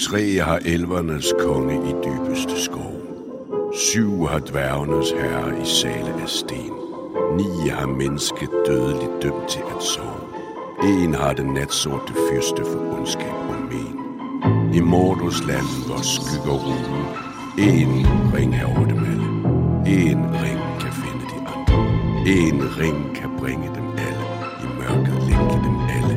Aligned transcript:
Tre 0.00 0.38
har 0.38 0.60
elvernes 0.64 1.32
konge 1.38 1.74
i 1.74 1.92
dybeste 2.04 2.62
skov. 2.62 2.96
Syv 3.74 4.26
har 4.26 4.38
dværgenes 4.38 5.10
herre 5.10 5.62
i 5.62 5.64
sale 5.64 6.22
af 6.22 6.28
sten. 6.28 6.72
Ni 7.36 7.68
har 7.68 7.86
mennesket 7.86 8.50
dødeligt 8.66 9.22
dømt 9.22 9.48
til 9.48 9.62
at 9.76 9.82
sove. 9.82 10.20
En 10.82 11.14
har 11.14 11.32
den 11.32 11.46
natsorte 11.46 12.12
fyrste 12.30 12.62
for 12.64 12.98
ondskab 12.98 13.34
og 13.48 13.56
men. 13.70 13.94
I 14.74 14.80
Mordos 14.80 15.46
land, 15.46 15.86
hvor 15.86 16.02
skygger 16.02 16.56
rugen. 16.66 17.04
En 17.58 18.06
ring 18.34 18.54
er 18.54 18.66
over 18.66 18.86
dem 18.88 18.98
alle. 18.98 19.28
En 20.04 20.20
ring 20.42 20.60
kan 20.80 20.92
finde 20.92 21.24
de 21.32 21.38
andre. 21.54 21.78
En 22.26 22.78
ring 22.80 23.14
kan 23.14 23.30
bringe 23.38 23.68
dem 23.74 23.88
alle. 24.08 24.26
I 24.64 24.66
mørket 24.78 25.22
længe 25.28 25.56
dem 25.66 25.76
alle. 25.96 26.16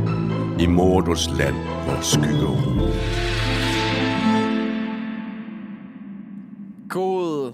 I 0.64 0.68
Mordos 0.68 1.30
land, 1.38 1.56
hvor 1.86 2.02
skygger 2.02 2.48
rugen. 2.48 3.39
God 7.30 7.52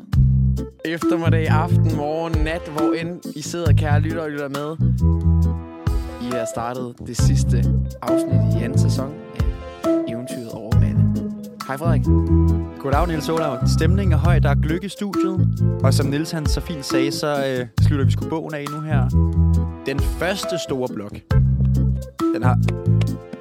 eftermiddag, 0.86 1.48
aften, 1.48 1.96
morgen, 1.96 2.34
nat, 2.44 2.62
hvor 2.76 2.94
end 2.94 3.22
I 3.36 3.42
sidder, 3.42 3.74
kære 3.74 4.00
lytter 4.00 4.22
og 4.22 4.30
lytter 4.30 4.50
med. 4.50 4.78
I 6.22 6.32
har 6.32 6.48
startet 6.54 6.96
det 7.08 7.18
sidste 7.18 7.58
afsnit 8.02 8.60
i 8.60 8.64
anden 8.64 8.80
sæson 8.80 9.14
af 9.84 9.90
Eventyret 10.08 10.52
over 10.52 10.80
Mande. 10.80 11.32
Hej 11.68 11.78
Frederik. 11.78 12.04
Goddag, 12.80 13.08
Niels 13.08 13.30
Olav. 13.30 13.58
Stemningen 13.78 14.14
er 14.14 14.18
høj, 14.18 14.40
der 14.40 14.50
er 14.50 14.56
gløk 14.56 14.84
i 14.84 14.90
studiet. 14.90 15.48
Og 15.84 15.94
som 15.94 16.06
Niels 16.06 16.32
han 16.32 16.46
så 16.46 16.62
fint 16.62 16.86
sagde, 16.86 17.12
så 17.12 17.28
øh, 17.28 17.68
slutter 17.88 18.06
vi 18.06 18.12
sgu 18.12 18.30
bogen 18.30 18.54
af 18.54 18.66
nu 18.72 18.82
her. 18.82 19.10
Den 19.86 20.00
første 20.00 20.60
store 20.68 20.88
blok. 20.94 21.14
Den 22.36 22.44
har 22.44 22.54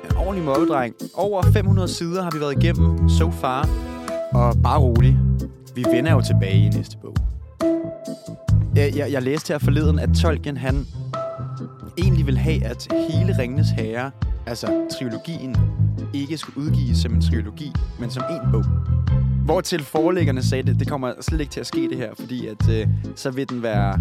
en 0.04 0.16
ordentlig 0.16 0.44
mobbedreng. 0.44 0.94
Over 1.14 1.42
500 1.42 1.88
sider 1.88 2.22
har 2.22 2.30
vi 2.30 2.40
været 2.40 2.64
igennem 2.64 3.08
so 3.08 3.30
far. 3.30 3.68
Og 4.32 4.54
bare 4.62 4.78
rolig. 4.78 5.18
Vi 5.74 5.84
vender 5.92 6.12
jo 6.12 6.20
tilbage 6.20 6.66
i 6.66 6.68
næste 6.68 6.96
bog. 6.98 7.16
Jeg, 8.76 8.96
jeg, 8.96 9.12
jeg 9.12 9.22
læste 9.22 9.52
her 9.52 9.58
forleden, 9.58 9.98
at 9.98 10.10
Tolkien 10.22 10.56
han 10.56 10.86
egentlig 11.98 12.26
vil 12.26 12.38
have, 12.38 12.64
at 12.64 12.88
hele 13.10 13.38
Ringenes 13.38 13.70
Herre, 13.70 14.10
altså 14.46 14.88
trilogien, 14.98 15.56
ikke 16.14 16.36
skulle 16.36 16.58
udgives 16.58 16.98
som 16.98 17.14
en 17.14 17.22
trilogi, 17.22 17.72
men 18.00 18.10
som 18.10 18.22
en 18.30 18.52
bog. 18.52 18.64
Hvortil 19.44 19.84
forlæggerne 19.84 20.42
sagde, 20.42 20.62
det, 20.62 20.80
det 20.80 20.88
kommer 20.88 21.12
slet 21.20 21.40
ikke 21.40 21.50
til 21.50 21.60
at 21.60 21.66
ske 21.66 21.88
det 21.88 21.96
her, 21.96 22.14
fordi 22.18 22.46
at 22.46 22.68
øh, 22.70 22.86
så 23.16 23.30
vil 23.30 23.48
den 23.48 23.62
være 23.62 23.98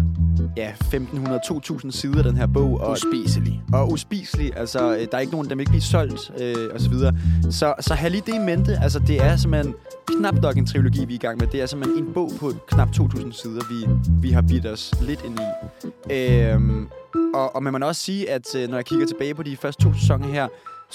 ja, 0.56 0.70
1500-2000 0.70 1.90
sider, 1.90 2.22
den 2.22 2.36
her 2.36 2.46
bog. 2.46 2.80
Og, 2.80 2.90
Uspiselig. 2.92 3.62
og 3.72 3.92
uspiselig. 3.92 4.56
Altså, 4.56 4.94
øh, 4.96 5.00
der 5.00 5.08
er 5.12 5.18
ikke 5.18 5.32
nogen, 5.32 5.48
der 5.48 5.54
vil 5.54 5.60
ikke 5.62 5.70
blive 5.70 5.82
solgt, 5.82 6.32
øh, 6.40 6.54
og 6.74 6.80
så 6.80 6.90
videre. 6.90 7.14
Så, 7.50 7.74
så 7.80 7.94
have 7.94 8.10
lige 8.10 8.22
det 8.26 8.34
i 8.34 8.38
mente. 8.38 8.78
Altså, 8.82 8.98
det 8.98 9.22
er 9.22 9.36
simpelthen 9.36 9.74
knap 10.06 10.34
nok 10.34 10.56
en 10.56 10.66
trilogi, 10.66 11.04
vi 11.04 11.12
er 11.12 11.16
i 11.16 11.18
gang 11.18 11.38
med. 11.38 11.46
Det 11.46 11.62
er 11.62 11.66
simpelthen 11.66 12.04
en 12.04 12.12
bog 12.14 12.32
på 12.40 12.52
knap 12.68 12.92
2000 12.92 13.32
sider, 13.32 13.60
vi, 13.70 14.08
vi 14.28 14.30
har 14.30 14.42
bidt 14.42 14.66
os 14.66 14.94
lidt 15.00 15.20
ind 15.24 15.38
i. 15.38 16.14
Øhm, 16.14 16.88
og, 17.34 17.56
og 17.56 17.62
man 17.62 17.72
må 17.72 17.86
også 17.86 18.02
sige, 18.02 18.30
at 18.30 18.54
øh, 18.56 18.68
når 18.68 18.76
jeg 18.76 18.84
kigger 18.84 19.06
tilbage 19.06 19.34
på 19.34 19.42
de 19.42 19.56
første 19.56 19.82
to 19.82 19.94
sæsoner 19.94 20.26
her, 20.26 20.48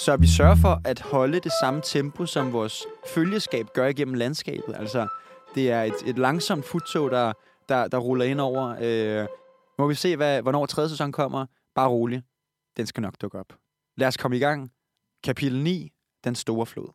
så 0.04 0.16
vi 0.16 0.26
sørger 0.26 0.54
for 0.54 0.80
at 0.84 1.00
holde 1.00 1.40
det 1.40 1.52
samme 1.62 1.80
tempo, 1.84 2.26
som 2.26 2.52
vores 2.52 2.86
følgeskab 3.14 3.66
gør 3.74 3.86
igennem 3.86 4.14
landskabet. 4.14 4.74
Altså, 4.76 5.08
det 5.54 5.70
er 5.70 5.82
et, 5.82 5.94
et 6.06 6.18
langsomt 6.18 6.64
futtog, 6.64 7.10
der, 7.10 7.32
der, 7.68 7.88
der 7.88 7.98
ruller 7.98 8.24
ind 8.24 8.40
over. 8.40 8.76
Øh, 8.80 9.28
må 9.78 9.88
vi 9.88 9.94
se, 9.94 10.16
hvad, 10.16 10.42
hvornår 10.42 10.66
tredje 10.66 10.88
sæson 10.88 11.12
kommer. 11.12 11.46
Bare 11.74 11.88
rolig. 11.88 12.22
Den 12.76 12.86
skal 12.86 13.00
nok 13.00 13.14
dukke 13.20 13.38
op. 13.38 13.46
Lad 13.96 14.08
os 14.08 14.16
komme 14.16 14.36
i 14.36 14.40
gang. 14.40 14.70
Kapitel 15.24 15.62
9. 15.62 15.92
Den 16.24 16.34
store 16.34 16.66
flod. 16.66 16.88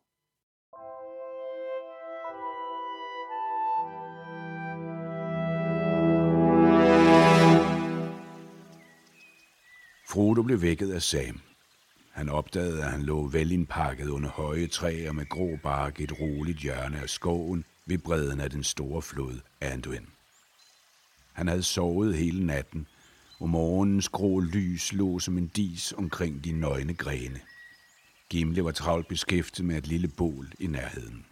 Frodo 10.10 10.44
blev 10.44 10.62
vækket 10.62 10.92
af 10.92 11.02
Sam. 11.02 11.55
Han 12.16 12.30
opdagede, 12.30 12.84
at 12.84 12.92
han 12.92 13.02
lå 13.02 13.28
velindpakket 13.28 14.08
under 14.08 14.30
høje 14.30 14.68
træer 14.68 15.12
med 15.12 15.30
grå 15.30 15.58
bark 15.64 16.00
i 16.00 16.04
et 16.04 16.20
roligt 16.20 16.60
hjørne 16.60 17.00
af 17.00 17.10
skoven 17.10 17.66
ved 17.86 17.98
bredden 17.98 18.40
af 18.40 18.50
den 18.50 18.64
store 18.64 19.02
flod 19.02 19.40
Anduin. 19.62 20.08
Han 21.34 21.48
havde 21.48 21.64
sovet 21.64 22.18
hele 22.18 22.46
natten, 22.46 22.88
og 23.40 23.50
morgenens 23.50 24.10
grå 24.10 24.40
lys 24.40 24.94
lå 24.94 25.20
som 25.20 25.38
en 25.38 25.48
dis 25.48 25.94
omkring 25.98 26.44
de 26.44 26.52
nøgne 26.52 26.94
grene. 26.94 27.40
Gimle 28.30 28.64
var 28.64 28.72
travlt 28.72 29.08
beskæftiget 29.08 29.68
med 29.68 29.78
et 29.78 29.88
lille 29.88 30.08
bål 30.08 30.52
i 30.60 30.68
nærheden. 30.68 31.26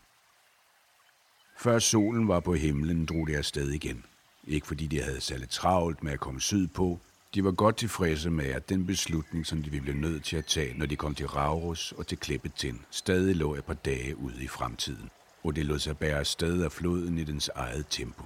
Før 1.59 1.79
solen 1.79 2.27
var 2.27 2.39
på 2.39 2.53
himlen, 2.53 3.05
drog 3.05 3.27
de 3.27 3.37
afsted 3.37 3.69
igen. 3.71 4.05
Ikke 4.47 4.67
fordi 4.67 4.87
de 4.87 5.01
havde 5.01 5.21
særlig 5.21 5.49
travlt 5.49 6.03
med 6.03 6.11
at 6.11 6.19
komme 6.19 6.41
sydpå. 6.41 6.99
De 7.33 7.43
var 7.43 7.51
godt 7.51 7.77
tilfredse 7.77 8.29
med, 8.29 8.45
at 8.45 8.69
den 8.69 8.85
beslutning, 8.85 9.45
som 9.45 9.63
de 9.63 9.71
ville 9.71 9.81
blive 9.81 10.01
nødt 10.01 10.23
til 10.23 10.37
at 10.37 10.45
tage, 10.45 10.77
når 10.77 10.85
de 10.85 10.95
kom 10.95 11.15
til 11.15 11.27
Raurus 11.27 11.91
og 11.91 12.07
til 12.07 12.17
Klippetind, 12.17 12.79
stadig 12.91 13.35
lå 13.35 13.55
et 13.55 13.65
par 13.65 13.73
dage 13.73 14.17
ude 14.17 14.43
i 14.43 14.47
fremtiden. 14.47 15.09
Og 15.43 15.55
det 15.55 15.65
lod 15.65 15.79
sig 15.79 15.97
bære 15.97 16.19
afsted 16.19 16.63
af 16.63 16.71
floden 16.71 17.17
i 17.17 17.23
dens 17.23 17.49
eget 17.55 17.85
tempo. 17.89 18.23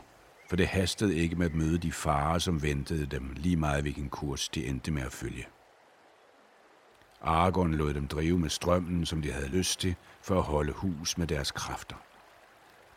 For 0.49 0.55
det 0.55 0.67
hastede 0.67 1.15
ikke 1.15 1.35
med 1.35 1.45
at 1.45 1.55
møde 1.55 1.77
de 1.77 1.91
farer, 1.91 2.39
som 2.39 2.63
ventede 2.63 3.05
dem, 3.05 3.33
lige 3.35 3.57
meget 3.57 3.81
hvilken 3.81 4.09
kurs 4.09 4.49
de 4.49 4.65
endte 4.65 4.91
med 4.91 5.01
at 5.01 5.11
følge. 5.11 5.47
Argon 7.21 7.73
lod 7.73 7.93
dem 7.93 8.07
drive 8.07 8.39
med 8.39 8.49
strømmen, 8.49 9.05
som 9.05 9.21
de 9.21 9.31
havde 9.31 9.47
lyst 9.47 9.79
til, 9.79 9.95
for 10.21 10.37
at 10.37 10.43
holde 10.43 10.73
hus 10.73 11.17
med 11.17 11.27
deres 11.27 11.51
kræfter. 11.51 11.95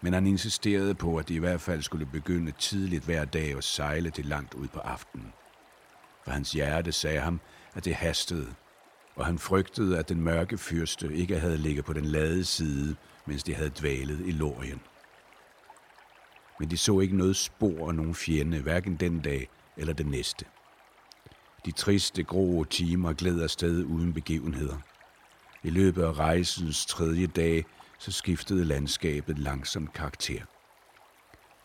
Men 0.01 0.13
han 0.13 0.27
insisterede 0.27 0.95
på, 0.95 1.17
at 1.17 1.29
de 1.29 1.35
i 1.35 1.39
hvert 1.39 1.61
fald 1.61 1.83
skulle 1.83 2.07
begynde 2.07 2.53
tidligt 2.59 3.05
hver 3.05 3.25
dag 3.25 3.57
at 3.57 3.65
sejle 3.65 4.11
til 4.11 4.27
langt 4.27 4.55
ud 4.55 4.69
på 4.69 4.79
aftenen. 4.79 5.33
For 6.25 6.31
hans 6.31 6.53
hjerte 6.53 6.93
sagde 6.93 7.21
ham, 7.21 7.41
at 7.75 7.85
det 7.85 7.95
hastede, 7.95 8.55
og 9.17 9.27
han 9.27 9.39
frygtede, 9.39 9.99
at 9.99 10.09
den 10.09 10.23
mørke 10.23 10.59
fyrste 10.59 11.15
ikke 11.15 11.39
havde 11.39 11.57
ligget 11.59 11.85
på 11.85 11.93
den 11.93 12.05
lade 12.05 12.45
side, 12.45 12.97
mens 13.27 13.43
de 13.43 13.55
havde 13.55 13.71
dvalet 13.81 14.21
i 14.27 14.33
Lorien. 14.33 14.81
Men 16.61 16.71
de 16.71 16.77
så 16.77 17.01
ikke 17.01 17.17
noget 17.17 17.37
spor 17.37 17.89
af 17.89 17.95
nogen 17.95 18.15
fjende, 18.15 18.61
hverken 18.61 18.97
den 18.97 19.21
dag 19.21 19.49
eller 19.77 19.93
den 19.93 20.07
næste. 20.07 20.45
De 21.65 21.73
triste, 21.73 22.23
grå 22.23 22.65
timer 22.65 23.13
gled 23.13 23.43
afsted 23.43 23.85
uden 23.85 24.13
begivenheder. 24.13 24.77
I 25.63 25.71
løbet 25.71 26.03
af 26.03 26.19
rejsens 26.19 26.87
tredje 26.87 27.27
dag, 27.27 27.65
så 27.99 28.13
skiftede 28.13 28.65
landskabet 28.65 29.39
langsomt 29.39 29.93
karakter. 29.93 30.43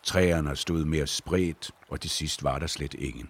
Træerne 0.02 0.56
stod 0.56 0.84
mere 0.84 1.06
spredt, 1.06 1.70
og 1.88 2.00
til 2.00 2.10
sidst 2.10 2.42
var 2.42 2.58
der 2.58 2.66
slet 2.66 2.94
ingen. 2.94 3.28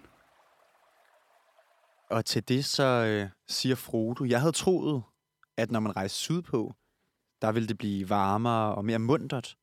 Og 2.10 2.24
til 2.24 2.48
det 2.48 2.64
så 2.64 2.84
øh, 2.84 3.30
siger 3.46 3.74
Frodo, 3.74 4.24
jeg 4.24 4.40
havde 4.40 4.52
troet, 4.52 5.02
at 5.56 5.70
når 5.70 5.80
man 5.80 5.96
rejste 5.96 6.18
sydpå, 6.18 6.74
der 7.42 7.52
ville 7.52 7.68
det 7.68 7.78
blive 7.78 8.08
varmere 8.08 8.74
og 8.74 8.84
mere 8.84 8.98
muntert, 8.98 9.56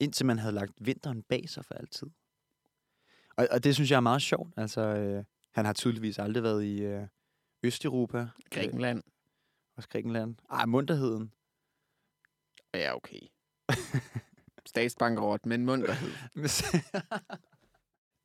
indtil 0.00 0.26
man 0.26 0.38
havde 0.38 0.54
lagt 0.54 0.72
vinteren 0.78 1.22
bag 1.22 1.48
sig 1.48 1.64
for 1.64 1.74
altid. 1.74 2.06
Og, 3.36 3.48
og 3.50 3.64
det 3.64 3.74
synes 3.74 3.90
jeg 3.90 3.96
er 3.96 4.00
meget 4.00 4.22
sjovt. 4.22 4.52
Altså, 4.56 4.80
øh, 4.80 5.24
han 5.52 5.64
har 5.64 5.72
tydeligvis 5.72 6.18
aldrig 6.18 6.42
været 6.42 6.64
i 6.64 6.82
øh, 6.82 7.06
Østeuropa. 7.62 8.28
Grækenland. 8.50 8.98
Øh, 8.98 9.12
også 9.76 9.88
Grækenland. 9.88 10.36
Ej, 10.50 10.66
munterheden. 10.66 11.32
Ja, 12.74 12.96
okay. 12.96 13.20
Statsbankerot, 14.66 15.46
men 15.46 15.64
munterhed. 15.64 16.10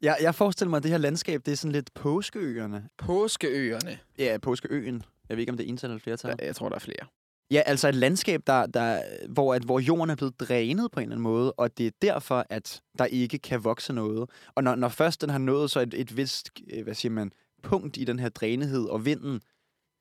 jeg, 0.02 0.18
jeg 0.22 0.36
forestiller 0.36 0.70
mig, 0.70 0.78
at 0.78 0.84
det 0.84 0.92
her 0.92 0.98
landskab, 0.98 1.42
det 1.46 1.52
er 1.52 1.56
sådan 1.56 1.72
lidt 1.72 1.94
påskeøerne. 1.94 2.90
Påskeøerne. 2.98 4.00
Ja, 4.18 4.38
påskeøen. 4.42 5.04
Jeg 5.30 5.38
ved 5.38 5.42
ikke, 5.42 5.52
om 5.52 5.58
det 5.58 5.66
er 5.66 5.70
ental 5.70 5.90
eller 5.90 6.00
flertal. 6.00 6.36
Jeg, 6.40 6.48
jeg 6.48 6.56
tror, 6.56 6.70
der 6.70 6.76
er 6.76 6.80
flere. 6.80 7.08
Ja, 7.52 7.62
altså 7.66 7.88
et 7.88 7.96
landskab, 7.96 8.42
der, 8.48 8.66
der, 8.66 9.02
hvor, 9.30 9.54
at, 9.54 9.64
hvor 9.64 9.80
jorden 9.80 10.10
er 10.10 10.16
blevet 10.16 10.40
drænet 10.40 10.92
på 10.92 11.00
en 11.00 11.04
eller 11.04 11.16
anden 11.16 11.24
måde, 11.24 11.52
og 11.52 11.78
det 11.78 11.88
er 11.88 11.92
derfor, 12.02 12.46
at 12.50 12.82
der 13.00 13.06
ikke 13.06 13.38
kan 13.38 13.64
vokse 13.64 13.94
noget. 13.94 14.30
Og 14.56 14.64
når, 14.64 14.76
når 14.76 14.90
først 14.90 15.22
den 15.22 15.30
har 15.30 15.38
nået 15.38 15.72
så 15.72 15.80
et, 15.80 15.94
et 15.94 16.18
vist, 16.18 16.50
øh, 16.74 16.84
hvad 16.84 16.94
siger 16.94 17.12
man, 17.12 17.32
punkt 17.64 17.98
i 17.98 18.04
den 18.04 18.20
her 18.20 18.30
drænethed, 18.30 18.86
og 18.86 19.06
vinden 19.06 19.42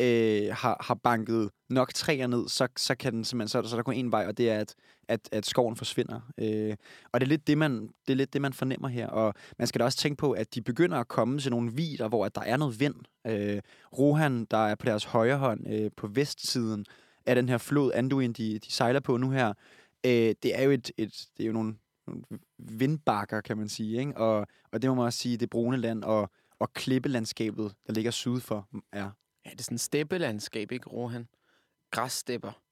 øh, 0.01 0.49
har, 0.53 0.85
har 0.87 0.95
banket 0.95 1.51
nok 1.71 1.95
træer 1.95 2.27
ned, 2.27 2.49
så, 2.49 2.69
så 2.77 2.95
kan 2.95 3.13
den 3.13 3.25
simpelthen, 3.25 3.49
så, 3.49 3.69
så 3.69 3.75
er 3.75 3.79
der 3.79 3.83
kun 3.83 3.95
en 3.95 4.13
vej, 4.13 4.27
og 4.27 4.39
det 4.39 4.51
er, 4.51 4.59
at, 4.59 4.75
at, 5.09 5.29
at 5.33 5.47
skoven 5.47 5.77
forsvinder. 5.77 6.21
Øh, 6.39 6.77
og 7.13 7.21
det 7.21 7.27
er, 7.27 7.29
lidt 7.29 7.47
det, 7.47 7.59
man, 7.59 7.81
det 8.07 8.13
er 8.13 8.17
lidt 8.17 8.33
det, 8.33 8.43
man 8.43 8.53
fornemmer 8.53 8.89
her. 8.89 9.09
Og 9.09 9.35
man 9.59 9.69
skal 9.69 9.79
da 9.79 9.85
også 9.85 9.99
tænke 9.99 10.17
på, 10.17 10.33
at 10.33 10.55
de 10.55 10.63
begynder 10.63 10.99
at 10.99 11.09
komme 11.09 11.39
til 11.39 11.51
nogle 11.51 11.73
vider, 11.73 12.09
hvor 12.09 12.27
at 12.27 12.35
der 12.35 12.41
er 12.43 12.57
noget 12.57 12.81
vind. 12.81 12.95
Øh, 13.27 13.61
Rohan, 13.99 14.45
der 14.45 14.67
er 14.67 14.75
på 14.75 14.87
deres 14.87 15.05
højre 15.05 15.37
hånd 15.37 15.73
øh, 15.73 15.91
på 15.97 16.07
vestsiden, 16.07 16.87
af 17.27 17.35
den 17.35 17.49
her 17.49 17.59
flod, 17.59 17.93
Anduin, 17.95 18.33
de, 18.33 18.59
de 18.59 18.73
sejler 18.73 19.01
på 19.01 19.17
nu 19.17 19.31
her, 19.31 19.49
øh, 20.07 20.35
det 20.43 20.59
er 20.59 20.63
jo 20.63 20.71
et, 20.71 20.91
et 20.97 21.27
det 21.37 21.43
er 21.43 21.47
jo 21.47 21.53
nogle, 21.53 21.77
nogle 22.07 22.23
vindbakker, 22.59 23.41
kan 23.41 23.59
man 23.59 23.69
sige, 23.69 24.01
ikke? 24.01 24.17
Og, 24.17 24.47
og 24.73 24.83
det 24.83 24.91
må 24.91 24.95
man 24.95 25.05
også 25.05 25.19
sige, 25.19 25.37
det 25.37 25.51
brune 25.51 25.77
land 25.77 26.05
og, 26.05 26.31
og 26.59 26.73
klippelandskabet, 26.73 27.75
der 27.87 27.93
ligger 27.93 28.11
syd 28.11 28.41
for, 28.41 28.69
er. 28.93 29.11
Ja, 29.47 29.51
det 29.51 29.61
er 29.61 29.65
sådan 29.65 29.79
steppelandskab, 29.79 30.73
ikke, 30.73 30.91
Rohan? 30.91 31.29
Græsstepper. 31.91 32.63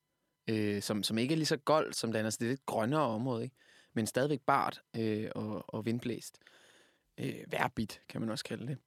øh, 0.51 0.83
som, 0.83 1.03
som 1.03 1.19
ikke 1.19 1.33
er 1.33 1.37
lige 1.37 1.47
så 1.47 1.57
goldt 1.57 1.97
som 1.97 2.13
det 2.13 2.19
andet. 2.19 2.33
Så 2.33 2.39
det 2.41 2.47
er 2.47 2.51
lidt 2.51 2.67
grønnere 2.67 3.01
område, 3.01 3.45
ikke? 3.45 3.57
men 3.95 4.07
stadigvæk 4.07 4.41
bart 4.41 4.83
øh, 4.97 5.31
og, 5.35 5.75
og 5.75 5.87
vindblæst. 5.87 6.39
Øh, 7.21 7.35
værbit, 7.51 8.01
kan 8.09 8.21
man 8.21 8.31
også 8.31 8.45
kalde 8.45 8.67
det. 8.67 8.79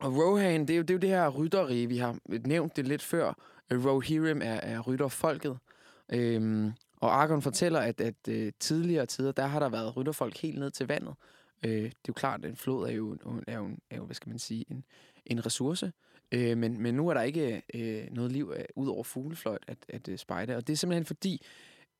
Og 0.00 0.16
Rohan, 0.16 0.60
det 0.60 0.70
er 0.70 0.76
jo 0.76 0.82
det, 0.82 0.90
er 0.90 0.94
jo 0.94 0.98
det 1.00 1.08
her 1.10 1.28
rytterige, 1.28 1.86
vi 1.86 1.98
har 1.98 2.18
nævnt 2.46 2.76
det 2.76 2.88
lidt 2.88 3.02
før. 3.02 3.34
Øh, 3.70 3.84
Rohirrim 3.86 4.42
er, 4.42 4.54
er 4.54 4.80
rytterfolket. 4.80 5.58
Øhm, 6.12 6.72
og 6.96 7.22
Argon 7.22 7.42
fortæller, 7.42 7.80
at, 7.80 8.00
at 8.00 8.28
øh, 8.28 8.52
tidligere 8.60 9.06
tider, 9.06 9.32
der 9.32 9.46
har 9.46 9.58
der 9.58 9.68
været 9.68 9.96
rytterfolk 9.96 10.36
helt 10.36 10.58
ned 10.58 10.70
til 10.70 10.86
vandet. 10.86 11.14
Øh, 11.64 11.72
det 11.72 11.86
er 11.86 11.90
jo 12.08 12.12
klart, 12.12 12.44
at 12.44 12.50
en 12.50 12.56
flod 12.56 12.88
er 12.88 12.92
jo, 12.92 13.16
er 13.46 13.56
jo, 13.56 13.70
er 13.90 13.96
jo 13.96 14.04
hvad 14.04 14.14
skal 14.14 14.28
man 14.28 14.38
sige, 14.38 14.64
en, 14.70 14.84
en 15.26 15.46
ressource. 15.46 15.92
Øh, 16.32 16.58
men, 16.58 16.82
men 16.82 16.94
nu 16.94 17.08
er 17.08 17.14
der 17.14 17.22
ikke 17.22 17.62
øh, 17.74 18.06
noget 18.10 18.32
liv 18.32 18.52
øh, 18.56 18.64
ud 18.76 18.88
over 18.88 19.02
fuglefløjt 19.02 19.64
at, 19.66 19.78
at 19.88 20.08
øh, 20.08 20.18
spejde. 20.18 20.56
Og 20.56 20.66
det 20.66 20.72
er 20.72 20.76
simpelthen 20.76 21.04
fordi, 21.04 21.42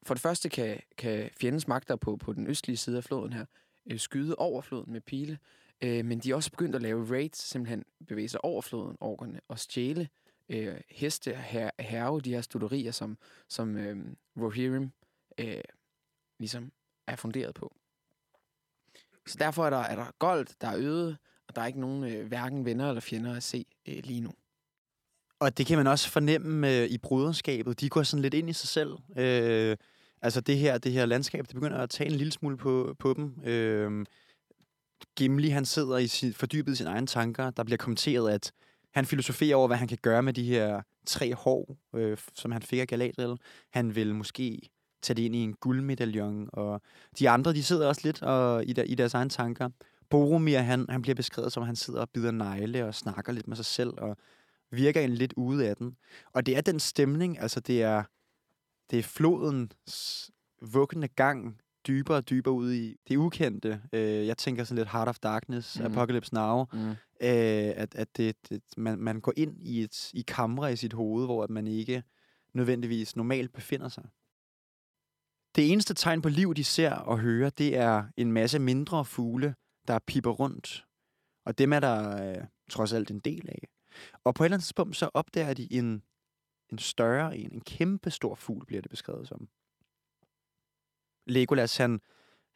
for 0.02 0.14
det 0.14 0.20
første 0.20 0.48
kan, 0.48 0.80
kan 0.98 1.30
fjendens 1.40 1.68
magter 1.68 1.96
på, 1.96 2.16
på 2.16 2.32
den 2.32 2.46
østlige 2.46 2.76
side 2.76 2.96
af 2.96 3.04
floden 3.04 3.32
her 3.32 3.44
øh, 3.90 3.98
skyde 3.98 4.34
over 4.36 4.62
floden 4.62 4.92
med 4.92 5.00
pile. 5.00 5.38
Øh, 5.82 6.04
men 6.04 6.18
de 6.18 6.30
er 6.30 6.34
også 6.34 6.50
begyndt 6.50 6.76
at 6.76 6.82
lave 6.82 7.10
raids, 7.10 7.38
simpelthen 7.38 7.84
bevæge 8.08 8.28
sig 8.28 8.44
over 8.44 8.62
floden, 8.62 8.96
orkerne, 9.00 9.40
og 9.48 9.58
stjæle 9.58 10.08
øh, 10.48 10.80
heste 10.88 11.34
her, 11.34 11.70
herve 11.78 12.20
de 12.20 12.30
her 12.30 12.40
studerier, 12.40 12.92
som, 12.92 13.18
som 13.48 13.76
øh, 13.76 13.96
Rohirrim 14.38 14.90
øh, 15.38 15.60
ligesom 16.38 16.72
er 17.06 17.16
funderet 17.16 17.54
på. 17.54 17.76
Så 19.26 19.36
derfor 19.38 19.66
er 19.66 19.70
der, 19.70 19.76
er 19.76 19.96
der 19.96 20.06
gold, 20.18 20.46
der 20.60 20.68
er 20.68 20.76
øde, 20.76 21.16
og 21.50 21.56
der 21.56 21.62
er 21.62 21.66
ikke 21.66 21.80
nogen 21.80 22.04
øh, 22.04 22.26
hverken 22.26 22.64
venner 22.64 22.88
eller 22.88 23.00
fjender 23.00 23.36
at 23.36 23.42
se 23.42 23.64
øh, 23.88 24.00
lige 24.04 24.20
nu. 24.20 24.30
Og 25.38 25.58
det 25.58 25.66
kan 25.66 25.78
man 25.78 25.86
også 25.86 26.08
fornemme 26.08 26.76
øh, 26.76 26.86
i 26.86 26.98
bruderskabet. 26.98 27.80
De 27.80 27.88
går 27.88 28.02
sådan 28.02 28.22
lidt 28.22 28.34
ind 28.34 28.50
i 28.50 28.52
sig 28.52 28.68
selv. 28.68 28.92
Øh, 29.16 29.76
altså 30.22 30.40
det 30.40 30.58
her, 30.58 30.78
det 30.78 30.92
her 30.92 31.06
landskab, 31.06 31.46
det 31.46 31.54
begynder 31.54 31.78
at 31.78 31.90
tage 31.90 32.10
en 32.10 32.16
lille 32.16 32.32
smule 32.32 32.56
på, 32.56 32.96
på 32.98 33.14
dem. 33.14 33.44
Øh, 33.44 34.06
Gimli, 35.16 35.48
han 35.48 35.64
sidder 35.64 35.98
i 35.98 36.06
sin, 36.06 36.32
fordybet 36.32 36.72
i 36.72 36.76
sine 36.76 36.90
egne 36.90 37.06
tanker. 37.06 37.50
Der 37.50 37.64
bliver 37.64 37.78
kommenteret, 37.78 38.32
at 38.32 38.52
han 38.94 39.06
filosoferer 39.06 39.56
over, 39.56 39.66
hvad 39.66 39.76
han 39.76 39.88
kan 39.88 39.98
gøre 40.02 40.22
med 40.22 40.32
de 40.32 40.44
her 40.44 40.82
tre 41.06 41.34
hår, 41.34 41.76
øh, 41.94 42.18
som 42.34 42.52
han 42.52 42.62
fik 42.62 42.80
af 42.80 42.86
Galadriel. 42.86 43.38
Han 43.70 43.94
vil 43.94 44.14
måske 44.14 44.60
tage 45.02 45.16
det 45.16 45.22
ind 45.22 45.36
i 45.36 45.38
en 45.38 45.54
guldmedaljon, 45.54 46.50
og 46.52 46.82
de 47.18 47.30
andre, 47.30 47.52
de 47.52 47.62
sidder 47.62 47.88
også 47.88 48.00
lidt 48.04 48.22
og, 48.22 48.64
i, 48.66 48.72
der, 48.72 48.82
i 48.82 48.94
deres 48.94 49.14
egne 49.14 49.30
tanker. 49.30 49.68
Boromir, 50.10 50.58
han, 50.58 50.86
han 50.88 51.02
bliver 51.02 51.14
beskrevet 51.14 51.52
som, 51.52 51.62
at 51.62 51.66
han 51.66 51.76
sidder 51.76 52.00
og 52.00 52.10
bider 52.10 52.30
negle 52.30 52.84
og 52.84 52.94
snakker 52.94 53.32
lidt 53.32 53.48
med 53.48 53.56
sig 53.56 53.64
selv, 53.64 53.90
og 53.98 54.16
virker 54.70 55.00
en 55.00 55.10
lidt 55.10 55.32
ude 55.36 55.68
af 55.68 55.76
den. 55.76 55.96
Og 56.32 56.46
det 56.46 56.56
er 56.56 56.60
den 56.60 56.80
stemning, 56.80 57.38
altså 57.38 57.60
det 57.60 57.82
er, 57.82 58.02
det 58.90 58.98
er 58.98 59.02
flodens 59.02 60.30
vuggende 60.62 61.08
gang, 61.08 61.60
dybere 61.86 62.16
og 62.16 62.30
dybere 62.30 62.54
ud 62.54 62.72
i 62.72 62.96
det 63.08 63.16
ukendte. 63.16 63.82
Øh, 63.92 64.26
jeg 64.26 64.38
tænker 64.38 64.64
sådan 64.64 64.78
lidt 64.78 64.88
Heart 64.88 65.08
of 65.08 65.18
Darkness, 65.18 65.78
mm. 65.78 65.84
Apocalypse 65.84 66.34
Now. 66.34 66.64
Mm. 66.72 66.90
Øh, 66.90 66.96
at 67.76 67.94
at 67.94 68.16
det, 68.16 68.36
det, 68.48 68.62
man, 68.76 68.98
man 68.98 69.20
går 69.20 69.32
ind 69.36 69.56
i 69.60 69.82
et 69.82 70.10
i 70.14 70.24
kamre 70.28 70.72
i 70.72 70.76
sit 70.76 70.92
hoved, 70.92 71.26
hvor 71.26 71.44
at 71.44 71.50
man 71.50 71.66
ikke 71.66 72.02
nødvendigvis 72.54 73.16
normalt 73.16 73.52
befinder 73.52 73.88
sig. 73.88 74.04
Det 75.56 75.72
eneste 75.72 75.94
tegn 75.94 76.22
på 76.22 76.28
liv, 76.28 76.54
de 76.54 76.64
ser 76.64 76.92
og 76.92 77.18
hører, 77.18 77.50
det 77.50 77.76
er 77.76 78.04
en 78.16 78.32
masse 78.32 78.58
mindre 78.58 79.04
fugle, 79.04 79.54
der 79.90 79.98
piper 79.98 80.30
rundt. 80.30 80.86
Og 81.44 81.58
dem 81.58 81.72
er 81.72 81.80
der 81.80 82.22
øh, 82.22 82.46
trods 82.70 82.92
alt 82.92 83.10
en 83.10 83.20
del 83.20 83.48
af. 83.48 83.68
Og 84.24 84.34
på 84.34 84.42
et 84.42 84.46
eller 84.46 84.56
andet 84.56 84.64
tidspunkt, 84.64 84.96
så 84.96 85.10
opdager 85.14 85.54
de 85.54 85.72
en, 85.72 86.02
en 86.72 86.78
større 86.78 87.38
en, 87.38 87.52
en 87.52 87.60
kæmpe 87.60 88.10
stor 88.10 88.34
fugl, 88.34 88.66
bliver 88.66 88.82
det 88.82 88.90
beskrevet 88.90 89.28
som. 89.28 89.48
Legolas, 91.26 91.76
han, 91.76 92.00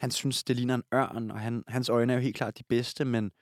han 0.00 0.10
synes, 0.10 0.44
det 0.44 0.56
ligner 0.56 0.74
en 0.74 0.82
ørn, 0.94 1.30
og 1.30 1.40
han, 1.40 1.64
hans 1.68 1.88
øjne 1.88 2.12
er 2.12 2.16
jo 2.16 2.22
helt 2.22 2.36
klart 2.36 2.58
de 2.58 2.64
bedste, 2.64 3.04
men, 3.04 3.32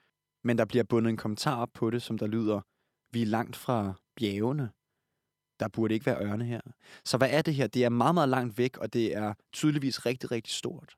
men 0.43 0.57
der 0.57 0.65
bliver 0.65 0.83
bundet 0.83 1.09
en 1.09 1.17
kommentar 1.17 1.61
op 1.61 1.69
på 1.73 1.89
det, 1.89 2.01
som 2.01 2.17
der 2.17 2.27
lyder, 2.27 2.61
vi 3.11 3.21
er 3.21 3.25
langt 3.25 3.55
fra 3.55 3.93
bjergene. 4.15 4.71
Der 5.59 5.67
burde 5.67 5.93
ikke 5.93 6.05
være 6.05 6.25
ørne 6.25 6.45
her. 6.45 6.61
Så 7.05 7.17
hvad 7.17 7.29
er 7.31 7.41
det 7.41 7.55
her? 7.55 7.67
Det 7.67 7.83
er 7.83 7.89
meget, 7.89 8.13
meget 8.13 8.29
langt 8.29 8.57
væk, 8.57 8.77
og 8.77 8.93
det 8.93 9.15
er 9.15 9.33
tydeligvis 9.53 10.05
rigtig, 10.05 10.31
rigtig 10.31 10.53
stort. 10.53 10.95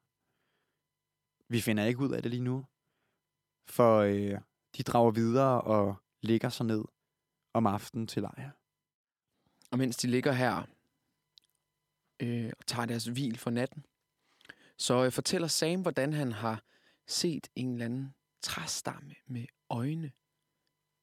Vi 1.49 1.61
finder 1.61 1.85
ikke 1.85 1.99
ud 1.99 2.11
af 2.11 2.21
det 2.21 2.31
lige 2.31 2.43
nu. 2.43 2.65
For 3.65 3.99
øh, 3.99 4.39
de 4.77 4.83
drager 4.83 5.11
videre 5.11 5.61
og 5.61 5.95
ligger 6.21 6.49
sig 6.49 6.65
ned 6.65 6.85
om 7.53 7.67
aftenen 7.67 8.07
til 8.07 8.21
lejr. 8.21 8.51
Og 9.71 9.77
mens 9.77 9.97
de 9.97 10.07
ligger 10.07 10.31
her 10.31 10.63
øh, 12.19 12.51
og 12.59 12.65
tager 12.65 12.85
deres 12.85 13.05
hvil 13.05 13.37
for 13.37 13.49
natten, 13.49 13.85
så 14.77 15.05
øh, 15.05 15.11
fortæller 15.11 15.47
Sam, 15.47 15.81
hvordan 15.81 16.13
han 16.13 16.31
har 16.31 16.63
set 17.07 17.47
en 17.55 17.71
eller 17.71 17.85
anden 17.85 18.13
træstamme 18.41 19.15
med 19.27 19.45
øjne. 19.69 20.11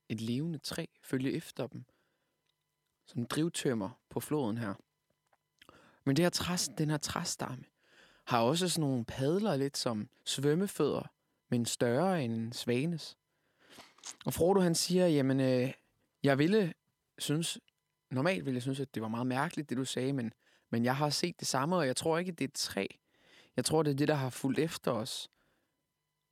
Et 0.09 0.21
levende 0.21 0.59
træ 0.59 0.87
følge 1.03 1.33
efter 1.33 1.67
dem. 1.67 1.85
Som 3.07 3.27
drivtømmer 3.27 3.91
på 4.09 4.21
floden 4.21 4.59
her. 4.59 4.75
Men 6.05 6.17
det 6.17 6.25
her 6.25 6.31
træs, 6.31 6.71
den 6.79 6.91
her 6.91 6.97
træstamme 6.97 7.65
har 8.25 8.41
også 8.41 8.69
sådan 8.69 8.81
nogle 8.81 9.05
padler 9.05 9.57
lidt 9.57 9.77
som 9.77 10.09
svømmefødder, 10.25 11.13
men 11.53 11.67
større 11.67 12.25
end 12.25 12.33
en 12.33 12.53
svanes. 12.53 13.17
Og 14.25 14.35
Frodo 14.35 14.61
han 14.61 14.75
siger, 14.75 15.07
jamen, 15.07 15.41
øh, 15.41 15.73
jeg 16.23 16.39
ville 16.39 16.75
synes, 17.19 17.59
normalt 18.11 18.45
ville 18.45 18.55
jeg 18.55 18.63
synes, 18.63 18.81
at 18.81 18.95
det 18.95 19.03
var 19.03 19.09
meget 19.09 19.27
mærkeligt, 19.27 19.71
det 19.71 19.77
du 19.77 19.85
sagde, 19.85 20.13
men, 20.13 20.33
men 20.71 20.85
jeg 20.85 20.97
har 20.97 21.11
set 21.11 21.41
det 21.41 21.49
samme, 21.49 21.77
og 21.77 21.87
jeg 21.87 21.97
tror 21.97 22.19
ikke, 22.19 22.33
det 22.33 22.45
er 22.45 22.53
træ. 22.55 22.87
Jeg 23.57 23.65
tror, 23.65 23.83
det 23.83 23.91
er 23.91 23.95
det, 23.95 24.09
der 24.09 24.15
har 24.15 24.31
fulgt 24.31 24.59
efter 24.59 24.91
os. 24.91 25.29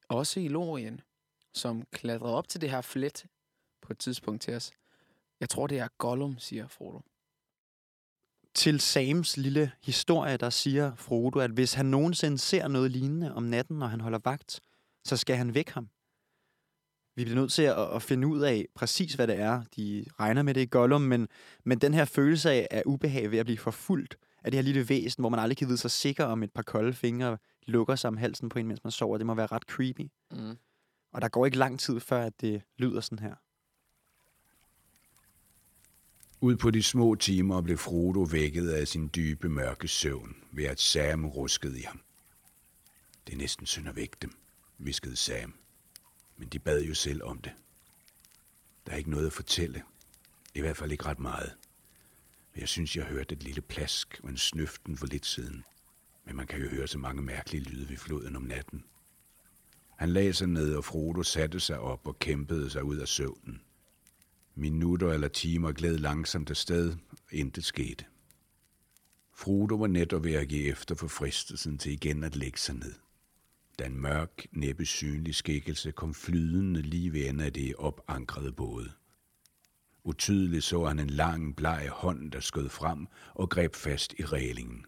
Også 0.09 0.41
i 0.41 0.49
Lorien, 0.49 1.01
som 1.55 1.83
klatrede 1.93 2.35
op 2.35 2.49
til 2.49 2.61
det 2.61 2.71
her 2.71 2.81
flet 2.81 3.27
på 3.83 3.93
et 3.93 3.99
tidspunkt 3.99 4.43
til 4.43 4.55
os. 4.55 4.73
Jeg 5.41 5.49
tror, 5.49 5.67
det 5.67 5.79
er 5.79 5.89
Gollum, 5.99 6.39
siger 6.39 6.69
Frodo. 6.69 7.01
Til 8.55 8.81
Sams 8.81 9.37
lille 9.37 9.73
historie, 9.83 10.37
der 10.37 10.51
siger 10.51 10.95
Frodo, 10.95 11.39
at 11.39 11.51
hvis 11.51 11.75
han 11.75 11.87
nogensinde 11.87 12.39
ser 12.39 12.69
noget 12.69 12.91
lignende 12.91 13.35
om 13.35 13.43
natten, 13.43 13.79
når 13.79 13.87
han 13.87 14.01
holder 14.01 14.19
vagt, 14.25 14.61
så 15.05 15.17
skal 15.17 15.37
han 15.37 15.55
væk 15.55 15.69
ham. 15.69 15.89
Vi 17.17 17.25
bliver 17.25 17.41
nødt 17.41 17.53
til 17.53 17.63
at, 17.63 17.95
at 17.95 18.03
finde 18.03 18.27
ud 18.27 18.41
af 18.41 18.67
præcis, 18.75 19.15
hvad 19.15 19.27
det 19.27 19.39
er. 19.39 19.63
De 19.77 20.05
regner 20.21 20.43
med 20.43 20.55
det 20.55 20.61
i 20.61 20.67
Gollum, 20.67 21.01
men, 21.01 21.29
men 21.65 21.79
den 21.79 21.95
her 21.95 22.05
følelse 22.05 22.51
af, 22.51 22.69
af 22.71 22.83
ubehag 22.87 23.31
ved 23.31 23.39
at 23.39 23.47
blive 23.47 23.59
forfulgt, 23.59 24.17
af 24.45 24.51
det 24.51 24.59
her 24.59 24.63
lille 24.63 24.89
væsen, 24.89 25.23
hvor 25.23 25.29
man 25.29 25.41
aldrig 25.41 25.57
kan 25.57 25.69
vide 25.69 25.79
sig 25.79 25.91
sikker 25.91 26.25
om 26.25 26.43
et 26.43 26.53
par 26.53 26.63
kolde 26.63 26.93
fingre 26.93 27.39
lukker 27.67 27.97
sig 27.97 28.09
om 28.09 28.17
halsen 28.17 28.49
på 28.49 28.59
en, 28.59 28.67
mens 28.67 28.85
man 28.85 28.91
sover. 28.91 29.19
Det 29.19 29.27
må 29.27 29.35
være 29.35 29.47
ret 29.47 29.63
creepy. 29.63 30.11
Mm. 30.31 30.57
Og 31.13 31.23
der 31.23 31.29
går 31.29 31.47
ikke 31.47 31.59
lang 31.59 31.81
tid, 31.81 32.01
før 32.01 32.23
at 32.23 32.41
det 32.41 32.63
lyder 32.79 33.01
sådan 33.01 33.19
her. 33.19 33.35
Ud 36.41 36.57
på 36.57 36.71
de 36.71 36.83
små 36.83 37.15
timer 37.15 37.61
blev 37.61 37.79
Frodo 37.79 38.21
vækket 38.21 38.69
af 38.69 38.89
sin 38.89 39.11
dybe 39.15 39.49
mørke 39.49 39.89
søvn, 39.89 40.37
ved 40.53 40.65
at 40.65 40.81
Sam 40.81 41.27
ruskede 41.27 41.79
i 41.79 41.83
ham. 41.83 42.01
Det 43.27 43.33
er 43.33 43.39
næsten 43.39 43.67
synd 43.67 43.89
at 43.89 43.97
vække 43.97 44.17
dem, 44.23 44.33
viskede 44.81 45.17
Sam. 45.17 45.55
Men 46.37 46.49
de 46.49 46.59
bad 46.59 46.83
jo 46.83 46.95
selv 46.95 47.23
om 47.23 47.39
det. 47.39 47.53
Der 48.87 48.93
er 48.93 48.97
ikke 48.97 49.11
noget 49.11 49.27
at 49.27 49.33
fortælle. 49.33 49.83
I 50.55 50.61
hvert 50.61 50.77
fald 50.77 50.93
ikke 50.93 51.05
ret 51.05 51.19
meget. 51.19 51.57
Men 52.53 52.61
jeg 52.61 52.69
synes, 52.69 52.97
jeg 52.97 53.05
hørte 53.05 53.33
et 53.33 53.43
lille 53.43 53.61
plask 53.61 54.21
og 54.23 54.29
en 54.29 54.37
snøften 54.37 54.97
for 54.97 55.07
lidt 55.07 55.27
siden. 55.27 55.65
Men 56.25 56.37
man 56.37 56.47
kan 56.47 56.63
jo 56.63 56.69
høre 56.69 56.87
så 56.87 56.99
mange 56.99 57.23
mærkelige 57.23 57.65
lyde 57.65 57.89
ved 57.89 57.97
floden 57.97 58.37
om 58.37 58.43
natten. 58.43 58.85
Han 59.97 60.11
lagde 60.11 60.33
sig 60.33 60.49
ned, 60.49 60.75
og 60.75 60.85
Frodo 60.85 61.23
satte 61.23 61.61
sig 61.61 61.79
op 61.79 62.07
og 62.07 62.19
kæmpede 62.19 62.71
sig 62.71 62.85
ud 62.85 62.97
af 62.97 63.09
søvnen. 63.09 63.63
Minutter 64.55 65.13
eller 65.13 65.29
timer 65.29 65.73
gled 65.73 65.99
langsomt 65.99 66.51
afsted, 66.51 66.97
og 67.11 67.33
intet 67.33 67.65
skete. 67.65 68.05
Frodo 69.33 69.75
var 69.75 69.87
netop 69.87 70.25
ved 70.25 70.35
at 70.35 70.49
give 70.49 70.65
efter 70.65 70.95
for 70.95 71.09
fristelsen 71.09 71.79
til 71.79 71.93
igen 71.93 72.25
at 72.25 72.37
lægge 72.37 72.59
sig 72.59 72.75
ned. 72.75 72.95
Da 73.81 73.87
en 73.87 74.01
mørk, 74.01 74.47
næppe 74.53 74.85
synlig 74.87 75.35
skikkelse 75.35 75.93
kom 75.93 76.15
flydende 76.15 76.83
lige 76.83 77.13
ved 77.13 77.21
enden 77.21 77.41
af 77.41 77.53
det 77.53 77.75
opankrede 77.75 78.53
båd. 78.53 78.91
Utydeligt 80.05 80.65
så 80.65 80.85
han 80.85 80.99
en 80.99 81.11
lang, 81.11 81.57
bleg 81.57 81.89
hånd, 81.93 82.33
der 82.33 82.41
skød 82.41 82.69
frem 82.69 83.07
og 83.35 83.51
greb 83.51 83.75
fast 83.75 84.15
i 84.19 84.25
rælingen. 84.25 84.85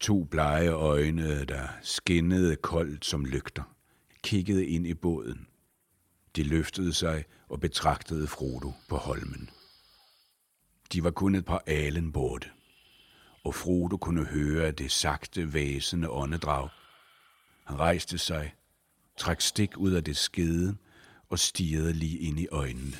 To 0.00 0.24
blege 0.24 0.70
øjne, 0.70 1.44
der 1.44 1.68
skinnede 1.82 2.56
koldt 2.56 3.04
som 3.04 3.24
lygter, 3.24 3.76
kiggede 4.22 4.66
ind 4.66 4.86
i 4.86 4.94
båden. 4.94 5.46
De 6.36 6.42
løftede 6.42 6.92
sig 6.92 7.24
og 7.48 7.60
betragtede 7.60 8.26
Frodo 8.26 8.72
på 8.88 8.96
holmen. 8.96 9.50
De 10.92 11.04
var 11.04 11.10
kun 11.10 11.34
et 11.34 11.44
par 11.44 11.62
alen 11.66 12.12
borte, 12.12 12.48
og 13.44 13.54
Frodo 13.54 13.96
kunne 13.96 14.24
høre 14.24 14.70
det 14.70 14.90
sagte, 14.90 15.52
væsende 15.52 16.10
åndedrag. 16.10 16.68
Han 17.66 17.78
rejste 17.78 18.18
sig, 18.18 18.54
trak 19.16 19.40
stik 19.40 19.76
ud 19.76 19.92
af 19.92 20.04
det 20.04 20.16
skede 20.16 20.76
og 21.28 21.38
stirrede 21.38 21.92
lige 21.92 22.18
ind 22.18 22.40
i 22.40 22.48
øjnene. 22.48 22.96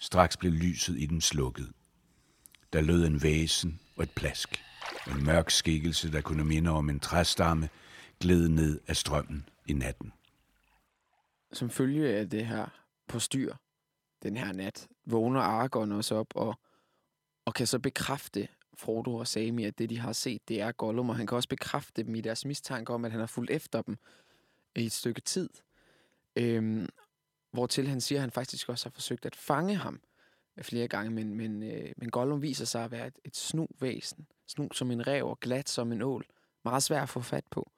Straks 0.00 0.36
blev 0.36 0.52
lyset 0.52 0.98
i 0.98 1.06
dem 1.06 1.20
slukket. 1.20 1.72
der 2.72 2.80
lød 2.80 3.06
en 3.06 3.22
væsen 3.22 3.80
og 3.96 4.02
et 4.02 4.10
plask. 4.10 4.62
En 5.06 5.24
mørk 5.24 5.50
skikkelse, 5.50 6.12
der 6.12 6.20
kunne 6.20 6.44
minde 6.44 6.70
om 6.70 6.90
en 6.90 7.00
træstamme, 7.00 7.68
gled 8.20 8.48
ned 8.48 8.80
af 8.86 8.96
strømmen 8.96 9.48
i 9.66 9.72
natten. 9.72 10.12
Som 11.52 11.70
følge 11.70 12.16
af 12.16 12.30
det 12.30 12.46
her 12.46 12.66
postyr 13.08 13.54
den 14.22 14.36
her 14.36 14.52
nat, 14.52 14.88
vågner 15.04 15.40
Aragorn 15.40 15.92
også 15.92 16.14
op 16.14 16.26
og, 16.34 16.60
og 17.44 17.54
kan 17.54 17.66
så 17.66 17.78
bekræfte 17.78 18.48
Frodo 18.76 19.14
og 19.14 19.26
Sami, 19.26 19.64
at 19.64 19.78
det, 19.78 19.90
de 19.90 19.98
har 19.98 20.12
set, 20.12 20.48
det 20.48 20.60
er 20.60 20.72
Gollum, 20.72 21.10
og 21.10 21.16
han 21.16 21.26
kan 21.26 21.36
også 21.36 21.48
bekræfte 21.48 22.02
dem 22.02 22.14
i 22.14 22.20
deres 22.20 22.44
mistanke 22.44 22.92
om, 22.92 23.04
at 23.04 23.10
han 23.10 23.20
har 23.20 23.26
fulgt 23.26 23.50
efter 23.50 23.82
dem 23.82 23.96
i 24.76 24.84
et 24.84 24.92
stykke 24.92 25.20
tid. 25.20 25.50
Øhm, 26.36 26.88
hvortil 27.52 27.88
han 27.88 28.00
siger, 28.00 28.18
at 28.18 28.20
han 28.20 28.30
faktisk 28.30 28.68
også 28.68 28.86
har 28.86 28.90
forsøgt 28.90 29.26
at 29.26 29.36
fange 29.36 29.76
ham 29.76 30.00
flere 30.62 30.88
gange, 30.88 31.10
men, 31.10 31.34
men, 31.34 31.62
øh, 31.62 31.92
men 31.96 32.10
Gollum 32.10 32.42
viser 32.42 32.64
sig 32.64 32.84
at 32.84 32.90
være 32.90 33.06
et, 33.06 33.18
et 33.24 33.36
snu 33.36 33.68
væsen. 33.80 34.26
Snu 34.46 34.68
som 34.72 34.90
en 34.90 35.06
rev 35.06 35.26
og 35.26 35.40
glat 35.40 35.68
som 35.68 35.92
en 35.92 36.02
ål. 36.02 36.26
Meget 36.64 36.82
svært 36.82 37.02
at 37.02 37.08
få 37.08 37.20
fat 37.20 37.44
på. 37.50 37.70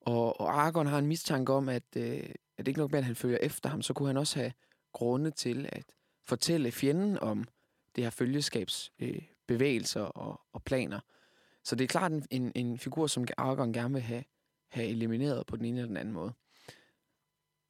Og, 0.00 0.40
og 0.40 0.60
Argon 0.60 0.86
har 0.86 0.98
en 0.98 1.06
mistanke 1.06 1.52
om, 1.52 1.68
at, 1.68 1.82
øh, 1.96 2.22
at 2.56 2.58
det 2.58 2.68
ikke 2.68 2.80
nok 2.80 2.90
med, 2.90 2.98
at 2.98 3.04
han 3.04 3.16
følger 3.16 3.38
efter 3.38 3.68
ham, 3.68 3.82
så 3.82 3.92
kunne 3.92 4.08
han 4.08 4.16
også 4.16 4.38
have 4.38 4.52
grunde 4.92 5.30
til 5.30 5.68
at 5.72 5.84
fortælle 6.26 6.72
fjenden 6.72 7.18
om 7.18 7.44
det 7.96 8.04
her 8.04 8.10
følgeskabs 8.10 8.92
øh, 8.98 9.22
bevægelser 9.50 10.00
og, 10.00 10.40
og 10.52 10.62
planer. 10.62 11.00
Så 11.64 11.76
det 11.76 11.84
er 11.84 11.88
klart 11.88 12.12
en, 12.12 12.26
en, 12.30 12.52
en 12.54 12.78
figur, 12.78 13.06
som 13.06 13.26
Aragorn 13.36 13.72
gerne 13.72 13.94
vil 13.94 14.02
have, 14.02 14.24
have 14.68 14.88
elimineret 14.88 15.46
på 15.46 15.56
den 15.56 15.64
ene 15.64 15.78
eller 15.78 15.88
den 15.88 15.96
anden 15.96 16.14
måde. 16.14 16.32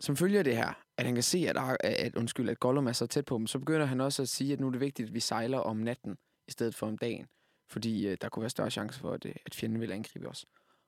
Som 0.01 0.17
følger 0.17 0.43
det 0.43 0.57
her, 0.57 0.73
at 0.97 1.05
han 1.05 1.15
kan 1.15 1.23
se, 1.23 1.39
at, 1.49 1.57
at, 1.57 1.95
at, 1.95 2.15
undskyld, 2.15 2.49
at 2.49 2.61
Gollum 2.61 2.87
er 2.87 2.93
så 2.93 3.07
tæt 3.07 3.25
på 3.25 3.39
dem, 3.39 3.47
så 3.47 3.59
begynder 3.59 3.87
han 3.87 4.01
også 4.01 4.23
at 4.23 4.29
sige, 4.29 4.53
at 4.53 4.61
nu 4.61 4.67
er 4.67 4.71
det 4.71 4.81
vigtigt, 4.81 5.07
at 5.07 5.15
vi 5.15 5.21
sejler 5.21 5.59
om 5.59 5.77
natten 5.77 6.19
i 6.49 6.51
stedet 6.51 6.75
for 6.75 6.87
om 6.87 6.99
dagen. 6.99 7.27
Fordi 7.69 8.09
øh, 8.09 8.17
der 8.21 8.29
kunne 8.29 8.41
være 8.41 8.51
større 8.51 8.71
chance 8.71 9.01
for, 9.01 9.13
at, 9.13 9.25
øh, 9.25 9.35
at 9.47 9.55
fjenden 9.55 9.81
vil 9.81 9.93
angribe 9.93 10.29
os 10.29 10.47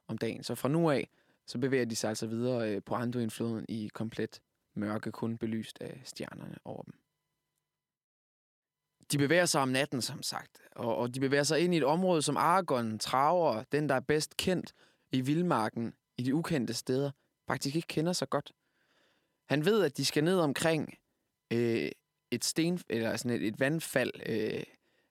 om 0.08 0.18
dagen. 0.18 0.42
Så 0.42 0.54
fra 0.54 0.68
nu 0.68 0.90
af, 0.90 1.08
så 1.46 1.58
bevæger 1.58 1.84
de 1.84 1.96
sig 1.96 2.08
altså 2.08 2.26
videre 2.26 2.74
øh, 2.74 2.82
på 2.82 2.94
Anduin-floden 2.94 3.66
i 3.68 3.90
komplet 3.94 4.40
mørke, 4.74 5.12
kun 5.12 5.38
belyst 5.38 5.78
af 5.80 6.00
stjernerne 6.04 6.56
over 6.64 6.82
dem. 6.82 6.94
De 9.12 9.18
bevæger 9.18 9.46
sig 9.46 9.60
om 9.60 9.68
natten, 9.68 10.02
som 10.02 10.22
sagt, 10.22 10.58
og, 10.70 10.96
og 10.96 11.14
de 11.14 11.20
bevæger 11.20 11.42
sig 11.42 11.60
ind 11.60 11.74
i 11.74 11.76
et 11.76 11.84
område, 11.84 12.22
som 12.22 12.36
Aragorn, 12.36 12.98
Traver, 12.98 13.62
den 13.72 13.88
der 13.88 13.94
er 13.94 14.00
bedst 14.00 14.36
kendt 14.36 14.72
i 15.12 15.20
vildmarken, 15.20 15.94
i 16.18 16.22
de 16.22 16.34
ukendte 16.34 16.74
steder, 16.74 17.10
faktisk 17.46 17.76
ikke 17.76 17.88
kender 17.88 18.12
så 18.12 18.26
godt. 18.26 18.52
Han 19.48 19.64
ved, 19.64 19.84
at 19.84 19.96
de 19.96 20.04
skal 20.04 20.24
ned 20.24 20.38
omkring 20.38 20.94
øh, 21.52 21.90
et 22.30 22.44
sten, 22.44 22.80
eller 22.88 23.16
sådan 23.16 23.30
et, 23.30 23.46
et 23.46 23.60
vandfald 23.60 24.12
øh, 24.26 24.62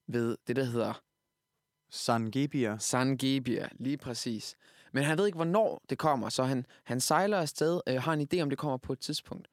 ved 0.08 0.38
det, 0.48 0.56
der 0.56 0.64
hedder... 0.64 1.02
San 1.94 2.32
Gebir. 2.32 2.78
San 2.78 3.18
Gebir, 3.18 3.66
lige 3.80 3.98
præcis. 3.98 4.56
Men 4.92 5.04
han 5.04 5.18
ved 5.18 5.26
ikke, 5.26 5.36
hvornår 5.36 5.82
det 5.90 5.98
kommer, 5.98 6.30
så 6.30 6.44
han, 6.44 6.66
han 6.84 7.00
sejler 7.00 7.38
afsted, 7.38 7.82
øh, 7.88 8.02
har 8.02 8.14
en 8.14 8.28
idé 8.34 8.42
om, 8.42 8.50
det 8.50 8.60
kommer 8.60 8.78
på 8.78 8.94
et 8.94 9.00
tidspunkt. 9.00 9.48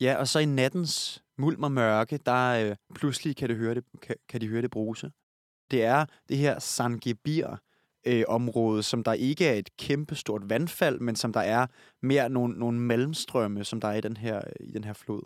Ja, 0.00 0.16
og 0.16 0.28
så 0.28 0.38
i 0.38 0.44
nattens 0.44 1.24
mulm 1.38 1.62
og 1.62 1.72
mørke, 1.72 2.18
der 2.26 2.70
øh, 2.70 2.76
pludselig 2.94 3.36
kan, 3.36 3.48
det 3.48 3.56
høre 3.56 3.74
det, 3.74 3.84
kan, 4.02 4.16
kan 4.28 4.40
de 4.40 4.48
høre 4.48 4.62
det 4.62 4.70
bruse. 4.70 5.10
Det 5.70 5.84
er 5.84 6.06
det 6.28 6.36
her 6.36 6.58
Sangebir, 6.58 7.56
øh, 8.06 8.24
område, 8.28 8.82
som 8.82 9.04
der 9.04 9.12
ikke 9.12 9.46
er 9.46 9.54
et 9.54 9.76
kæmpestort 9.76 10.50
vandfald, 10.50 11.00
men 11.00 11.16
som 11.16 11.32
der 11.32 11.40
er 11.40 11.66
mere 12.02 12.28
nogle, 12.28 12.58
nogle 12.58 12.80
mellemstrømme, 12.80 13.64
som 13.64 13.80
der 13.80 13.88
er 13.88 13.94
i 13.94 14.00
den 14.00 14.16
her, 14.16 14.40
i 14.60 14.70
den 14.70 14.84
her 14.84 14.92
flod. 14.92 15.22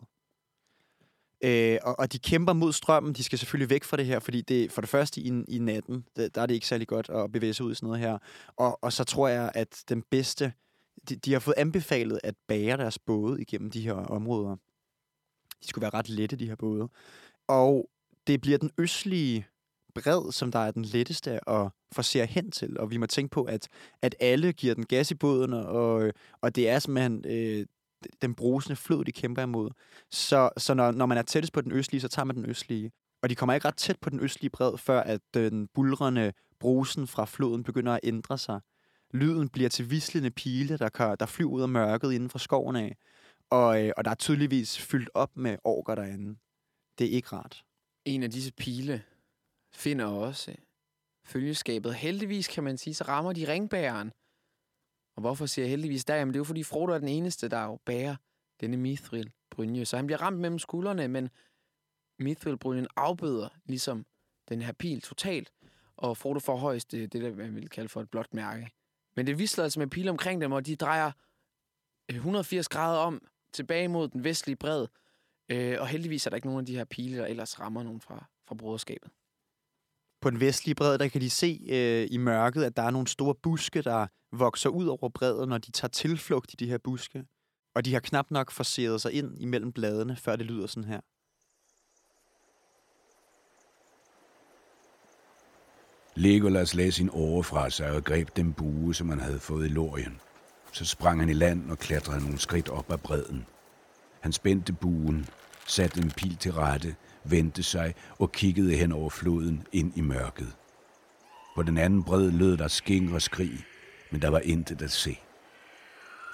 Øh, 1.45 1.79
og, 1.83 1.99
og 1.99 2.13
de 2.13 2.19
kæmper 2.19 2.53
mod 2.53 2.73
strømmen. 2.73 3.13
De 3.13 3.23
skal 3.23 3.39
selvfølgelig 3.39 3.71
væk 3.71 3.85
fra 3.85 3.97
det 3.97 4.07
her, 4.07 4.19
fordi 4.19 4.41
det 4.41 4.73
for 4.73 4.81
det 4.81 4.91
første 4.91 5.21
i, 5.21 5.45
i 5.49 5.59
natten, 5.59 6.05
der, 6.17 6.29
der 6.29 6.43
er 6.43 6.47
det 6.47 6.55
ikke 6.55 6.67
særlig 6.67 6.89
godt 6.89 7.11
at 7.11 7.33
bevæge 7.33 7.55
sig 7.55 7.67
ud 7.67 7.73
i 7.73 7.75
sådan 7.75 7.87
noget 7.87 8.01
her. 8.01 8.19
Og, 8.57 8.79
og 8.85 8.93
så 8.93 9.05
tror 9.05 9.29
jeg, 9.29 9.53
at 9.55 9.85
den 9.89 10.03
bedste... 10.11 10.53
De, 11.09 11.17
de 11.17 11.33
har 11.33 11.41
fået 11.41 11.55
anbefalet 11.57 12.21
at 12.25 12.35
bære 12.49 12.77
deres 12.77 12.99
både 12.99 13.43
igennem 13.43 13.71
de 13.71 13.81
her 13.81 13.93
områder. 13.93 14.57
De 15.63 15.69
skulle 15.69 15.83
være 15.83 15.95
ret 15.95 16.09
lette, 16.09 16.37
de 16.37 16.49
her 16.49 16.57
både. 16.57 16.89
Og 17.49 17.91
det 18.27 18.41
bliver 18.41 18.59
den 18.59 18.71
østlige 18.79 19.47
bred, 19.95 20.33
som 20.33 20.53
der 20.53 20.59
er 20.59 20.71
den 20.71 20.85
letteste 20.85 21.51
at 21.51 21.71
forsere 21.93 22.27
hen 22.27 22.51
til. 22.51 22.81
Og 22.81 22.91
vi 22.91 22.97
må 22.97 23.07
tænke 23.07 23.31
på, 23.31 23.43
at, 23.43 23.69
at 24.03 24.15
alle 24.21 24.53
giver 24.53 24.75
den 24.75 24.87
gas 24.87 25.11
i 25.11 25.15
båden, 25.15 25.53
og, 25.53 26.13
og 26.41 26.57
det 26.57 26.69
er 26.69 26.79
simpelthen 26.79 27.25
øh, 27.29 27.67
den 28.23 28.35
brusende 28.35 28.77
flod, 28.77 29.05
de 29.05 29.13
kæmper 29.13 29.43
imod. 29.43 29.71
Så, 30.11 30.51
så 30.57 30.75
når, 30.75 30.91
når 30.91 31.07
man 31.07 31.19
er 31.19 31.23
tættest 31.23 31.53
på 31.53 31.61
den 31.61 31.73
østlige, 31.73 32.01
så 32.01 32.09
tager 32.09 32.25
man 32.25 32.37
den 32.37 32.47
østlige. 32.47 32.91
Og 33.23 33.31
de 33.31 33.35
kommer 33.35 33.55
ikke 33.55 33.69
ret 33.69 33.77
tæt 33.77 33.99
på 34.01 34.11
den 34.11 34.21
østlige 34.21 34.51
bred, 34.51 34.79
før 34.79 35.01
at 35.01 35.21
den 35.35 35.69
bulrende 35.75 36.33
brusen 36.61 37.07
fra 37.07 37.25
floden 37.25 37.63
begynder 37.63 37.93
at 37.93 38.01
ændre 38.03 38.39
sig. 38.39 38.61
Lyden 39.15 39.49
bliver 39.49 39.69
til 39.69 39.91
vislende 39.91 40.31
pile, 40.31 40.79
der, 40.79 40.89
kan, 40.89 41.17
der 41.21 41.27
flyver 41.27 41.51
ud 41.51 41.63
af 41.63 41.69
mørket 41.69 42.13
inden 42.13 42.31
for 42.31 42.39
skoven 42.39 42.77
af. 42.77 42.97
Og, 43.53 43.85
øh, 43.85 43.93
og 43.97 44.05
der 44.05 44.11
er 44.11 44.15
tydeligvis 44.15 44.79
fyldt 44.79 45.11
op 45.15 45.37
med 45.37 45.59
orker 45.65 45.95
derinde. 45.95 46.39
Det 46.99 47.07
er 47.07 47.11
ikke 47.11 47.29
rart. 47.29 47.65
En 48.05 48.23
af 48.23 48.31
disse 48.31 48.53
pile 48.53 49.05
finder 49.73 50.07
også 50.07 50.51
øh, 50.51 50.57
følgeskabet. 51.25 51.95
Heldigvis 51.95 52.49
kan 52.49 52.65
man 52.65 52.79
sige, 52.79 52.95
så 52.95 53.05
rammer 53.05 53.33
de 53.33 53.49
ringbæreren. 53.49 54.13
Og 55.17 55.21
hvorfor 55.21 55.47
siger 55.47 55.65
jeg 55.65 55.71
heldigvis 55.71 56.05
der? 56.05 56.17
Jamen 56.17 56.35
det 56.35 56.37
er 56.37 56.41
jo 56.41 56.45
fordi 56.45 56.63
Frodo 56.63 56.93
er 56.93 56.99
den 56.99 57.09
eneste, 57.09 57.49
der 57.49 57.65
jo 57.65 57.79
bærer 57.85 58.17
denne 58.61 58.77
mithril 58.77 59.33
brynje. 59.51 59.85
Så 59.85 59.97
han 59.97 60.07
bliver 60.07 60.23
ramt 60.23 60.39
mellem 60.39 60.59
skuldrene, 60.59 61.09
men 61.09 61.31
mithril 62.19 62.59
brynjen 62.59 62.87
afbøder 62.97 63.49
ligesom 63.65 64.07
den 64.49 64.63
her 64.63 64.73
pil 64.73 65.01
totalt. 65.01 65.53
Og 65.97 66.17
Frodo 66.17 66.39
får 66.39 66.57
højst 66.57 66.93
det, 66.93 67.13
det 67.13 67.23
der 67.23 67.35
man 67.35 67.55
vil 67.55 67.69
kalde 67.69 67.89
for 67.89 68.01
et 68.01 68.11
blåt 68.11 68.35
mærke. 68.35 68.71
Men 69.17 69.27
det 69.27 69.39
visler 69.39 69.65
altså 69.65 69.79
med 69.79 69.87
pile 69.87 70.11
omkring 70.11 70.41
dem, 70.41 70.53
og 70.53 70.67
de 70.67 70.77
drejer 70.77 71.13
øh, 72.11 72.17
180 72.17 72.69
grader 72.69 72.99
om 72.99 73.23
tilbage 73.53 73.89
mod 73.89 74.09
den 74.09 74.25
vestlige 74.25 74.57
bred. 74.57 74.87
Øh, 75.49 75.77
og 75.81 75.89
heldigvis 75.89 76.27
er 76.27 76.31
der 76.31 76.37
ikke 76.37 76.49
nogen 76.49 76.61
af 76.61 76.67
de 76.67 76.77
her 76.77 76.85
pile, 76.85 77.19
der 77.19 77.27
ellers 77.27 77.61
rammer 77.61 77.83
nogen 77.83 78.01
fra, 78.01 78.27
fra 78.49 78.55
broderskabet 78.55 79.11
på 80.23 80.31
den 80.31 80.41
vestlige 80.41 80.75
bred, 80.75 80.99
der 80.99 81.09
kan 81.09 81.21
de 81.21 81.31
se 81.31 81.61
øh, 81.71 82.09
i 82.11 82.17
mørket, 82.17 82.65
at 82.65 82.77
der 82.77 82.83
er 82.83 82.91
nogle 82.91 83.09
store 83.09 83.35
buske, 83.35 83.83
der 83.83 84.07
vokser 84.33 84.71
ud 84.71 84.87
over 84.87 85.09
bredden, 85.09 85.49
når 85.49 85.59
de 85.59 85.71
tager 85.71 85.89
tilflugt 85.89 86.53
i 86.53 86.57
de 86.57 86.67
her 86.67 86.79
buske. 86.79 87.25
Og 87.75 87.85
de 87.85 87.93
har 87.93 88.01
knap 88.01 88.31
nok 88.31 88.51
forseret 88.51 89.01
sig 89.01 89.13
ind 89.13 89.39
imellem 89.39 89.73
bladene, 89.73 90.17
før 90.17 90.37
det 90.37 90.47
lyder 90.47 90.67
sådan 90.67 90.89
her. 90.89 91.01
Legolas 96.15 96.75
lagde 96.75 96.93
sin 96.93 97.11
åre 97.13 97.45
fra 97.45 97.71
sig 97.71 97.91
og 97.91 98.05
greb 98.05 98.37
den 98.37 98.53
bue, 98.53 98.95
som 98.95 99.09
han 99.09 99.21
havde 99.21 99.39
fået 99.39 99.67
i 99.67 99.69
lorien. 99.69 100.21
Så 100.73 100.85
sprang 100.85 101.21
han 101.21 101.29
i 101.29 101.33
land 101.33 101.71
og 101.71 101.79
klatrede 101.79 102.21
nogle 102.21 102.39
skridt 102.39 102.69
op 102.69 102.93
ad 102.93 102.99
bredden. 102.99 103.47
Han 104.21 104.33
spændte 104.33 104.73
buen, 104.73 105.27
satte 105.67 106.01
en 106.01 106.11
pil 106.11 106.37
til 106.37 106.53
rette, 106.53 106.95
vendte 107.25 107.63
sig 107.63 107.95
og 108.19 108.33
kiggede 108.33 108.77
hen 108.77 108.93
over 108.93 109.11
floden 109.11 109.67
ind 109.73 109.93
i 109.97 110.01
mørket. 110.01 110.53
På 111.55 111.63
den 111.63 111.79
anden 111.79 112.05
bred 112.05 112.31
lød 112.31 112.57
der 112.57 112.69
sking 112.69 113.15
og 113.15 113.23
skrig, 113.23 113.65
men 114.11 114.23
der 114.23 114.29
var 114.29 114.39
intet 114.39 114.83
at 114.83 114.91
se. 114.91 115.19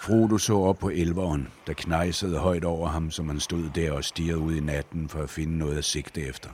Frodo 0.00 0.38
så 0.38 0.54
op 0.58 0.78
på 0.78 0.88
elveren, 0.88 1.48
der 1.66 1.72
knejsede 1.72 2.38
højt 2.38 2.64
over 2.64 2.88
ham, 2.88 3.10
som 3.10 3.28
han 3.28 3.40
stod 3.40 3.70
der 3.74 3.92
og 3.92 4.04
stirrede 4.04 4.38
ud 4.38 4.54
i 4.54 4.60
natten 4.60 5.08
for 5.08 5.22
at 5.22 5.30
finde 5.30 5.58
noget 5.58 5.78
at 5.78 5.84
sigte 5.84 6.20
efter. 6.22 6.50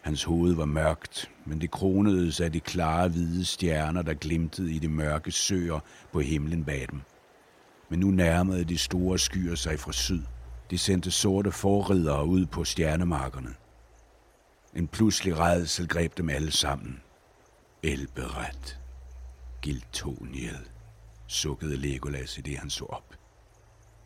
Hans 0.00 0.24
hoved 0.24 0.54
var 0.54 0.64
mørkt, 0.64 1.30
men 1.44 1.60
det 1.60 1.70
kronedes 1.70 2.40
af 2.40 2.52
de 2.52 2.60
klare 2.60 3.08
hvide 3.08 3.44
stjerner, 3.44 4.02
der 4.02 4.14
glimtede 4.14 4.72
i 4.72 4.78
de 4.78 4.88
mørke 4.88 5.32
søer 5.32 5.80
på 6.12 6.20
himlen 6.20 6.64
bag 6.64 6.86
dem. 6.90 7.00
Men 7.88 8.00
nu 8.00 8.10
nærmede 8.10 8.64
de 8.64 8.78
store 8.78 9.18
skyer 9.18 9.54
sig 9.54 9.78
fra 9.78 9.92
syd– 9.92 10.22
de 10.70 10.78
sendte 10.78 11.10
sorte 11.10 11.52
forridere 11.52 12.26
ud 12.26 12.46
på 12.46 12.64
stjernemarkerne. 12.64 13.54
En 14.74 14.88
pludselig 14.88 15.38
redsel 15.38 15.88
greb 15.88 16.18
dem 16.18 16.28
alle 16.28 16.50
sammen. 16.50 17.00
Elberet. 17.82 18.80
Giltoniel, 19.62 20.68
sukkede 21.26 21.76
Legolas 21.76 22.38
i 22.38 22.40
det, 22.40 22.58
han 22.58 22.70
så 22.70 22.84
op. 22.84 23.14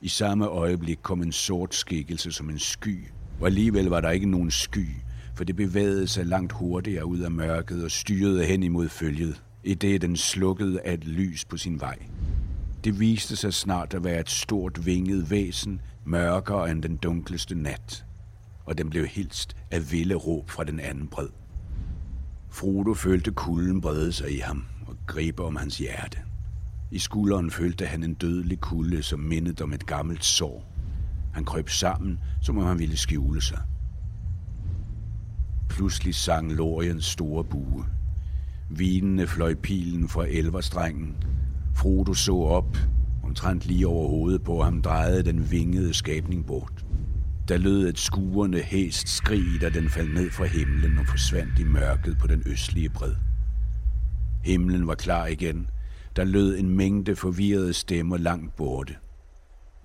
I 0.01 0.09
samme 0.09 0.47
øjeblik 0.47 0.99
kom 1.03 1.23
en 1.23 1.33
sort 1.33 1.75
skikkelse 1.75 2.33
som 2.33 2.51
en 2.51 2.59
sky, 2.59 3.09
og 3.41 3.47
alligevel 3.47 3.87
var 3.87 4.01
der 4.01 4.11
ikke 4.11 4.31
nogen 4.31 4.51
sky, 4.51 4.89
for 5.35 5.45
det 5.45 5.57
bevægede 5.57 6.09
sig 6.09 6.27
langt 6.27 6.53
hurtigere 6.53 7.07
ud 7.07 7.19
af 7.19 7.31
mørket 7.31 7.85
og 7.85 7.91
styrede 7.91 8.45
hen 8.45 8.63
imod 8.63 8.89
følget, 8.89 9.43
i 9.65 9.75
det 9.75 10.01
den 10.03 10.17
slukkede 10.17 10.81
af 10.81 10.95
et 10.95 11.05
lys 11.05 11.45
på 11.45 11.57
sin 11.57 11.81
vej. 11.81 11.99
Det 12.85 13.01
viste 13.01 13.37
sig 13.37 13.55
snart 13.55 13.95
at 13.95 14.05
være 14.05 14.21
et 14.21 14.31
stort 14.31 14.87
vinget 14.87 15.31
væsen, 15.31 15.81
mørkere 16.05 16.71
end 16.71 16.83
den 16.83 16.97
dunkleste 16.97 17.55
nat, 17.55 18.05
og 18.65 18.79
den 18.79 18.91
blev 18.91 19.07
hilst 19.07 19.57
af 19.71 19.93
vilde 19.93 20.15
råb 20.15 20.51
fra 20.51 20.65
den 20.65 20.81
anden 20.81 21.09
bred. 21.09 21.29
Frodo 22.51 22.95
følte 22.95 23.31
kulden 23.31 23.81
brede 23.81 24.13
sig 24.13 24.37
i 24.37 24.39
ham 24.39 24.65
og 24.87 24.97
gribe 25.07 25.43
om 25.43 25.57
hans 25.57 25.79
hjerte. 25.79 26.19
I 26.91 26.99
skulderen 26.99 27.51
følte 27.51 27.87
han 27.87 28.05
en 28.05 28.15
dødelig 28.15 28.61
kulde, 28.61 29.03
som 29.03 29.21
mindede 29.21 29.65
om 29.65 29.73
et 29.73 29.87
gammelt 29.87 30.25
sår. 30.25 30.73
Han 31.33 31.45
krøb 31.45 31.69
sammen, 31.69 32.19
som 32.43 32.59
om 32.59 32.65
han 32.65 32.79
ville 32.79 32.97
skjule 32.97 33.43
sig. 33.43 33.59
Pludselig 35.75 36.15
sang 36.15 36.53
Loriens 36.53 37.05
store 37.05 37.45
bue. 37.45 37.85
Vinene 38.71 39.27
fløj 39.27 39.55
pilen 39.55 40.09
fra 40.09 40.27
elverstrengen. 40.29 41.17
Frodo 41.77 42.15
så 42.15 42.37
op, 42.37 42.77
omtrent 43.23 43.67
lige 43.67 43.87
over 43.87 44.09
hovedet 44.09 44.43
på 44.43 44.63
ham, 44.63 44.83
drejede 44.83 45.23
den 45.23 45.51
vingede 45.51 45.95
skabning 45.95 46.47
bort. 46.47 46.85
Der 47.49 47.57
lød 47.57 47.89
et 47.89 47.99
skuerne 47.99 48.59
hæst 48.59 49.09
skrig, 49.09 49.61
da 49.61 49.69
den 49.69 49.89
faldt 49.89 50.15
ned 50.15 50.31
fra 50.31 50.45
himlen 50.45 50.99
og 50.99 51.07
forsvandt 51.07 51.59
i 51.59 51.65
mørket 51.65 52.19
på 52.19 52.27
den 52.27 52.43
østlige 52.47 52.91
bred. 52.91 53.15
Himlen 54.45 54.87
var 54.87 54.95
klar 54.95 55.27
igen. 55.27 55.67
Der 56.17 56.25
lød 56.25 56.59
en 56.59 56.69
mængde 56.69 57.17
forvirrede 57.17 57.73
stemmer 57.73 58.17
langt 58.17 58.57
borte. 58.57 58.97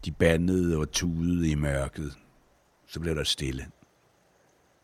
De 0.05 0.11
bandede 0.11 0.77
og 0.77 0.91
tudede 0.91 1.49
i 1.49 1.55
mørket. 1.55 2.11
Så 2.87 2.99
blev 2.99 3.15
der 3.15 3.23
stille. 3.23 3.65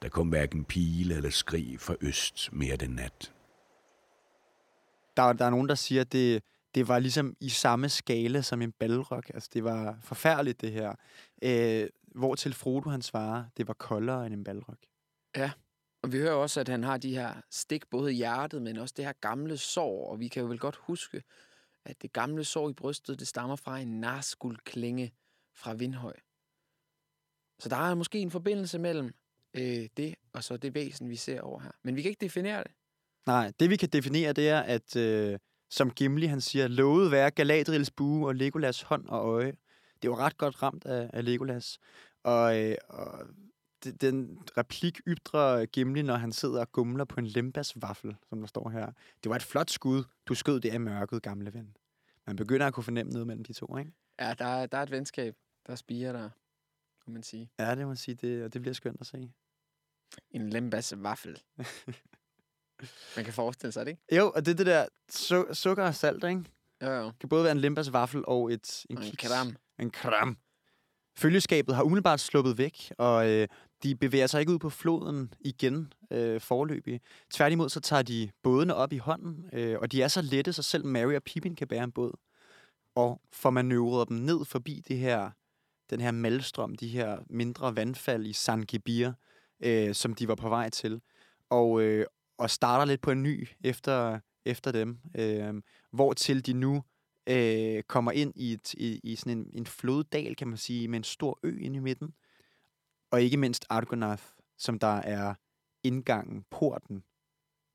Der 0.05 0.09
kom 0.09 0.29
hverken 0.29 0.65
pile 0.65 1.15
eller 1.15 1.29
skrig 1.29 1.79
fra 1.79 1.95
øst 2.01 2.53
mere 2.53 2.75
den 2.75 2.89
nat. 2.89 3.33
Der, 5.17 5.33
der 5.33 5.45
er 5.45 5.49
nogen, 5.49 5.69
der 5.69 5.75
siger, 5.75 6.01
at 6.01 6.11
det, 6.11 6.43
det 6.75 6.87
var 6.87 6.99
ligesom 6.99 7.35
i 7.39 7.49
samme 7.49 7.89
skala 7.89 8.41
som 8.41 8.61
en 8.61 8.71
balrog. 8.71 9.23
Altså, 9.33 9.49
det 9.53 9.63
var 9.63 9.97
forfærdeligt, 10.01 10.61
det 10.61 10.71
her. 10.71 10.95
Øh, 11.41 11.89
hvor 12.05 12.35
til 12.35 12.53
Frodo 12.53 12.89
han 12.89 13.01
svarer, 13.01 13.45
det 13.57 13.67
var 13.67 13.73
koldere 13.73 14.25
end 14.25 14.33
en 14.33 14.43
balrog. 14.43 14.77
Og 16.03 16.11
vi 16.11 16.17
hører 16.17 16.33
også, 16.33 16.59
at 16.59 16.67
han 16.69 16.83
har 16.83 16.97
de 16.97 17.15
her 17.15 17.41
stik 17.51 17.89
både 17.89 18.13
i 18.13 18.15
hjertet, 18.15 18.61
men 18.61 18.77
også 18.77 18.93
det 18.97 19.05
her 19.05 19.13
gamle 19.21 19.57
sår. 19.57 20.11
Og 20.11 20.19
vi 20.19 20.27
kan 20.27 20.41
jo 20.41 20.47
vel 20.47 20.59
godt 20.59 20.75
huske, 20.75 21.23
at 21.85 22.01
det 22.01 22.13
gamle 22.13 22.43
sår 22.43 22.69
i 22.69 22.73
brystet, 22.73 23.19
det 23.19 23.27
stammer 23.27 23.55
fra 23.55 23.79
en 23.79 23.99
narskuld 24.01 24.57
klinge 24.65 25.13
fra 25.55 25.73
Vindhøj. 25.73 26.15
Så 27.59 27.69
der 27.69 27.75
er 27.75 27.95
måske 27.95 28.19
en 28.19 28.31
forbindelse 28.31 28.79
mellem 28.79 29.13
øh, 29.57 29.87
det 29.97 30.15
og 30.33 30.43
så 30.43 30.57
det 30.57 30.73
væsen, 30.73 31.09
vi 31.09 31.15
ser 31.15 31.41
over 31.41 31.59
her. 31.59 31.71
Men 31.83 31.95
vi 31.95 32.01
kan 32.01 32.09
ikke 32.09 32.25
definere 32.25 32.63
det. 32.63 32.71
Nej, 33.25 33.51
det 33.59 33.69
vi 33.69 33.75
kan 33.75 33.89
definere, 33.89 34.33
det 34.33 34.49
er, 34.49 34.59
at 34.59 34.95
øh, 34.95 35.39
som 35.69 35.91
Gimli 35.91 36.25
han 36.25 36.41
siger, 36.41 36.67
lovet 36.67 37.11
være 37.11 37.31
Galadriels 37.31 37.91
bue 37.91 38.27
og 38.27 38.35
Legolas 38.35 38.81
hånd 38.81 39.07
og 39.07 39.25
øje. 39.25 39.53
Det 40.01 40.09
var 40.09 40.19
ret 40.19 40.37
godt 40.37 40.63
ramt 40.63 40.85
af, 40.85 41.09
af 41.13 41.25
Legolas. 41.25 41.79
Og, 42.23 42.63
øh, 42.63 42.75
og 42.89 43.27
den 44.01 44.39
replik 44.57 45.01
ytrer 45.07 45.65
Gimli, 45.65 46.01
når 46.01 46.15
han 46.15 46.31
sidder 46.31 46.59
og 46.59 46.71
gumler 46.71 47.05
på 47.05 47.19
en 47.19 47.25
lembas 47.25 47.81
vaffel, 47.81 48.15
som 48.29 48.39
der 48.39 48.47
står 48.47 48.69
her. 48.69 48.91
Det 49.23 49.29
var 49.29 49.35
et 49.35 49.43
flot 49.43 49.69
skud. 49.69 50.03
Du 50.25 50.35
skød 50.35 50.59
det 50.59 50.69
af 50.69 50.79
mørket, 50.79 51.21
gamle 51.21 51.53
ven. 51.53 51.77
Man 52.27 52.35
begynder 52.35 52.67
at 52.67 52.73
kunne 52.73 52.83
fornemme 52.83 53.11
noget 53.11 53.27
mellem 53.27 53.43
de 53.43 53.53
to, 53.53 53.77
ikke? 53.77 53.91
Ja, 54.19 54.33
der 54.39 54.45
er, 54.45 54.65
der 54.65 54.77
er 54.77 54.83
et 54.83 54.91
venskab, 54.91 55.35
der 55.67 55.75
spiger 55.75 56.11
der, 56.11 56.29
kan 57.03 57.13
man 57.13 57.23
sige. 57.23 57.49
Ja, 57.59 57.69
det 57.69 57.79
må 57.79 57.87
man 57.87 57.97
sige, 57.97 58.15
det, 58.15 58.43
og 58.43 58.53
det 58.53 58.61
bliver 58.61 58.73
skønt 58.73 59.01
at 59.01 59.07
se. 59.07 59.31
En 60.31 60.49
lembas 60.49 60.93
vaffel. 60.97 61.39
Man 63.15 63.25
kan 63.25 63.33
forestille 63.33 63.71
sig 63.71 63.85
det, 63.85 63.91
ikke? 63.91 64.15
Jo, 64.15 64.31
og 64.35 64.45
det 64.45 64.51
er 64.51 64.55
det 64.55 64.65
der 64.65 64.85
su- 65.11 65.53
sukker 65.53 65.83
og 65.83 65.95
salt, 65.95 66.23
ikke? 66.23 66.43
Jo, 66.81 66.87
jo. 66.91 67.05
Det 67.05 67.19
kan 67.19 67.29
både 67.29 67.43
være 67.43 67.51
en 67.51 67.57
lembas 67.59 67.93
vaffel 67.93 68.23
og 68.27 68.53
et, 68.53 68.85
en, 68.89 68.97
Og 68.97 69.03
en 69.03 69.09
kiks. 69.11 69.27
kram. 69.27 69.55
En 69.79 69.91
kram. 69.91 70.37
Følgeskabet 71.17 71.75
har 71.75 71.83
umiddelbart 71.83 72.19
sluppet 72.19 72.57
væk, 72.57 72.91
og 72.97 73.29
øh, 73.29 73.47
de 73.83 73.95
bevæger 73.95 74.27
sig 74.27 74.39
ikke 74.39 74.51
ud 74.51 74.59
på 74.59 74.69
floden 74.69 75.33
igen 75.39 75.93
øh, 76.11 76.41
forløbig. 76.41 77.01
Tværtimod 77.31 77.69
så 77.69 77.79
tager 77.79 78.01
de 78.01 78.29
bådene 78.43 78.75
op 78.75 78.93
i 78.93 78.97
hånden, 78.97 79.49
øh, 79.53 79.79
og 79.79 79.91
de 79.91 80.01
er 80.01 80.07
så 80.07 80.21
lette, 80.21 80.53
så 80.53 80.63
selv 80.63 80.85
Mary 80.85 81.13
og 81.15 81.23
Pippin 81.23 81.55
kan 81.55 81.67
bære 81.67 81.83
en 81.83 81.91
båd. 81.91 82.11
Og 82.95 83.21
får 83.31 83.49
manøvreret 83.49 84.09
dem 84.09 84.17
ned 84.17 84.45
forbi 84.45 84.83
det 84.87 84.97
her, 84.97 85.31
den 85.89 86.01
her 86.01 86.11
malstrøm, 86.11 86.75
de 86.75 86.87
her 86.87 87.17
mindre 87.29 87.75
vandfald 87.75 88.25
i 88.25 88.33
San 88.33 88.61
Gibir, 88.63 89.11
øh, 89.65 89.95
som 89.95 90.13
de 90.13 90.27
var 90.27 90.35
på 90.35 90.49
vej 90.49 90.69
til. 90.69 91.01
Og, 91.49 91.81
øh, 91.81 92.05
og 92.37 92.49
starter 92.49 92.85
lidt 92.85 93.01
på 93.01 93.11
en 93.11 93.23
ny 93.23 93.47
efter, 93.63 94.19
efter 94.45 94.71
dem, 94.71 94.99
øh, 95.15 95.53
hvor 95.91 96.13
til 96.13 96.45
de 96.45 96.53
nu 96.53 96.83
øh, 97.27 97.83
kommer 97.83 98.11
ind 98.11 98.33
i, 98.35 98.53
et, 98.53 98.73
i, 98.73 98.99
i 99.03 99.15
sådan 99.15 99.37
en, 99.37 99.49
en 99.53 99.65
floddal, 99.65 100.35
kan 100.35 100.47
man 100.47 100.57
sige, 100.57 100.87
med 100.87 100.97
en 100.99 101.03
stor 101.03 101.39
ø 101.43 101.57
inde 101.59 101.77
i 101.77 101.79
midten. 101.79 102.13
Og 103.11 103.21
ikke 103.21 103.37
mindst 103.37 103.65
Argonath, 103.69 104.23
som 104.57 104.79
der 104.79 104.97
er 104.97 105.33
indgangen, 105.83 106.45
porten 106.51 107.03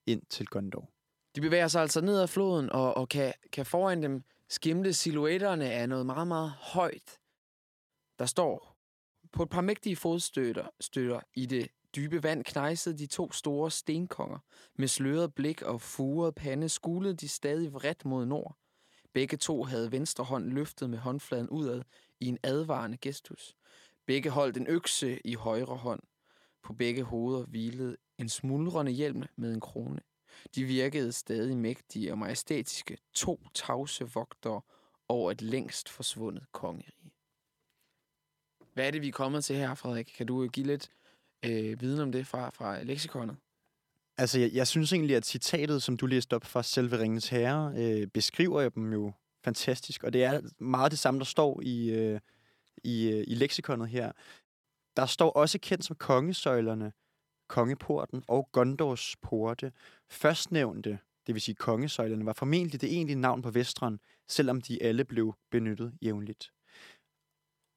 ind 0.07 0.23
til 0.31 0.47
Gondor. 0.47 0.91
De 1.37 1.41
bevæger 1.41 1.69
sig 1.69 1.83
altså 1.83 2.01
ned 2.01 2.21
ad 2.21 2.29
floden, 2.29 2.71
og, 2.71 2.97
og 2.97 3.09
kan, 3.09 3.33
kan 3.53 3.67
foran 3.67 4.03
dem 4.03 4.25
skimte 4.49 4.93
silhuetterne 4.93 5.71
af 5.71 5.89
noget 5.89 6.07
meget, 6.07 6.29
meget 6.29 6.51
højt. 6.51 7.19
Der 8.19 8.27
står 8.27 8.77
på 9.33 9.43
et 9.43 9.51
par 9.51 9.61
mægtige 9.61 9.97
fodstøtter 9.97 10.69
støtter 10.81 11.21
i 11.35 11.47
det 11.47 11.69
dybe 11.97 12.23
vand 12.23 12.45
knejsede 12.45 12.99
de 12.99 13.07
to 13.07 13.33
store 13.33 13.71
stenkonger. 13.71 14.39
Med 14.75 14.89
sløret 14.89 15.35
blik 15.35 15.63
og 15.63 15.81
furet 15.81 16.35
pande 16.35 16.69
skulede 16.69 17.15
de 17.15 17.29
stadig 17.29 17.73
vredt 17.73 18.05
mod 18.05 18.27
nord. 18.27 18.57
Begge 19.13 19.37
to 19.37 19.65
havde 19.65 19.93
venstre 19.93 20.25
hånd 20.25 20.53
løftet 20.53 20.91
med 20.91 20.99
håndfladen 20.99 21.49
udad 21.49 21.83
i 22.21 22.27
en 22.27 22.39
advarende 22.43 22.97
gestus. 22.97 23.57
Begge 24.07 24.31
holdt 24.31 24.57
en 24.57 24.67
økse 24.67 25.27
i 25.27 25.35
højre 25.35 25.77
hånd. 25.77 26.03
På 26.63 26.73
begge 26.73 27.03
hoveder 27.03 27.47
hvilede 27.47 27.97
en 28.19 28.29
smuldrende 28.29 28.93
hjelm 28.93 29.23
med 29.37 29.55
en 29.55 29.61
krone. 29.61 30.01
De 30.55 30.65
virkede 30.65 31.13
stadig 31.13 31.57
mægtige 31.57 32.13
og 32.13 32.19
majestætiske, 32.19 32.99
to 33.15 33.41
tavse 33.55 34.05
vogtere 34.05 34.61
over 35.09 35.31
et 35.31 35.43
længst 35.43 35.89
forsvundet 35.89 36.53
kongerige. 36.53 37.13
Hvad 38.75 38.87
er 38.87 38.91
det, 38.91 39.03
vi 39.03 39.09
er 39.09 39.13
kommet 39.13 39.45
til 39.45 39.57
her, 39.57 39.75
Frederik? 39.75 40.13
Kan 40.17 40.27
du 40.27 40.49
give 40.49 40.67
lidt 40.67 40.91
øh, 41.45 41.81
viden 41.81 42.01
om 42.01 42.13
det 42.13 42.27
fra, 42.27 42.51
fra 42.51 42.83
leksikonet? 42.83 43.37
Altså, 44.19 44.39
jeg, 44.39 44.51
jeg 44.53 44.67
synes 44.67 44.93
egentlig, 44.93 45.17
at 45.17 45.27
citatet, 45.27 45.83
som 45.83 45.97
du 45.97 46.07
læste 46.07 46.35
op 46.35 46.45
fra 46.45 46.63
selve 46.63 46.99
Ringens 46.99 47.29
Herre, 47.29 47.75
øh, 47.77 48.07
beskriver 48.07 48.61
jeg 48.61 48.75
dem 48.75 48.93
jo 48.93 49.13
fantastisk. 49.45 50.05
Og 50.05 50.13
det 50.13 50.25
er 50.25 50.41
meget 50.59 50.91
det 50.91 50.99
samme, 50.99 51.19
der 51.21 51.25
står 51.25 51.61
i, 51.63 51.91
øh, 51.91 52.21
i, 52.85 53.11
øh, 53.13 53.25
i 53.27 53.35
leksikonet 53.35 53.89
her. 53.89 54.13
Der 54.97 55.07
står 55.07 55.31
også 55.31 55.59
kendt 55.63 55.85
som 55.85 55.97
kongesøjlerne, 55.97 56.93
kongeporten 57.49 58.23
og 58.29 58.49
Gondors 58.53 59.17
porte. 59.23 59.73
Førstnævnte, 60.11 60.99
det 61.27 61.35
vil 61.35 61.43
sige 61.43 61.55
kongesøjlerne, 61.55 62.27
var 62.27 62.33
formentlig 62.33 62.81
det 62.81 62.93
egentlige 62.93 63.21
navn 63.21 63.43
på 63.43 63.51
Vestron, 63.51 64.01
selvom 64.29 64.61
de 64.61 64.83
alle 64.83 65.05
blev 65.05 65.35
benyttet 65.51 65.95
jævnligt. 66.03 66.53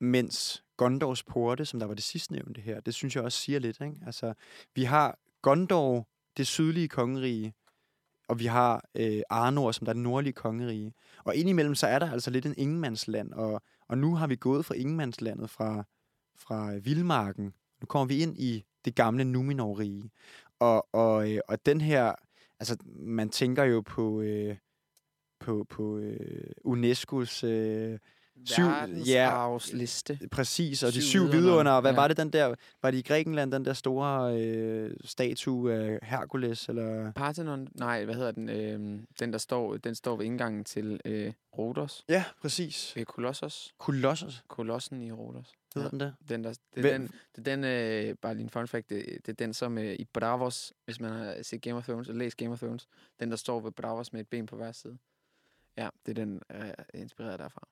Mens 0.03 0.63
Gondors 0.77 1.23
porte, 1.23 1.65
som 1.65 1.79
der 1.79 1.87
var 1.87 1.93
det 1.93 2.03
sidstnævnte 2.03 2.61
her, 2.61 2.79
det 2.79 2.93
synes 2.93 3.15
jeg 3.15 3.23
også 3.23 3.39
siger 3.39 3.59
lidt. 3.59 3.81
Ikke? 3.81 3.97
Altså, 4.05 4.33
vi 4.75 4.83
har 4.83 5.19
Gondor, 5.41 6.07
det 6.37 6.47
sydlige 6.47 6.87
kongerige, 6.87 7.53
og 8.27 8.39
vi 8.39 8.45
har 8.45 8.85
øh, 8.95 9.21
Arnor, 9.29 9.71
som 9.71 9.85
der 9.85 9.91
er 9.91 9.93
det 9.93 10.03
nordlige 10.03 10.33
kongerige. 10.33 10.93
Og 11.23 11.35
indimellem 11.35 11.75
så 11.75 11.87
er 11.87 11.99
der 11.99 12.11
altså 12.11 12.31
lidt 12.31 12.45
en 12.45 12.53
ingenmandsland, 12.57 13.33
og, 13.33 13.61
og 13.87 13.97
nu 13.97 14.15
har 14.15 14.27
vi 14.27 14.35
gået 14.35 14.65
fra 14.65 14.75
ingenmandslandet, 14.75 15.49
fra, 15.49 15.83
fra 16.35 16.73
øh, 16.73 16.85
Vildmarken. 16.85 17.53
Nu 17.81 17.85
kommer 17.85 18.05
vi 18.05 18.17
ind 18.17 18.37
i 18.37 18.65
det 18.85 18.95
gamle 18.95 19.23
Numenor-rige. 19.23 20.11
Og, 20.59 20.95
og, 20.95 21.31
øh, 21.31 21.39
og 21.47 21.65
den 21.65 21.81
her, 21.81 22.15
altså 22.59 22.77
man 22.95 23.29
tænker 23.29 23.63
jo 23.63 23.81
på, 23.81 24.21
øh, 24.21 24.57
på, 25.39 25.65
på 25.69 25.97
øh, 25.97 26.49
UNESCO's, 26.65 27.45
øh, 27.45 27.99
Syv- 28.45 28.63
Verdensarvsliste. 28.63 30.19
præcis, 30.31 30.83
og 30.83 30.87
de 30.93 30.93
Syv 30.93 31.01
syv 31.01 31.19
vidundere, 31.21 31.41
vidunder, 31.51 31.81
hvad 31.81 31.91
ja. 31.91 31.95
var 31.95 32.07
det 32.07 32.17
den 32.17 32.29
der, 32.29 32.55
var 32.81 32.91
det 32.91 32.97
i 32.97 33.01
Grækenland, 33.01 33.51
den 33.51 33.65
der 33.65 33.73
store 33.73 34.41
øh, 34.41 34.91
statue 35.03 35.73
af 35.73 35.99
Herkules, 36.03 36.69
eller... 36.69 37.11
Parthenon, 37.11 37.67
nej, 37.75 38.05
hvad 38.05 38.15
hedder 38.15 38.31
den? 38.31 38.49
Øh, 38.49 38.99
den, 39.19 39.31
der 39.33 39.37
står, 39.37 39.77
den 39.77 39.95
står 39.95 40.15
ved 40.15 40.25
indgangen 40.25 40.63
til 40.63 40.99
øh, 41.05 41.33
Rhodos. 41.57 42.05
Ja, 42.09 42.23
præcis. 42.41 42.93
Øh, 42.97 43.05
Kolossos. 43.05 43.73
Kolossus, 43.77 44.43
Kolossen 44.47 45.01
i 45.01 45.11
Rhodos. 45.11 45.51
hedder 45.75 45.89
den 45.89 45.99
der. 45.99 46.11
Den 46.29 46.43
der, 46.43 46.49
det 46.49 46.59
er 46.75 46.81
Hvem- 46.81 47.01
den, 47.01 47.11
det 47.35 47.47
er 47.47 47.55
den 47.55 47.63
øh, 48.09 48.15
bare 48.21 48.33
lige 48.33 48.43
en 48.43 48.49
fun 48.49 48.67
fact, 48.67 48.89
det, 48.89 49.05
det 49.25 49.29
er 49.29 49.33
den, 49.45 49.53
som 49.53 49.77
øh, 49.77 49.95
i 49.99 50.05
Bravos, 50.13 50.73
hvis 50.85 50.99
man 50.99 51.11
har 51.11 51.35
set 51.41 51.61
Game 51.61 51.77
of 51.77 51.83
Thrones 51.85 52.09
og 52.09 52.15
læst 52.15 52.37
Game 52.37 52.51
of 52.51 52.59
Thrones, 52.59 52.87
den, 53.19 53.29
der 53.29 53.35
står 53.37 53.59
ved 53.59 53.71
Bravos 53.71 54.13
med 54.13 54.21
et 54.21 54.27
ben 54.27 54.45
på 54.45 54.55
hver 54.55 54.71
side. 54.71 54.97
Ja, 55.77 55.89
det 56.05 56.11
er 56.11 56.25
den, 56.25 56.41
øh, 56.51 56.69
inspireret 56.93 57.39
derfra. 57.39 57.67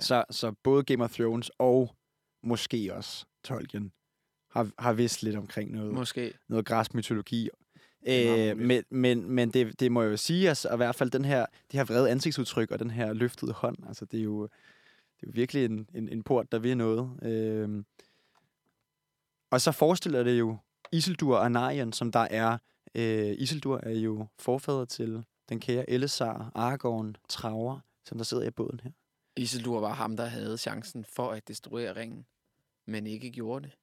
Ja. 0.00 0.04
Så, 0.04 0.24
så 0.30 0.52
både 0.62 0.82
Game 0.82 1.04
of 1.04 1.12
Thrones 1.14 1.50
og 1.58 1.94
måske 2.42 2.94
også 2.94 3.26
Tolkien 3.44 3.92
har, 4.50 4.70
har 4.78 4.92
vidst 4.92 5.22
lidt 5.22 5.36
omkring 5.36 5.72
noget, 5.72 5.94
Måske. 5.94 6.32
noget 6.48 6.66
græsk 6.66 6.94
mytologi. 6.94 7.48
Øh, 8.08 8.56
men 8.56 8.84
men, 8.90 9.30
men 9.30 9.50
det, 9.50 9.80
det 9.80 9.92
må 9.92 10.02
jo 10.02 10.16
sige, 10.16 10.48
altså, 10.48 10.68
at 10.68 10.74
i 10.74 10.76
hvert 10.76 10.94
fald 10.94 11.10
den 11.10 11.24
her, 11.24 11.46
det 11.70 11.78
her 11.78 11.84
vrede 11.84 12.10
ansigtsudtryk 12.10 12.70
og 12.70 12.78
den 12.78 12.90
her 12.90 13.12
løftede 13.12 13.52
hånd, 13.52 13.76
altså 13.86 14.04
det 14.04 14.20
er 14.20 14.24
jo, 14.24 14.42
det 14.42 15.22
er 15.22 15.26
jo 15.26 15.32
virkelig 15.34 15.64
en, 15.64 15.88
en, 15.94 16.08
en 16.08 16.22
port, 16.22 16.52
der 16.52 16.58
vil 16.58 16.76
noget. 16.76 17.10
Øh, 17.22 17.84
og 19.50 19.60
så 19.60 19.72
forestiller 19.72 20.22
det 20.22 20.38
jo 20.38 20.56
Isildur 20.92 21.36
og 21.36 21.44
Anarien, 21.44 21.92
som 21.92 22.12
der 22.12 22.26
er, 22.30 22.58
øh, 22.94 23.34
Isildur 23.38 23.80
er 23.82 23.90
jo 23.90 24.26
forfader 24.38 24.84
til 24.84 25.24
den 25.48 25.60
kære 25.60 25.90
Elisar, 25.90 26.52
Aragorn, 26.54 27.16
Traver, 27.28 27.80
som 28.04 28.18
der 28.18 28.24
sidder 28.24 28.46
i 28.46 28.50
båden 28.50 28.80
her. 28.84 28.90
Isildur 29.36 29.80
var 29.80 29.92
ham, 29.94 30.16
der 30.16 30.24
havde 30.26 30.58
chancen 30.58 31.04
for 31.04 31.30
at 31.30 31.48
destruere 31.48 31.96
ringen, 31.96 32.26
men 32.86 33.06
ikke 33.06 33.30
gjorde 33.30 33.64
det. 33.64 33.76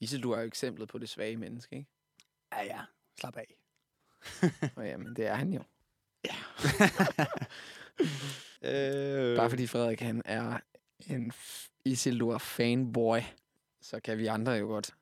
Isildur 0.00 0.36
er 0.36 0.40
jo 0.40 0.46
eksemplet 0.46 0.88
på 0.88 0.98
det 0.98 1.08
svage 1.08 1.36
menneske, 1.36 1.76
ikke? 1.76 1.88
Ja, 2.52 2.62
ja. 2.64 2.80
Slap 3.20 3.36
af. 3.36 3.54
Og 4.76 4.86
jamen, 4.86 5.16
det 5.16 5.26
er 5.26 5.34
han 5.34 5.52
jo. 5.52 5.62
Øh, 8.62 9.36
Bare 9.36 9.50
fordi 9.50 9.66
Frederik 9.66 10.00
han 10.00 10.22
er 10.24 10.58
en 11.06 11.32
Isildur 11.84 12.38
fanboy, 12.38 13.18
så 13.80 14.00
kan 14.00 14.18
vi 14.18 14.26
andre 14.26 14.52
jo 14.52 14.66
godt 14.66 14.94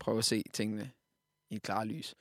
prøve 0.00 0.18
at 0.18 0.24
se 0.24 0.42
tingene 0.52 0.90
i 1.50 1.54
et 1.56 1.62
klart 1.62 1.86
lys. 1.86 2.14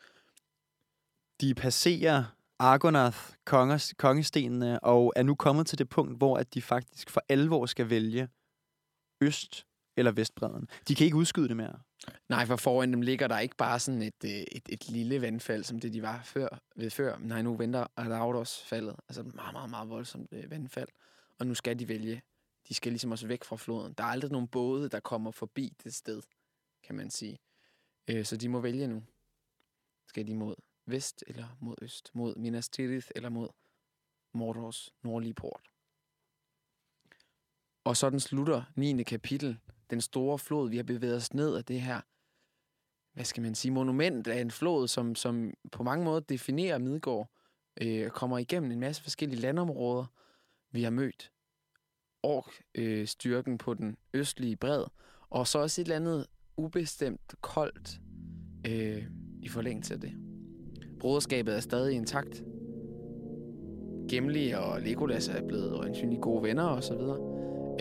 De 1.41 1.56
passerer 1.56 2.23
Argonath, 2.60 3.17
kongers, 3.45 3.93
kongestenene, 3.98 4.84
og 4.84 5.13
er 5.15 5.24
nu 5.24 5.36
kommet 5.36 5.67
til 5.67 5.78
det 5.78 5.89
punkt, 5.89 6.17
hvor 6.17 6.38
at 6.38 6.54
de 6.54 6.62
faktisk 6.62 7.10
for 7.10 7.22
alvor 7.30 7.65
skal 7.65 7.89
vælge 7.89 8.30
øst 9.22 9.65
eller 9.98 10.12
vestbredden. 10.12 10.67
De 10.88 10.95
kan 10.95 11.06
ikke 11.06 11.17
udskyde 11.17 11.48
det 11.48 11.58
mere. 11.58 11.80
Nej, 12.30 12.45
for 12.45 12.56
foran 12.56 12.93
dem 12.93 13.02
ligger 13.02 13.28
der 13.28 13.39
ikke 13.39 13.56
bare 13.56 13.80
sådan 13.80 14.02
et, 14.02 14.24
øh, 14.26 14.32
et, 14.32 14.69
et 14.69 14.89
lille 14.89 15.22
vandfald, 15.22 15.63
som 15.63 15.80
det 15.80 15.93
de 15.93 16.02
var 16.02 16.22
før, 16.24 16.48
ved 16.76 16.89
før. 16.89 17.17
Nej, 17.17 17.41
nu 17.41 17.56
venter 17.56 17.88
Adaudos 17.98 18.63
faldet. 18.63 18.95
Altså 19.10 19.22
et 19.22 19.36
meget, 19.36 19.54
meget, 19.54 19.69
meget 19.69 19.89
voldsomt 19.89 20.30
øh, 20.32 20.52
vandfald. 20.52 20.89
Og 21.39 21.48
nu 21.48 21.54
skal 21.54 21.80
de 21.80 21.88
vælge. 21.88 22.22
De 22.69 22.74
skal 22.74 22.91
ligesom 22.91 23.12
også 23.12 23.28
væk 23.28 23.43
fra 23.43 23.56
floden. 23.56 23.93
Der 23.93 24.04
er 24.04 24.08
aldrig 24.08 24.32
nogen 24.32 24.48
både, 24.48 24.89
der 24.89 25.00
kommer 25.00 25.32
forbi 25.32 25.74
det 25.84 25.93
sted, 25.93 26.22
kan 26.84 26.95
man 26.95 27.10
sige. 27.10 27.39
Øh, 28.10 28.26
så 28.26 28.38
de 28.38 28.50
må 28.50 28.60
vælge 28.60 28.88
nu. 28.88 29.04
Skal 30.08 30.28
de 30.28 30.34
mod 30.34 30.56
vest 30.89 31.23
eller 31.28 31.58
mod 31.62 31.75
øst? 31.82 32.12
Mod 32.13 32.36
Minas 32.36 32.69
Tirith 32.69 33.08
eller 33.15 33.30
mod 33.30 33.47
Mordors 34.34 34.93
nordlige 35.04 35.34
port? 35.34 35.62
Og 37.84 37.97
sådan 37.97 38.19
slutter 38.19 38.63
9. 38.75 39.04
kapitel 39.04 39.58
den 39.89 40.02
store 40.02 40.39
flod. 40.39 40.69
Vi 40.69 40.75
har 40.75 40.84
bevæget 40.84 41.15
os 41.15 41.34
ned 41.34 41.56
af 41.56 41.65
det 41.65 41.82
her, 41.82 42.02
hvad 43.13 43.25
skal 43.25 43.43
man 43.43 43.56
sige, 43.56 43.71
monument 43.71 44.28
af 44.28 44.41
en 44.41 44.52
flod, 44.52 44.88
som, 44.88 45.15
som 45.15 45.54
på 45.71 45.84
mange 45.84 46.06
måder 46.06 46.19
definerer 46.19 46.78
Midgård, 46.78 47.30
øh, 47.82 48.10
kommer 48.10 48.38
igennem 48.38 48.71
en 48.71 48.80
masse 48.80 49.04
forskellige 49.04 49.41
landområder. 49.41 50.06
Vi 50.71 50.84
har 50.84 50.89
mødt 50.89 51.32
ork-styrken 52.23 53.54
øh, 53.54 53.60
på 53.60 53.73
den 53.73 53.97
østlige 54.13 54.56
bred, 54.56 54.86
og 55.30 55.47
så 55.47 55.60
også 55.60 55.82
et 55.82 55.86
eller 55.86 55.95
andet 55.95 56.28
ubestemt 56.58 57.36
koldt 57.41 57.99
øh, 58.67 59.04
i 59.41 59.49
forlængelse 59.49 59.93
af 59.93 60.02
det. 60.02 60.28
Broderskabet 60.99 61.55
er 61.55 61.59
stadig 61.59 61.95
intakt. 61.95 62.43
Gimli 64.09 64.51
og 64.51 64.81
Legolas 64.81 65.27
er 65.27 65.47
blevet 65.47 65.73
øjensynligt 65.73 66.21
gode 66.21 66.43
venner 66.43 66.63
og 66.63 66.83
så 66.83 66.95
videre. 66.97 67.17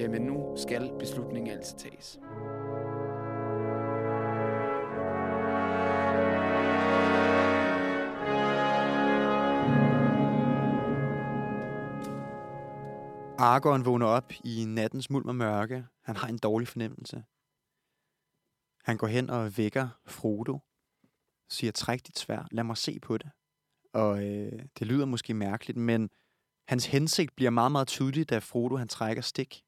Øh, 0.00 0.10
men 0.10 0.22
nu 0.22 0.56
skal 0.56 0.90
beslutningen 0.98 1.52
altså 1.52 1.76
tages. 1.76 2.20
Argon 13.40 13.84
vågner 13.84 14.06
op 14.06 14.32
i 14.44 14.64
nattens 14.68 15.10
mulm 15.10 15.28
og 15.28 15.34
mørke. 15.34 15.84
Han 16.04 16.16
har 16.16 16.28
en 16.28 16.38
dårlig 16.38 16.68
fornemmelse. 16.68 17.22
Han 18.84 18.96
går 18.96 19.06
hen 19.06 19.30
og 19.30 19.58
vækker 19.58 19.88
Frodo. 20.06 20.58
Siger, 21.50 21.72
træk 21.72 22.06
dit 22.06 22.18
svær. 22.18 22.48
Lad 22.50 22.64
mig 22.64 22.76
se 22.76 23.00
på 23.00 23.18
det. 23.18 23.30
Og 23.92 24.24
øh, 24.24 24.62
det 24.78 24.86
lyder 24.86 25.06
måske 25.06 25.34
mærkeligt, 25.34 25.78
men 25.78 26.10
hans 26.68 26.86
hensigt 26.86 27.36
bliver 27.36 27.50
meget, 27.50 27.72
meget 27.72 27.88
tydelig, 27.88 28.30
da 28.30 28.38
Frodo 28.38 28.76
han 28.76 28.88
trækker 28.88 29.22
stik. 29.22 29.62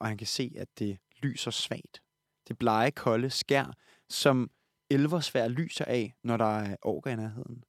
Og 0.00 0.06
han 0.06 0.16
kan 0.18 0.26
se, 0.26 0.52
at 0.56 0.68
det 0.78 0.98
lyser 1.22 1.50
svagt. 1.50 2.02
Det 2.48 2.58
blege, 2.58 2.90
kolde 2.90 3.30
skær, 3.30 3.74
som 4.08 4.50
elversvær 4.90 5.48
lyser 5.48 5.84
af, 5.84 6.14
når 6.24 6.36
der 6.36 6.58
er 6.58 6.76
orker 6.82 7.10
i 7.10 7.16
nærheden. 7.16 7.64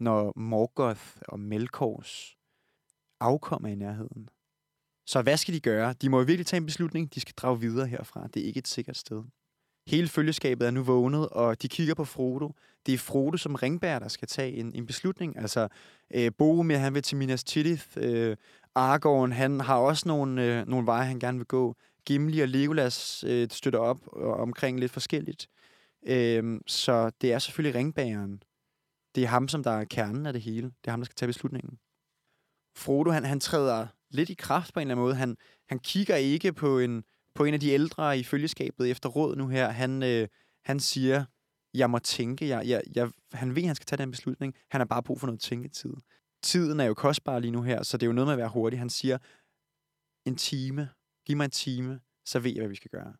Når 0.00 0.32
Morgoth 0.36 1.16
og 1.28 1.40
Melkors 1.40 2.36
afkommer 3.20 3.68
i 3.68 3.74
nærheden. 3.74 4.28
Så 5.06 5.22
hvad 5.22 5.36
skal 5.36 5.54
de 5.54 5.60
gøre? 5.60 5.92
De 5.92 6.08
må 6.08 6.18
jo 6.18 6.24
virkelig 6.24 6.46
tage 6.46 6.58
en 6.58 6.66
beslutning. 6.66 7.14
De 7.14 7.20
skal 7.20 7.34
drage 7.36 7.60
videre 7.60 7.86
herfra. 7.86 8.26
Det 8.26 8.42
er 8.42 8.46
ikke 8.46 8.58
et 8.58 8.68
sikkert 8.68 8.96
sted. 8.96 9.24
Hele 9.86 10.08
følgeskabet 10.08 10.66
er 10.66 10.70
nu 10.70 10.82
vågnet, 10.82 11.28
og 11.28 11.62
de 11.62 11.68
kigger 11.68 11.94
på 11.94 12.04
Frodo. 12.04 12.52
Det 12.86 12.94
er 12.94 12.98
Frodo 12.98 13.36
som 13.36 13.54
ringbær, 13.54 13.98
der 13.98 14.08
skal 14.08 14.28
tage 14.28 14.52
en, 14.52 14.74
en 14.74 14.86
beslutning. 14.86 15.38
Altså, 15.38 15.68
øh, 16.14 16.30
Boromir, 16.38 16.76
han 16.76 16.94
vil 16.94 17.02
til 17.02 17.16
Minas 17.16 17.44
Tirith. 17.44 17.86
Øh, 17.96 18.36
Aragorn, 18.74 19.32
han 19.32 19.60
har 19.60 19.76
også 19.76 20.08
nogle, 20.08 20.44
øh, 20.44 20.66
nogle 20.66 20.86
veje, 20.86 21.06
han 21.06 21.18
gerne 21.18 21.38
vil 21.38 21.46
gå. 21.46 21.76
Gimli 22.06 22.40
og 22.40 22.48
Legolas 22.48 23.24
øh, 23.24 23.48
støtter 23.50 23.78
op 23.78 23.98
og, 24.06 24.36
omkring 24.36 24.80
lidt 24.80 24.92
forskelligt. 24.92 25.48
Øh, 26.06 26.60
så 26.66 27.10
det 27.20 27.32
er 27.32 27.38
selvfølgelig 27.38 27.78
ringbæren. 27.78 28.42
Det 29.14 29.22
er 29.22 29.28
ham, 29.28 29.48
som 29.48 29.62
der 29.62 29.70
er 29.70 29.84
kernen 29.84 30.26
af 30.26 30.32
det 30.32 30.42
hele. 30.42 30.66
Det 30.66 30.86
er 30.86 30.90
ham, 30.90 31.00
der 31.00 31.04
skal 31.04 31.14
tage 31.16 31.28
beslutningen. 31.28 31.78
Frodo, 32.76 33.10
han, 33.10 33.24
han 33.24 33.40
træder 33.40 33.86
lidt 34.10 34.30
i 34.30 34.34
kraft 34.34 34.74
på 34.74 34.80
en 34.80 34.86
eller 34.86 34.94
anden 34.94 35.04
måde. 35.04 35.14
Han, 35.14 35.36
han 35.68 35.78
kigger 35.78 36.16
ikke 36.16 36.52
på 36.52 36.78
en, 36.78 37.04
på 37.34 37.44
en 37.44 37.54
af 37.54 37.60
de 37.60 37.70
ældre 37.70 38.18
i 38.18 38.24
følgeskabet 38.24 38.90
efter 38.90 39.08
råd 39.08 39.36
nu 39.36 39.48
her. 39.48 39.68
Han, 39.68 40.02
øh, 40.02 40.28
han 40.64 40.80
siger, 40.80 41.24
jeg 41.74 41.90
må 41.90 41.98
tænke. 41.98 42.48
Jeg, 42.48 42.68
jeg, 42.68 42.82
jeg, 42.94 43.10
han 43.32 43.54
ved, 43.54 43.62
at 43.62 43.66
han 43.66 43.76
skal 43.76 43.86
tage 43.86 44.02
den 44.02 44.10
beslutning. 44.10 44.54
Han 44.70 44.80
har 44.80 44.86
bare 44.86 45.02
brug 45.02 45.20
for 45.20 45.26
noget 45.26 45.40
tænketid. 45.40 45.94
Tiden 46.42 46.80
er 46.80 46.84
jo 46.84 46.94
kostbar 46.94 47.38
lige 47.38 47.50
nu 47.50 47.62
her, 47.62 47.82
så 47.82 47.96
det 47.96 48.02
er 48.02 48.06
jo 48.06 48.12
noget 48.12 48.26
med 48.26 48.32
at 48.32 48.38
være 48.38 48.48
hurtig. 48.48 48.78
Han 48.78 48.90
siger, 48.90 49.18
en 50.24 50.36
time. 50.36 50.88
Giv 51.26 51.36
mig 51.36 51.44
en 51.44 51.50
time, 51.50 52.00
så 52.24 52.38
ved 52.38 52.50
jeg, 52.50 52.60
hvad 52.60 52.68
vi 52.68 52.74
skal 52.74 52.90
gøre. 52.90 53.14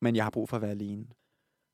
Men 0.00 0.16
jeg 0.16 0.24
har 0.24 0.30
brug 0.30 0.48
for 0.48 0.56
at 0.56 0.62
være 0.62 0.70
alene. 0.70 1.06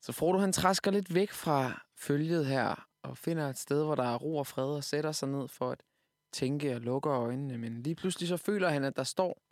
Så 0.01 0.11
Frodo 0.11 0.37
han 0.37 0.53
træsker 0.53 0.91
lidt 0.91 1.13
væk 1.13 1.31
fra 1.31 1.85
følget 1.97 2.45
her, 2.45 2.87
og 3.03 3.17
finder 3.17 3.49
et 3.49 3.57
sted, 3.57 3.83
hvor 3.83 3.95
der 3.95 4.03
er 4.03 4.15
ro 4.15 4.37
og 4.37 4.47
fred, 4.47 4.75
og 4.75 4.83
sætter 4.83 5.11
sig 5.11 5.29
ned 5.29 5.47
for 5.47 5.71
at 5.71 5.83
tænke 6.33 6.75
og 6.75 6.81
lukke 6.81 7.09
øjnene. 7.09 7.57
Men 7.57 7.83
lige 7.83 7.95
pludselig 7.95 8.27
så 8.27 8.37
føler 8.37 8.69
han, 8.69 8.83
at 8.83 8.95
der 8.95 9.03
står 9.03 9.44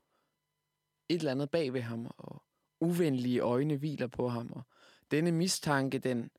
et 1.10 1.18
eller 1.20 1.32
andet 1.32 1.50
bag 1.50 1.74
ved 1.74 1.82
ham, 1.82 2.08
og 2.18 2.44
uvenlige 2.80 3.40
øjne 3.40 3.76
hviler 3.76 4.08
på 4.08 4.30
ham. 4.30 4.52
Og 4.52 4.64
denne 5.12 5.32
mistanke, 5.32 6.00
den 6.00 6.32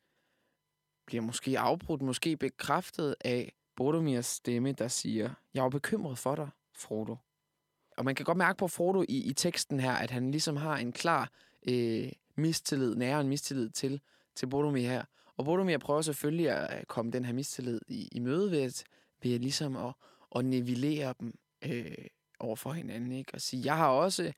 bliver 1.06 1.22
måske 1.22 1.58
afbrudt, 1.58 2.02
måske 2.02 2.36
bekræftet 2.36 3.16
af 3.20 3.52
Boromirs 3.76 4.26
stemme, 4.26 4.72
der 4.72 4.88
siger, 4.88 5.30
jeg 5.54 5.64
er 5.64 5.68
bekymret 5.70 6.18
for 6.18 6.34
dig, 6.34 6.48
Frodo. 6.76 7.16
Og 7.96 8.04
man 8.04 8.14
kan 8.14 8.24
godt 8.24 8.38
mærke 8.38 8.56
på 8.56 8.68
Frodo 8.68 9.02
i, 9.02 9.22
i 9.22 9.32
teksten 9.32 9.80
her, 9.80 9.92
at 9.92 10.10
han 10.10 10.30
ligesom 10.30 10.56
har 10.56 10.76
en 10.76 10.92
klar 10.92 11.30
øh, 11.68 12.12
mistillid, 12.36 12.94
nærer 12.94 13.20
en 13.20 13.28
mistillid 13.28 13.70
til, 13.70 14.00
til 14.34 14.46
Boromir 14.46 14.88
her. 14.88 15.04
Og 15.36 15.44
Boromir 15.44 15.78
prøver 15.78 16.02
selvfølgelig 16.02 16.50
at 16.50 16.88
komme 16.88 17.10
den 17.12 17.24
her 17.24 17.32
mistillid 17.32 17.80
i, 17.88 18.08
i 18.12 18.18
møde 18.18 18.50
ved 18.50 18.62
at, 18.62 18.84
ved 19.22 19.34
at 19.34 19.40
ligesom 19.40 19.76
at, 19.76 19.94
at 20.36 20.44
nivellere 20.44 21.14
dem 21.20 21.38
øh, 21.64 22.06
over 22.38 22.56
for 22.56 22.72
hinanden. 22.72 23.12
Ikke? 23.12 23.34
Og 23.34 23.40
sige, 23.40 23.62
jeg 23.64 23.76
har 23.76 23.88
også 23.88 24.32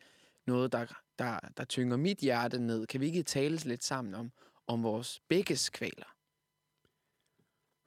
noget, 0.47 0.73
der, 0.73 0.87
der, 1.19 1.39
der 1.57 1.65
tynger 1.65 1.97
mit 1.97 2.19
hjerte 2.19 2.59
ned. 2.59 2.87
Kan 2.87 3.01
vi 3.01 3.07
ikke 3.07 3.23
tale 3.23 3.57
lidt 3.57 3.85
sammen 3.85 4.15
om, 4.15 4.33
om 4.67 4.83
vores 4.83 5.21
begges 5.29 5.71
kvaler? 5.71 6.17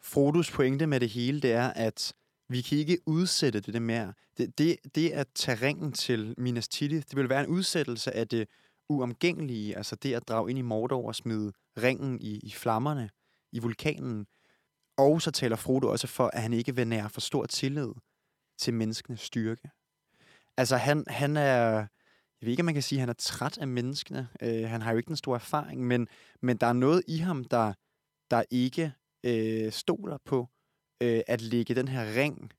Frodos 0.01 0.51
pointe 0.51 0.87
med 0.87 0.99
det 0.99 1.09
hele, 1.09 1.41
det 1.41 1.51
er, 1.51 1.67
at 1.67 2.13
vi 2.49 2.61
kan 2.61 2.77
ikke 2.77 2.97
udsætte 3.05 3.59
det, 3.59 3.73
det 3.73 3.81
mere. 3.81 4.13
Det, 4.37 4.57
det, 4.57 4.77
det 4.95 5.09
at 5.09 5.27
tage 5.35 5.67
ringen 5.67 5.91
til 5.91 6.35
Minas 6.37 6.67
Tirith, 6.67 7.07
det 7.09 7.15
vil 7.15 7.29
være 7.29 7.43
en 7.43 7.49
udsættelse 7.49 8.11
af 8.11 8.27
det 8.27 8.47
uomgængelige, 8.89 9.77
altså 9.77 9.95
det 9.95 10.13
at 10.13 10.27
drage 10.27 10.49
ind 10.49 10.59
i 10.59 10.61
Mordor 10.61 11.07
og 11.07 11.15
smide 11.15 11.53
ringen 11.77 12.21
i, 12.21 12.39
i 12.39 12.51
flammerne, 12.51 13.09
i 13.51 13.59
vulkanen. 13.59 14.27
Og 14.97 15.21
så 15.21 15.31
taler 15.31 15.55
Frodo 15.55 15.87
også 15.87 16.07
for, 16.07 16.27
at 16.33 16.41
han 16.41 16.53
ikke 16.53 16.75
vil 16.75 16.87
nære 16.87 17.09
for 17.09 17.21
stor 17.21 17.45
tillid 17.45 17.91
til 18.57 18.73
menneskenes 18.73 19.19
styrke. 19.19 19.69
Altså 20.57 20.77
han, 20.77 21.03
han 21.07 21.37
er, 21.37 21.87
jeg 22.41 22.45
ved 22.45 22.51
ikke, 22.51 22.61
om 22.61 22.65
man 22.65 22.73
kan 22.73 22.83
sige, 22.83 22.97
at 22.97 22.99
han 22.99 23.09
er 23.09 23.13
træt 23.13 23.57
af 23.57 23.67
menneskene. 23.67 24.27
Øh, 24.41 24.69
han 24.69 24.81
har 24.81 24.91
jo 24.91 24.97
ikke 24.97 25.07
den 25.07 25.15
store 25.15 25.35
erfaring, 25.35 25.87
men, 25.87 26.07
men 26.41 26.57
der 26.57 26.67
er 26.67 26.73
noget 26.73 27.03
i 27.07 27.17
ham, 27.17 27.43
der, 27.43 27.73
der 28.31 28.43
ikke 28.51 28.93
øh, 29.25 29.71
stoler 29.71 30.17
på 30.25 30.47
øh, 31.03 31.21
at 31.27 31.41
lægge 31.41 31.75
den 31.75 31.87
her 31.87 32.15
ring, 32.15 32.51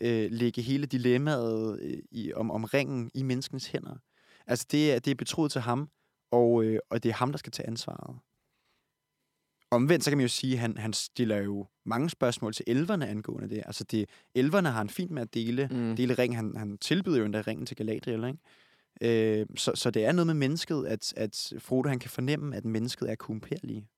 øh, 0.00 0.30
lægge 0.30 0.62
hele 0.62 0.86
dilemmaet 0.86 1.80
øh, 1.80 1.98
i, 2.10 2.32
om, 2.32 2.50
om 2.50 2.64
ringen 2.64 3.10
i 3.14 3.22
menneskens 3.22 3.66
hænder. 3.66 3.96
Altså 4.46 4.66
det 4.70 4.92
er, 4.92 4.98
det 4.98 5.10
er 5.10 5.14
betroet 5.14 5.52
til 5.52 5.60
ham, 5.60 5.90
og, 6.30 6.64
øh, 6.64 6.78
og 6.90 7.02
det 7.02 7.08
er 7.08 7.14
ham, 7.14 7.30
der 7.30 7.38
skal 7.38 7.52
tage 7.52 7.66
ansvaret. 7.66 8.18
Omvendt, 9.70 10.04
så 10.04 10.10
kan 10.10 10.18
man 10.18 10.24
jo 10.24 10.28
sige, 10.28 10.52
at 10.52 10.58
han, 10.58 10.78
han 10.78 10.92
stiller 10.92 11.36
jo 11.36 11.66
mange 11.84 12.10
spørgsmål 12.10 12.54
til 12.54 12.64
elverne 12.68 13.08
angående 13.08 13.48
det. 13.48 13.62
Altså 13.66 13.84
det, 13.84 14.08
elverne 14.34 14.68
har 14.68 14.78
han 14.78 14.88
fint 14.88 15.10
med 15.10 15.22
at 15.22 15.34
dele, 15.34 15.68
mm. 15.70 15.96
dele 15.96 16.14
ringen. 16.14 16.36
Han, 16.36 16.56
han 16.56 16.78
tilbyder 16.78 17.18
jo 17.18 17.24
endda 17.24 17.40
ringen 17.40 17.66
til 17.66 17.76
Galadriel, 17.76 18.24
ikke? 18.24 18.38
Øh, 19.00 19.46
så, 19.56 19.72
så 19.74 19.90
det 19.90 20.04
er 20.04 20.12
noget 20.12 20.26
med 20.26 20.34
mennesket, 20.34 20.86
at, 20.86 21.14
at 21.16 21.52
Frodo 21.58 21.88
han 21.88 21.98
kan 21.98 22.10
fornemme, 22.10 22.56
at 22.56 22.64
mennesket 22.64 23.10
er 23.10 23.14
kumperlige. 23.14 23.88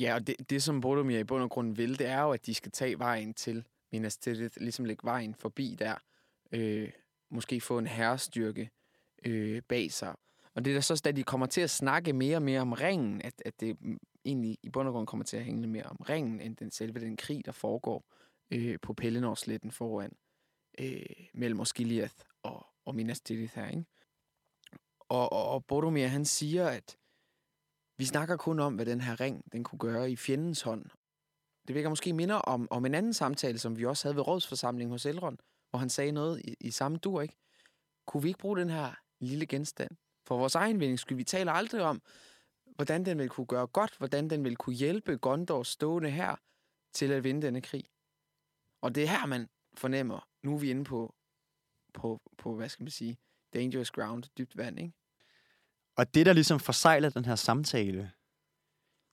Ja, 0.00 0.14
og 0.14 0.26
det, 0.26 0.50
det 0.50 0.62
som 0.62 0.80
Boromir 0.80 1.18
i 1.18 1.24
bund 1.24 1.42
og 1.42 1.50
grund 1.50 1.76
vil, 1.76 1.98
det 1.98 2.06
er 2.06 2.20
jo, 2.20 2.30
at 2.30 2.46
de 2.46 2.54
skal 2.54 2.72
tage 2.72 2.98
vejen 2.98 3.34
til 3.34 3.64
Minas 3.92 4.16
Tirith, 4.16 4.60
ligesom 4.60 4.84
lægge 4.84 5.04
vejen 5.04 5.34
forbi 5.34 5.76
der. 5.78 5.94
Øh, 6.52 6.90
måske 7.30 7.60
få 7.60 7.78
en 7.78 7.86
herrestyrke 7.86 8.70
øh, 9.24 9.62
bag 9.68 9.92
sig. 9.92 10.14
Og 10.54 10.64
det 10.64 10.70
er 10.70 10.74
da 10.74 10.80
så, 10.80 11.02
at 11.04 11.16
de 11.16 11.22
kommer 11.22 11.46
til 11.46 11.60
at 11.60 11.70
snakke 11.70 12.12
mere 12.12 12.36
og 12.36 12.42
mere 12.42 12.60
om 12.60 12.72
ringen, 12.72 13.22
at, 13.22 13.42
at 13.44 13.60
det 13.60 13.76
egentlig 14.24 14.58
i 14.62 14.68
bund 14.70 14.88
og 14.88 14.94
grund 14.94 15.06
kommer 15.06 15.24
til 15.24 15.36
at 15.36 15.44
hænge 15.44 15.66
mere 15.66 15.84
om 15.84 15.96
ringen, 15.96 16.40
end 16.40 16.56
den 16.56 16.70
selve 16.70 17.00
den 17.00 17.16
krig, 17.16 17.44
der 17.44 17.52
foregår 17.52 18.04
øh, 18.50 18.78
på 18.82 18.92
Pelennor-sletten 18.92 19.70
foran 19.70 20.12
øh, 20.80 21.02
mellem 21.34 21.60
Osgiliath 21.60 22.14
og, 22.42 22.66
og 22.84 22.94
Minas 22.94 23.20
Tirith 23.20 23.54
her, 23.54 23.68
ikke? 23.68 23.84
Og, 25.08 25.32
og, 25.32 25.48
og 25.48 25.64
Boromir, 25.64 26.06
han 26.06 26.24
siger, 26.24 26.68
at 26.68 26.96
vi 27.98 28.04
snakker 28.04 28.36
kun 28.36 28.60
om, 28.60 28.74
hvad 28.74 28.86
den 28.86 29.00
her 29.00 29.20
ring, 29.20 29.52
den 29.52 29.64
kunne 29.64 29.78
gøre 29.78 30.10
i 30.10 30.16
fjendens 30.16 30.62
hånd. 30.62 30.84
Det 31.68 31.74
virker 31.74 31.88
måske 31.88 32.12
minder 32.12 32.34
om, 32.34 32.68
om 32.70 32.86
en 32.86 32.94
anden 32.94 33.14
samtale, 33.14 33.58
som 33.58 33.78
vi 33.78 33.84
også 33.84 34.08
havde 34.08 34.16
ved 34.16 34.26
rådsforsamlingen 34.26 34.90
hos 34.90 35.06
Elrond, 35.06 35.38
hvor 35.70 35.78
han 35.78 35.90
sagde 35.90 36.12
noget 36.12 36.42
i, 36.44 36.54
i 36.60 36.70
samme 36.70 36.98
dur, 36.98 37.20
ikke? 37.20 37.36
Kunne 38.06 38.22
vi 38.22 38.28
ikke 38.28 38.40
bruge 38.40 38.58
den 38.58 38.70
her 38.70 38.94
lille 39.20 39.46
genstand 39.46 39.90
for 40.26 40.38
vores 40.38 40.54
egen 40.54 40.80
vindings 40.80 41.02
skyld? 41.02 41.16
Vi 41.16 41.24
taler 41.24 41.52
aldrig 41.52 41.82
om, 41.82 42.02
hvordan 42.74 43.06
den 43.06 43.18
vil 43.18 43.28
kunne 43.28 43.46
gøre 43.46 43.66
godt, 43.66 43.98
hvordan 43.98 44.30
den 44.30 44.44
vil 44.44 44.56
kunne 44.56 44.76
hjælpe 44.76 45.18
Gondors 45.18 45.68
stående 45.68 46.10
her 46.10 46.36
til 46.92 47.12
at 47.12 47.24
vinde 47.24 47.42
denne 47.42 47.60
krig. 47.60 47.84
Og 48.82 48.94
det 48.94 49.02
er 49.02 49.08
her, 49.08 49.26
man 49.26 49.48
fornemmer, 49.74 50.28
nu 50.42 50.54
er 50.54 50.58
vi 50.58 50.70
inde 50.70 50.84
på, 50.84 51.14
på, 51.94 52.20
på 52.38 52.54
hvad 52.54 52.68
skal 52.68 52.84
man 52.84 52.90
sige, 52.90 53.18
dangerous 53.54 53.90
ground, 53.90 54.24
dybt 54.38 54.56
vand, 54.56 54.80
ikke? 54.80 54.92
Og 55.96 56.14
det, 56.14 56.26
der 56.26 56.32
ligesom 56.32 56.60
forsejler 56.60 57.10
den 57.10 57.24
her 57.24 57.34
samtale, 57.34 58.12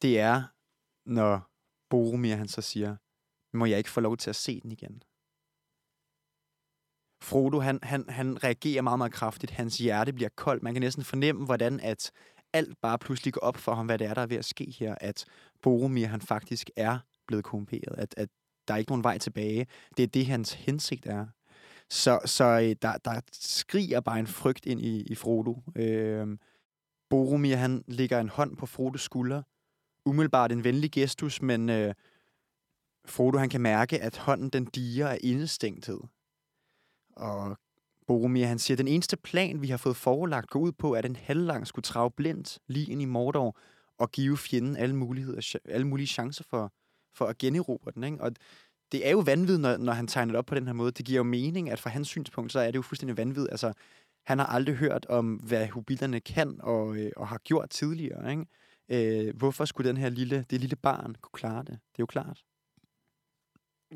det 0.01 0.19
er, 0.19 0.43
når 1.05 1.51
Boromir 1.89 2.35
han 2.35 2.47
så 2.47 2.61
siger, 2.61 2.95
må 3.57 3.65
jeg 3.65 3.77
ikke 3.77 3.89
få 3.89 4.01
lov 4.01 4.17
til 4.17 4.29
at 4.29 4.35
se 4.35 4.61
den 4.61 4.71
igen? 4.71 5.03
Frodo, 7.21 7.59
han, 7.59 7.79
han, 7.83 8.09
han 8.09 8.43
reagerer 8.43 8.81
meget, 8.81 8.97
meget 8.97 9.13
kraftigt. 9.13 9.51
Hans 9.51 9.77
hjerte 9.77 10.13
bliver 10.13 10.29
koldt. 10.35 10.63
Man 10.63 10.73
kan 10.73 10.81
næsten 10.81 11.03
fornemme, 11.03 11.45
hvordan 11.45 11.79
at 11.79 12.11
alt 12.53 12.81
bare 12.81 12.99
pludselig 12.99 13.33
går 13.33 13.41
op 13.41 13.57
for 13.57 13.73
ham, 13.75 13.85
hvad 13.85 13.97
det 13.97 14.07
er, 14.07 14.13
der 14.13 14.21
er 14.21 14.27
ved 14.27 14.37
at 14.37 14.45
ske 14.45 14.75
her. 14.79 14.95
At 15.01 15.25
Boromir, 15.61 16.07
han 16.07 16.21
faktisk 16.21 16.69
er 16.75 16.99
blevet 17.27 17.45
korrumperet. 17.45 17.95
At, 17.97 18.13
at 18.17 18.29
der 18.67 18.73
er 18.73 18.77
ikke 18.77 18.91
nogen 18.91 19.03
vej 19.03 19.17
tilbage. 19.17 19.67
Det 19.97 20.03
er 20.03 20.07
det, 20.07 20.25
hans 20.25 20.53
hensigt 20.53 21.05
er. 21.05 21.27
Så, 21.89 22.19
så 22.25 22.43
øh, 22.43 22.75
der, 22.81 22.97
der 22.97 23.21
skriger 23.31 23.99
bare 23.99 24.19
en 24.19 24.27
frygt 24.27 24.65
ind 24.65 24.81
i, 24.81 25.01
i 25.01 25.15
Frodo. 25.15 25.61
Øh, 25.75 26.27
Boromir, 27.09 27.55
han 27.55 27.83
lægger 27.87 28.19
en 28.19 28.29
hånd 28.29 28.57
på 28.57 28.65
Frodos 28.65 29.01
skulder. 29.01 29.41
Umiddelbart 30.05 30.51
en 30.51 30.63
venlig 30.63 30.91
gestus, 30.91 31.41
men 31.41 31.69
øh, 31.69 31.93
Frodo, 33.05 33.37
han 33.37 33.49
kan 33.49 33.61
mærke, 33.61 34.01
at 34.01 34.17
hånden, 34.17 34.49
den 34.49 34.65
diger 34.65 35.07
af 35.07 35.17
indestængthed. 35.23 35.99
Og 37.15 37.57
Boromir, 38.07 38.45
han 38.45 38.59
siger, 38.59 38.77
den 38.77 38.87
eneste 38.87 39.17
plan, 39.17 39.61
vi 39.61 39.67
har 39.67 39.77
fået 39.77 39.97
forelagt, 39.97 40.49
går 40.49 40.59
ud 40.59 40.71
på, 40.71 40.91
at 40.91 41.05
en 41.05 41.15
halvlang 41.15 41.67
skulle 41.67 41.83
trage 41.83 42.11
blindt 42.11 42.59
lige 42.67 42.91
ind 42.91 43.01
i 43.01 43.05
Mordor 43.05 43.57
og 43.97 44.11
give 44.11 44.37
fjenden 44.37 44.77
alle, 44.77 44.95
muligheder, 44.95 45.57
alle 45.65 45.87
mulige 45.87 46.07
chancer 46.07 46.43
for, 46.43 46.73
for 47.13 47.25
at 47.25 47.37
generobre 47.37 47.91
den. 47.91 48.03
Ikke? 48.03 48.21
Og 48.21 48.31
det 48.95 49.07
er 49.07 49.11
jo 49.11 49.19
vanvittigt, 49.19 49.61
når, 49.61 49.77
når 49.77 49.93
han 49.93 50.07
tegner 50.07 50.31
det 50.31 50.39
op 50.39 50.45
på 50.45 50.55
den 50.55 50.65
her 50.67 50.73
måde. 50.73 50.91
Det 50.91 51.05
giver 51.05 51.17
jo 51.17 51.23
mening, 51.23 51.69
at 51.69 51.79
fra 51.79 51.89
hans 51.89 52.07
synspunkt, 52.07 52.51
så 52.51 52.59
er 52.59 52.65
det 52.65 52.75
jo 52.75 52.81
fuldstændig 52.81 53.17
vanvittigt. 53.17 53.51
Altså, 53.51 53.73
han 54.27 54.39
har 54.39 54.45
aldrig 54.45 54.75
hørt 54.75 55.05
om, 55.05 55.35
hvad 55.35 55.67
hobitterne 55.67 56.19
kan 56.19 56.61
og, 56.61 56.97
øh, 56.97 57.11
og 57.17 57.27
har 57.27 57.37
gjort 57.37 57.69
tidligere. 57.69 58.31
Ikke? 58.31 59.27
Øh, 59.27 59.35
hvorfor 59.37 59.65
skulle 59.65 59.89
den 59.89 59.97
her 59.97 60.09
lille, 60.09 60.45
det 60.49 60.59
lille 60.59 60.75
barn 60.75 61.15
kunne 61.21 61.33
klare 61.33 61.59
det? 61.63 61.67
Det 61.67 61.99
er 61.99 61.99
jo 61.99 62.05
klart. 62.05 62.43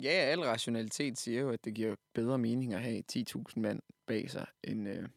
Ja, 0.01 0.09
al 0.09 0.39
rationalitet 0.39 1.17
siger 1.17 1.41
jo, 1.41 1.49
at 1.49 1.65
det 1.65 1.73
giver 1.73 1.95
bedre 2.13 2.38
mening 2.38 2.73
at 2.73 2.81
have 2.81 3.03
10.000 3.12 3.43
mand 3.55 3.81
bag 4.07 4.31
sig, 4.31 4.47
end, 4.63 4.89
øh, 4.89 5.09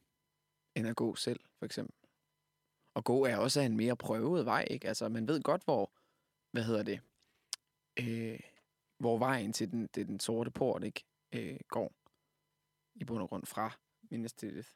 end 0.76 0.88
at 0.88 0.96
gå 0.96 1.14
selv, 1.14 1.40
for 1.58 1.66
eksempel. 1.66 1.94
Og 2.94 3.04
gå 3.04 3.24
er 3.24 3.36
også 3.36 3.60
en 3.60 3.76
mere 3.76 3.96
prøvet 3.96 4.46
vej, 4.46 4.66
ikke? 4.70 4.88
Altså, 4.88 5.08
man 5.08 5.28
ved 5.28 5.42
godt, 5.42 5.64
hvor, 5.64 5.92
hvad 6.52 6.62
hedder 6.62 6.82
det, 6.82 7.00
øh, 8.00 8.40
hvor 9.02 9.18
vejen 9.18 9.52
til 9.52 9.70
den, 9.70 9.88
til 9.88 10.06
den 10.06 10.20
sorte 10.20 10.50
port, 10.50 10.84
ikke, 10.84 11.04
øh, 11.32 11.58
går. 11.68 11.92
I 12.94 13.04
bund 13.04 13.22
og 13.22 13.28
grund 13.28 13.46
fra 13.46 13.76
Minas 14.10 14.32
Tirith. 14.32 14.68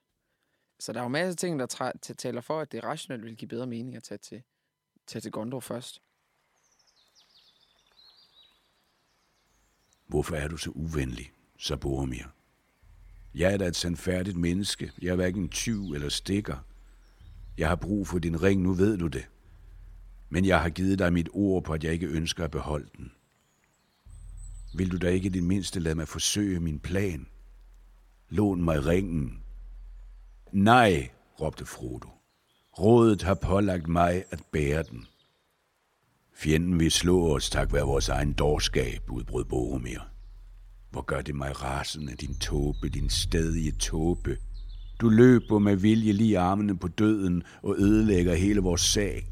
Så 0.78 0.92
der 0.92 0.98
er 0.98 1.02
jo 1.02 1.08
masser 1.08 1.30
af 1.30 1.36
ting, 1.36 1.58
der 1.58 1.92
taler 2.18 2.40
for, 2.40 2.60
at 2.60 2.72
det 2.72 2.84
rationelt 2.84 3.24
vil 3.24 3.36
give 3.36 3.48
bedre 3.48 3.66
mening 3.66 3.96
at 3.96 4.02
tage 4.02 4.18
til, 4.18 4.42
tage 5.06 5.20
til 5.20 5.32
Gondor 5.32 5.60
først. 5.60 6.02
Hvorfor 10.06 10.36
er 10.36 10.48
du 10.48 10.56
så 10.56 10.70
uvenlig, 10.70 11.32
så 11.58 11.76
Boromir? 11.76 12.24
Jeg 13.34 13.52
er 13.52 13.56
da 13.56 13.66
et 13.66 13.76
sandfærdigt 13.76 14.36
menneske. 14.36 14.92
Jeg 15.02 15.08
er 15.10 15.16
hverken 15.16 15.48
tyv 15.48 15.92
eller 15.92 16.08
stikker. 16.08 16.56
Jeg 17.58 17.68
har 17.68 17.76
brug 17.76 18.06
for 18.06 18.18
din 18.18 18.42
ring, 18.42 18.62
nu 18.62 18.72
ved 18.72 18.98
du 18.98 19.06
det. 19.06 19.28
Men 20.28 20.44
jeg 20.44 20.62
har 20.62 20.70
givet 20.70 20.98
dig 20.98 21.12
mit 21.12 21.28
ord 21.32 21.64
på, 21.64 21.72
at 21.72 21.84
jeg 21.84 21.92
ikke 21.92 22.06
ønsker 22.06 22.44
at 22.44 22.50
beholde 22.50 22.88
den. 22.96 23.12
Vil 24.76 24.92
du 24.92 24.96
da 24.96 25.08
ikke 25.08 25.26
i 25.26 25.28
det 25.28 25.42
mindste 25.42 25.80
lade 25.80 25.94
mig 25.94 26.08
forsøge 26.08 26.60
min 26.60 26.78
plan? 26.78 27.26
Lån 28.28 28.62
mig 28.62 28.86
ringen. 28.86 29.42
Nej, 30.52 31.10
råbte 31.40 31.66
Frodo. 31.66 32.08
Rådet 32.78 33.22
har 33.22 33.34
pålagt 33.34 33.88
mig 33.88 34.24
at 34.30 34.42
bære 34.52 34.82
den. 34.82 35.06
Fjenden 36.34 36.80
vil 36.80 36.90
slå 36.90 37.34
os 37.34 37.50
tak 37.50 37.72
være 37.72 37.86
vores 37.86 38.08
egen 38.08 38.32
dårskab, 38.32 39.10
udbrød 39.10 39.44
Boromir. 39.44 40.00
Hvor 40.90 41.02
gør 41.02 41.20
det 41.20 41.34
mig 41.34 41.62
rasende, 41.62 42.14
din 42.14 42.34
tåbe, 42.34 42.88
din 42.88 43.10
stadige 43.10 43.72
tåbe. 43.72 44.38
Du 45.00 45.08
løber 45.08 45.58
med 45.58 45.76
vilje 45.76 46.12
lige 46.12 46.38
armene 46.38 46.78
på 46.78 46.88
døden 46.88 47.42
og 47.62 47.76
ødelægger 47.78 48.34
hele 48.34 48.60
vores 48.60 48.80
sag. 48.80 49.28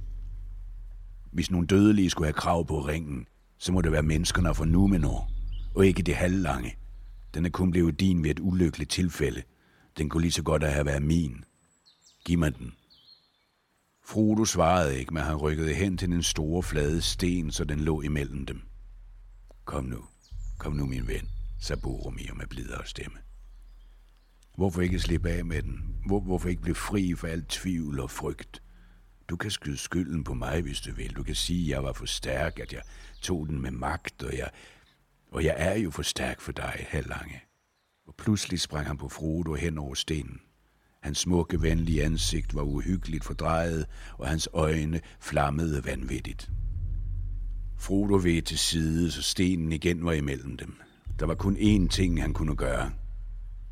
Hvis 1.33 1.51
nogle 1.51 1.67
dødelige 1.67 2.11
skulle 2.11 2.27
have 2.27 2.33
krav 2.33 2.67
på 2.67 2.81
ringen, 2.81 3.27
så 3.59 3.73
må 3.73 3.81
det 3.81 3.93
være 3.93 4.03
menneskerne 4.03 4.55
fra 4.55 4.65
Numenor, 4.65 5.34
og 5.75 5.87
ikke 5.87 6.03
det 6.03 6.15
halvlange. 6.15 6.77
Den 7.35 7.47
er 7.47 7.51
kun 7.51 7.71
blevet 7.71 8.01
din 8.01 8.25
ved 8.25 8.31
et 8.31 8.41
ulykkeligt 8.41 8.91
tilfælde. 8.91 9.43
Den 9.99 10.09
kunne 10.09 10.21
lige 10.21 10.33
så 10.33 10.43
godt 10.43 10.63
have 10.63 10.87
været 10.87 11.03
min. 11.03 11.45
Giv 12.25 12.39
mig 12.39 12.59
den. 12.59 12.73
Frodo 14.07 14.45
svarede 14.45 14.99
ikke, 14.99 15.15
men 15.15 15.23
han 15.23 15.37
rykkede 15.37 15.75
hen 15.75 15.99
til 15.99 16.09
den 16.09 16.23
store 16.23 16.63
flade 16.63 17.03
sten, 17.03 17.51
så 17.51 17.65
den 17.65 17.81
lå 17.81 18.01
imellem 18.01 18.47
dem. 18.47 18.61
Kom 19.65 19.85
nu, 19.85 20.05
kom 20.59 20.73
nu 20.73 20.87
min 20.87 21.09
ven, 21.09 21.29
sagde 21.61 21.83
Boromir 21.83 22.35
med 22.35 22.47
blidere 22.47 22.87
stemme. 22.87 23.19
Hvorfor 24.57 24.81
ikke 24.81 25.01
slippe 25.01 25.31
af 25.31 25.45
med 25.45 25.63
den? 25.63 25.97
Hvor, 26.07 26.21
hvorfor 26.21 26.49
ikke 26.49 26.63
blive 26.63 26.75
fri 26.75 27.15
for 27.15 27.27
alt 27.27 27.49
tvivl 27.49 28.01
og 28.01 28.11
frygt? 28.11 28.63
Du 29.29 29.37
kan 29.37 29.51
skyde 29.51 29.77
skylden 29.77 30.25
på 30.25 30.35
mig, 30.35 30.63
hvis 30.63 30.81
du 30.81 30.95
vil. 30.95 31.17
Du 31.17 31.23
kan 31.23 31.35
sige, 31.35 31.65
at 31.65 31.69
jeg 31.69 31.85
var 31.85 31.93
for 31.93 32.07
stærk, 32.07 32.59
at 32.59 32.73
jeg 32.73 32.83
tog 33.21 33.49
den 33.49 33.61
med 33.63 33.71
magt, 33.71 34.23
og 34.23 34.39
jeg, 34.39 34.51
og 35.35 35.45
jeg 35.45 35.55
er 35.59 35.75
jo 35.75 35.91
for 35.91 36.03
stærk 36.03 36.41
for 36.41 36.53
dig, 36.53 36.87
halvlange. 36.89 37.41
Og 38.07 38.15
pludselig 38.15 38.61
sprang 38.61 38.87
han 38.87 38.97
på 38.97 39.09
Frodo 39.09 39.55
hen 39.55 39.79
over 39.79 39.95
stenen. 39.95 40.41
Hans 41.03 41.19
smukke, 41.19 41.63
venlige 41.63 42.05
ansigt 42.05 42.55
var 42.55 42.63
uhyggeligt 42.63 43.25
fordrejet, 43.25 43.87
og 44.19 44.29
hans 44.29 44.49
øjne 44.53 45.01
flammede 45.21 45.85
vanvittigt. 45.85 46.51
Frodo 47.79 48.15
ved 48.15 48.43
til 48.43 48.59
side, 48.59 49.11
så 49.11 49.23
stenen 49.23 49.73
igen 49.73 50.05
var 50.05 50.13
imellem 50.13 50.57
dem. 50.57 50.77
Der 51.19 51.27
var 51.27 51.35
kun 51.35 51.57
én 51.57 51.89
ting, 51.89 52.23
han 52.23 52.33
kunne 52.33 52.57
gøre. 52.57 52.93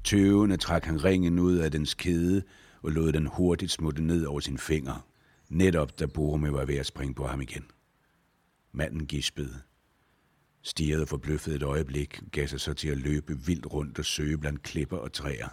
Tøvende 0.04 0.56
trak 0.56 0.84
han 0.84 1.04
ringen 1.04 1.38
ud 1.38 1.56
af 1.56 1.70
dens 1.70 1.94
kæde 1.94 2.42
og 2.82 2.90
lod 2.90 3.12
den 3.12 3.26
hurtigt 3.26 3.72
smutte 3.72 4.02
ned 4.02 4.24
over 4.24 4.40
sin 4.40 4.58
finger, 4.58 5.06
netop 5.48 5.98
da 5.98 6.06
Boromir 6.06 6.50
var 6.50 6.64
ved 6.64 6.76
at 6.76 6.86
springe 6.86 7.14
på 7.14 7.26
ham 7.26 7.40
igen. 7.40 7.64
Manden 8.72 9.06
gispede, 9.06 9.60
stirrede 10.62 11.06
forbløffet 11.06 11.54
et 11.54 11.62
øjeblik, 11.62 12.20
gav 12.32 12.46
sig 12.46 12.60
så 12.60 12.74
til 12.74 12.88
at 12.88 12.98
løbe 12.98 13.38
vildt 13.46 13.66
rundt 13.72 13.98
og 13.98 14.04
søge 14.04 14.38
blandt 14.38 14.62
klipper 14.62 14.96
og 14.96 15.12
træer. 15.12 15.48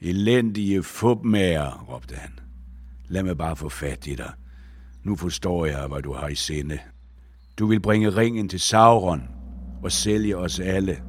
Elendige 0.00 0.82
fupmager, 0.82 1.84
råbte 1.88 2.14
han. 2.14 2.38
Lad 3.08 3.22
mig 3.22 3.38
bare 3.38 3.56
få 3.56 3.68
fat 3.68 4.06
i 4.06 4.14
dig. 4.14 4.32
Nu 5.02 5.16
forstår 5.16 5.66
jeg, 5.66 5.86
hvad 5.86 6.02
du 6.02 6.12
har 6.12 6.28
i 6.28 6.34
sinde. 6.34 6.78
Du 7.58 7.66
vil 7.66 7.80
bringe 7.80 8.10
ringen 8.10 8.48
til 8.48 8.60
Sauron 8.60 9.22
og 9.82 9.92
sælge 9.92 10.36
os 10.36 10.60
alle. 10.60 11.02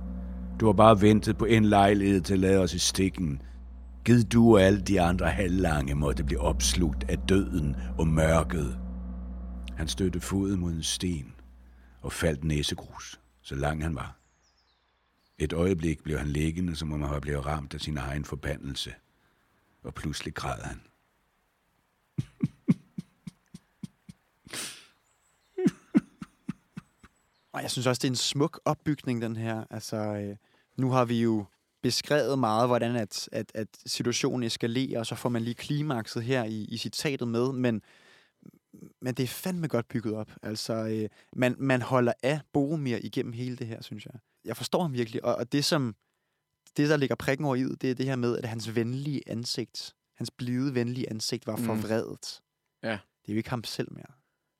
Du 0.59 0.65
har 0.65 0.73
bare 0.73 1.01
ventet 1.01 1.37
på 1.37 1.45
en 1.45 1.65
lejlighed 1.65 2.21
til 2.21 2.33
at 2.33 2.39
lade 2.39 2.59
os 2.59 2.73
i 2.73 2.79
stikken. 2.79 3.41
Gid 4.05 4.23
du 4.23 4.53
og 4.53 4.61
alle 4.61 4.81
de 4.81 5.01
andre 5.01 5.25
halvlange 5.29 5.95
måtte 5.95 6.23
blive 6.23 6.41
opslugt 6.41 7.09
af 7.09 7.17
døden 7.17 7.75
og 7.97 8.07
mørket. 8.07 8.77
Han 9.77 9.87
støtte 9.87 10.19
foden 10.19 10.59
mod 10.59 10.71
en 10.71 10.83
sten 10.83 11.34
og 12.05 12.13
faldt 12.13 12.43
næsegrus, 12.43 13.19
så 13.41 13.55
lang 13.55 13.83
han 13.83 13.95
var. 13.95 14.17
Et 15.37 15.53
øjeblik 15.53 16.03
blev 16.03 16.17
han 16.17 16.27
liggende, 16.27 16.75
som 16.75 16.93
om 16.93 17.01
han 17.01 17.11
var 17.11 17.19
blevet 17.19 17.45
ramt 17.45 17.73
af 17.73 17.81
sin 17.81 17.97
egen 17.97 18.25
forbandelse. 18.25 18.93
Og 19.83 19.93
pludselig 19.93 20.35
græd 20.35 20.61
han. 20.61 20.81
Og 27.53 27.61
jeg 27.61 27.71
synes 27.71 27.87
også, 27.87 27.99
det 27.99 28.07
er 28.07 28.11
en 28.11 28.15
smuk 28.15 28.59
opbygning, 28.65 29.21
den 29.21 29.35
her. 29.35 29.63
Altså, 29.69 29.97
øh, 29.97 30.35
nu 30.77 30.91
har 30.91 31.05
vi 31.05 31.21
jo 31.21 31.45
beskrevet 31.81 32.39
meget, 32.39 32.67
hvordan 32.67 32.95
at, 32.95 33.29
at, 33.31 33.51
at 33.55 33.67
situationen 33.85 34.43
eskalerer, 34.43 34.99
og 34.99 35.05
så 35.05 35.15
får 35.15 35.29
man 35.29 35.41
lige 35.41 35.55
klimakset 35.55 36.23
her 36.23 36.43
i, 36.43 36.65
i 36.69 36.77
citatet 36.77 37.27
med, 37.27 37.51
men 37.51 37.81
men 39.01 39.13
det 39.13 39.23
er 39.23 39.27
fandme 39.27 39.67
godt 39.67 39.87
bygget 39.87 40.13
op. 40.15 40.31
Altså, 40.43 40.73
øh, 40.73 41.09
man, 41.35 41.55
man 41.59 41.81
holder 41.81 42.13
af 42.23 42.39
Boromir 42.53 42.97
igennem 43.01 43.33
hele 43.33 43.55
det 43.55 43.67
her, 43.67 43.81
synes 43.81 44.05
jeg. 44.05 44.13
Jeg 44.45 44.57
forstår 44.57 44.81
ham 44.81 44.93
virkelig, 44.93 45.25
og, 45.25 45.35
og 45.35 45.51
det 45.51 45.65
som, 45.65 45.95
det 46.77 46.89
der 46.89 46.97
ligger 46.97 47.15
prikken 47.15 47.45
over 47.45 47.55
i, 47.55 47.63
det 47.63 47.91
er 47.91 47.95
det 47.95 48.05
her 48.05 48.15
med, 48.15 48.37
at 48.37 48.45
hans 48.45 48.75
venlige 48.75 49.21
ansigt, 49.27 49.95
hans 50.17 50.31
blide, 50.31 50.75
venlige 50.75 51.09
ansigt 51.09 51.47
var 51.47 51.55
Mm. 51.55 51.63
forvredet. 51.63 52.41
Ja. 52.83 52.91
Det 52.91 53.31
er 53.31 53.33
jo 53.33 53.37
ikke 53.37 53.49
ham 53.49 53.63
selv 53.63 53.93
mere. 53.93 54.11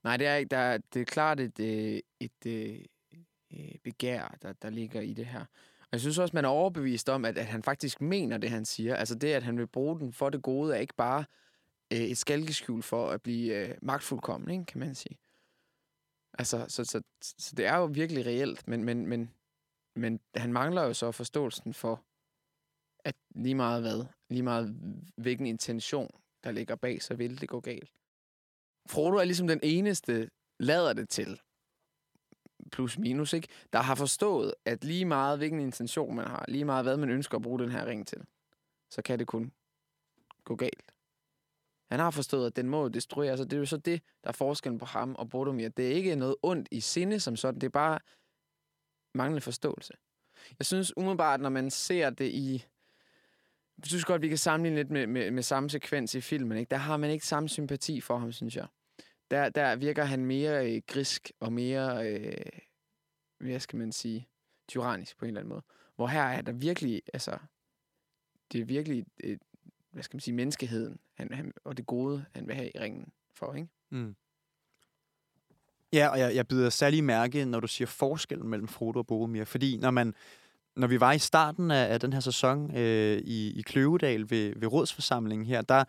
Nej, 0.03 0.17
det 0.17 0.27
er, 0.27 0.35
ikke- 0.35 0.49
der, 0.49 0.57
er- 0.57 0.77
det 0.93 1.01
er 1.01 1.05
klart 1.05 1.39
et, 1.39 1.59
øh, 1.59 1.99
et 2.19 2.45
øh, 2.47 2.79
øh, 3.53 3.71
begær, 3.83 4.37
der, 4.41 4.53
der 4.53 4.69
ligger 4.69 5.01
i 5.01 5.13
det 5.13 5.25
her. 5.25 5.39
Og 5.81 5.87
jeg 5.91 5.99
synes 5.99 6.17
også, 6.17 6.31
man 6.35 6.45
er 6.45 6.49
overbevist 6.49 7.09
om, 7.09 7.25
at, 7.25 7.37
at 7.37 7.45
han 7.45 7.63
faktisk 7.63 8.01
mener 8.01 8.37
det, 8.37 8.49
han 8.49 8.65
siger. 8.65 8.95
Altså 8.95 9.15
det, 9.15 9.27
at 9.33 9.43
han 9.43 9.57
vil 9.57 9.67
bruge 9.67 9.99
den 9.99 10.13
for 10.13 10.29
det 10.29 10.41
gode, 10.41 10.75
er 10.75 10.79
ikke 10.79 10.95
bare 10.97 11.25
øh, 11.93 11.99
et 11.99 12.17
skalkeskjul 12.17 12.83
for 12.83 13.09
at 13.09 13.21
blive 13.21 13.55
øh, 13.55 13.77
magtfuldkommen, 13.81 14.49
ikke, 14.49 14.65
kan 14.65 14.79
man 14.79 14.95
sige. 14.95 15.17
Altså, 16.39 16.65
så, 16.67 16.85
så, 16.85 17.01
så 17.21 17.55
det 17.55 17.65
er 17.65 17.77
jo 17.77 17.85
virkelig 17.85 18.25
reelt, 18.25 18.67
men, 18.67 18.83
men, 18.83 19.07
men, 19.07 19.33
men 19.95 20.19
han 20.35 20.53
mangler 20.53 20.83
jo 20.83 20.93
så 20.93 21.11
forståelsen 21.11 21.73
for, 21.73 22.03
at 23.03 23.15
lige 23.35 23.55
meget 23.55 23.81
hvad, 23.81 24.05
lige 24.29 24.43
meget 24.43 24.75
hvilken 25.17 25.45
intention, 25.45 26.09
der 26.43 26.51
ligger 26.51 26.75
bag, 26.75 27.01
så 27.01 27.15
vil 27.15 27.41
det 27.41 27.49
gå 27.49 27.59
galt. 27.59 27.91
Frodo 28.89 29.17
er 29.17 29.23
ligesom 29.23 29.47
den 29.47 29.59
eneste, 29.63 30.29
lader 30.59 30.93
det 30.93 31.09
til, 31.09 31.41
plus 32.71 32.97
minus, 32.97 33.33
ikke? 33.33 33.47
der 33.73 33.79
har 33.79 33.95
forstået, 33.95 34.53
at 34.65 34.83
lige 34.83 35.05
meget 35.05 35.37
hvilken 35.37 35.59
intention 35.59 36.15
man 36.15 36.27
har, 36.27 36.45
lige 36.47 36.65
meget 36.65 36.85
hvad 36.85 36.97
man 36.97 37.09
ønsker 37.09 37.35
at 37.35 37.41
bruge 37.41 37.59
den 37.59 37.71
her 37.71 37.85
ring 37.85 38.07
til, 38.07 38.21
så 38.89 39.01
kan 39.01 39.19
det 39.19 39.27
kun 39.27 39.51
gå 40.43 40.55
galt. 40.55 40.94
Han 41.95 42.03
har 42.03 42.11
forstået, 42.11 42.47
at 42.47 42.55
den 42.55 42.69
må 42.69 42.89
destrueres, 42.89 43.29
Altså, 43.29 43.43
det 43.43 43.53
er 43.53 43.57
jo 43.57 43.65
så 43.65 43.77
det, 43.77 44.01
der 44.23 44.29
er 44.29 44.33
forskellen 44.33 44.79
på 44.79 44.85
ham 44.85 45.15
og 45.15 45.29
Boromir. 45.29 45.69
Det 45.69 45.87
er 45.87 45.91
ikke 45.91 46.15
noget 46.15 46.35
ondt 46.43 46.67
i 46.71 46.79
sinde 46.79 47.19
som 47.19 47.35
sådan, 47.35 47.61
det 47.61 47.67
er 47.67 47.71
bare 47.71 47.99
manglende 49.13 49.41
forståelse. 49.41 49.93
Jeg 50.59 50.65
synes 50.65 50.97
umiddelbart, 50.97 51.41
når 51.41 51.49
man 51.49 51.69
ser 51.71 52.09
det 52.09 52.25
i... 52.25 52.65
Jeg 53.77 53.85
synes 53.85 54.05
godt, 54.05 54.21
vi 54.21 54.27
kan 54.27 54.37
sammenligne 54.37 54.75
lidt 54.75 54.91
med, 54.91 55.07
med, 55.07 55.31
med 55.31 55.43
samme 55.43 55.69
sekvens 55.69 56.15
i 56.15 56.21
filmen. 56.21 56.57
Ikke? 56.57 56.69
Der 56.69 56.77
har 56.77 56.97
man 56.97 57.09
ikke 57.09 57.27
samme 57.27 57.49
sympati 57.49 58.01
for 58.01 58.17
ham, 58.17 58.31
synes 58.31 58.55
jeg. 58.55 58.67
Der, 59.31 59.49
der 59.49 59.75
virker 59.75 60.03
han 60.03 60.25
mere 60.25 60.75
øh, 60.75 60.81
grisk 60.87 61.31
og 61.39 61.53
mere, 61.53 62.11
øh, 62.11 62.45
hvad 63.37 63.59
skal 63.59 63.77
man 63.77 63.91
sige, 63.91 64.27
tyrannisk 64.67 65.17
på 65.17 65.25
en 65.25 65.29
eller 65.29 65.41
anden 65.41 65.49
måde. 65.49 65.63
Hvor 65.95 66.07
her 66.07 66.23
er 66.23 66.41
der 66.41 66.51
virkelig, 66.51 67.01
altså, 67.13 67.37
det 68.51 68.61
er 68.61 68.65
virkelig, 68.65 69.05
øh, 69.23 69.37
hvad 69.91 70.03
skal 70.03 70.15
man 70.15 70.21
sige, 70.21 70.35
menneskeheden 70.35 70.99
han, 71.17 71.33
han, 71.33 71.51
og 71.63 71.77
det 71.77 71.85
gode, 71.85 72.25
han 72.35 72.47
vil 72.47 72.55
have 72.55 72.67
i 72.75 72.79
ringen 72.79 73.11
for, 73.33 73.53
ikke? 73.53 73.67
Mm. 73.91 74.15
Ja, 75.93 76.07
og 76.07 76.19
jeg, 76.19 76.35
jeg 76.35 76.47
bider 76.47 76.69
særlig 76.69 77.03
mærke, 77.03 77.45
når 77.45 77.59
du 77.59 77.67
siger 77.67 77.87
forskellen 77.87 78.49
mellem 78.49 78.67
Frodo 78.67 78.99
og 78.99 79.07
Boromir, 79.07 79.43
fordi 79.43 79.77
når 79.77 79.91
man 79.91 80.13
når 80.75 80.87
vi 80.87 80.99
var 80.99 81.11
i 81.11 81.19
starten 81.19 81.71
af, 81.71 81.93
af 81.93 81.99
den 81.99 82.13
her 82.13 82.19
sæson 82.19 82.77
øh, 82.77 83.17
i, 83.17 83.59
i 83.59 83.61
Kløvedal 83.61 84.29
ved, 84.29 84.53
ved 84.55 84.67
rådsforsamlingen 84.67 85.47
her, 85.47 85.61
der 85.61 85.83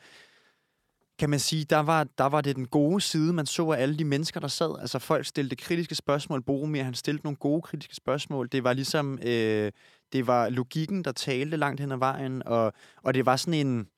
kan 1.18 1.30
man 1.30 1.38
sige, 1.38 1.64
der 1.64 1.78
var, 1.78 2.04
der 2.18 2.24
var 2.24 2.40
det 2.40 2.56
den 2.56 2.66
gode 2.66 3.00
side, 3.00 3.32
man 3.32 3.46
så 3.46 3.70
af 3.70 3.82
alle 3.82 3.98
de 3.98 4.04
mennesker, 4.04 4.40
der 4.40 4.48
sad. 4.48 4.80
Altså 4.80 4.98
folk 4.98 5.26
stillede 5.26 5.56
kritiske 5.56 5.94
spørgsmål. 5.94 6.42
Boromir, 6.42 6.82
han 6.82 6.94
stillede 6.94 7.22
nogle 7.22 7.36
gode 7.36 7.62
kritiske 7.62 7.94
spørgsmål. 7.94 8.48
Det 8.52 8.64
var 8.64 8.72
ligesom, 8.72 9.18
øh, 9.22 9.72
det 10.12 10.26
var 10.26 10.48
logikken, 10.48 11.04
der 11.04 11.12
talte 11.12 11.56
langt 11.56 11.80
hen 11.80 11.92
ad 11.92 11.96
vejen, 11.96 12.42
og, 12.46 12.72
og 13.02 13.14
det 13.14 13.26
var 13.26 13.36
sådan 13.36 13.66
en, 13.66 13.88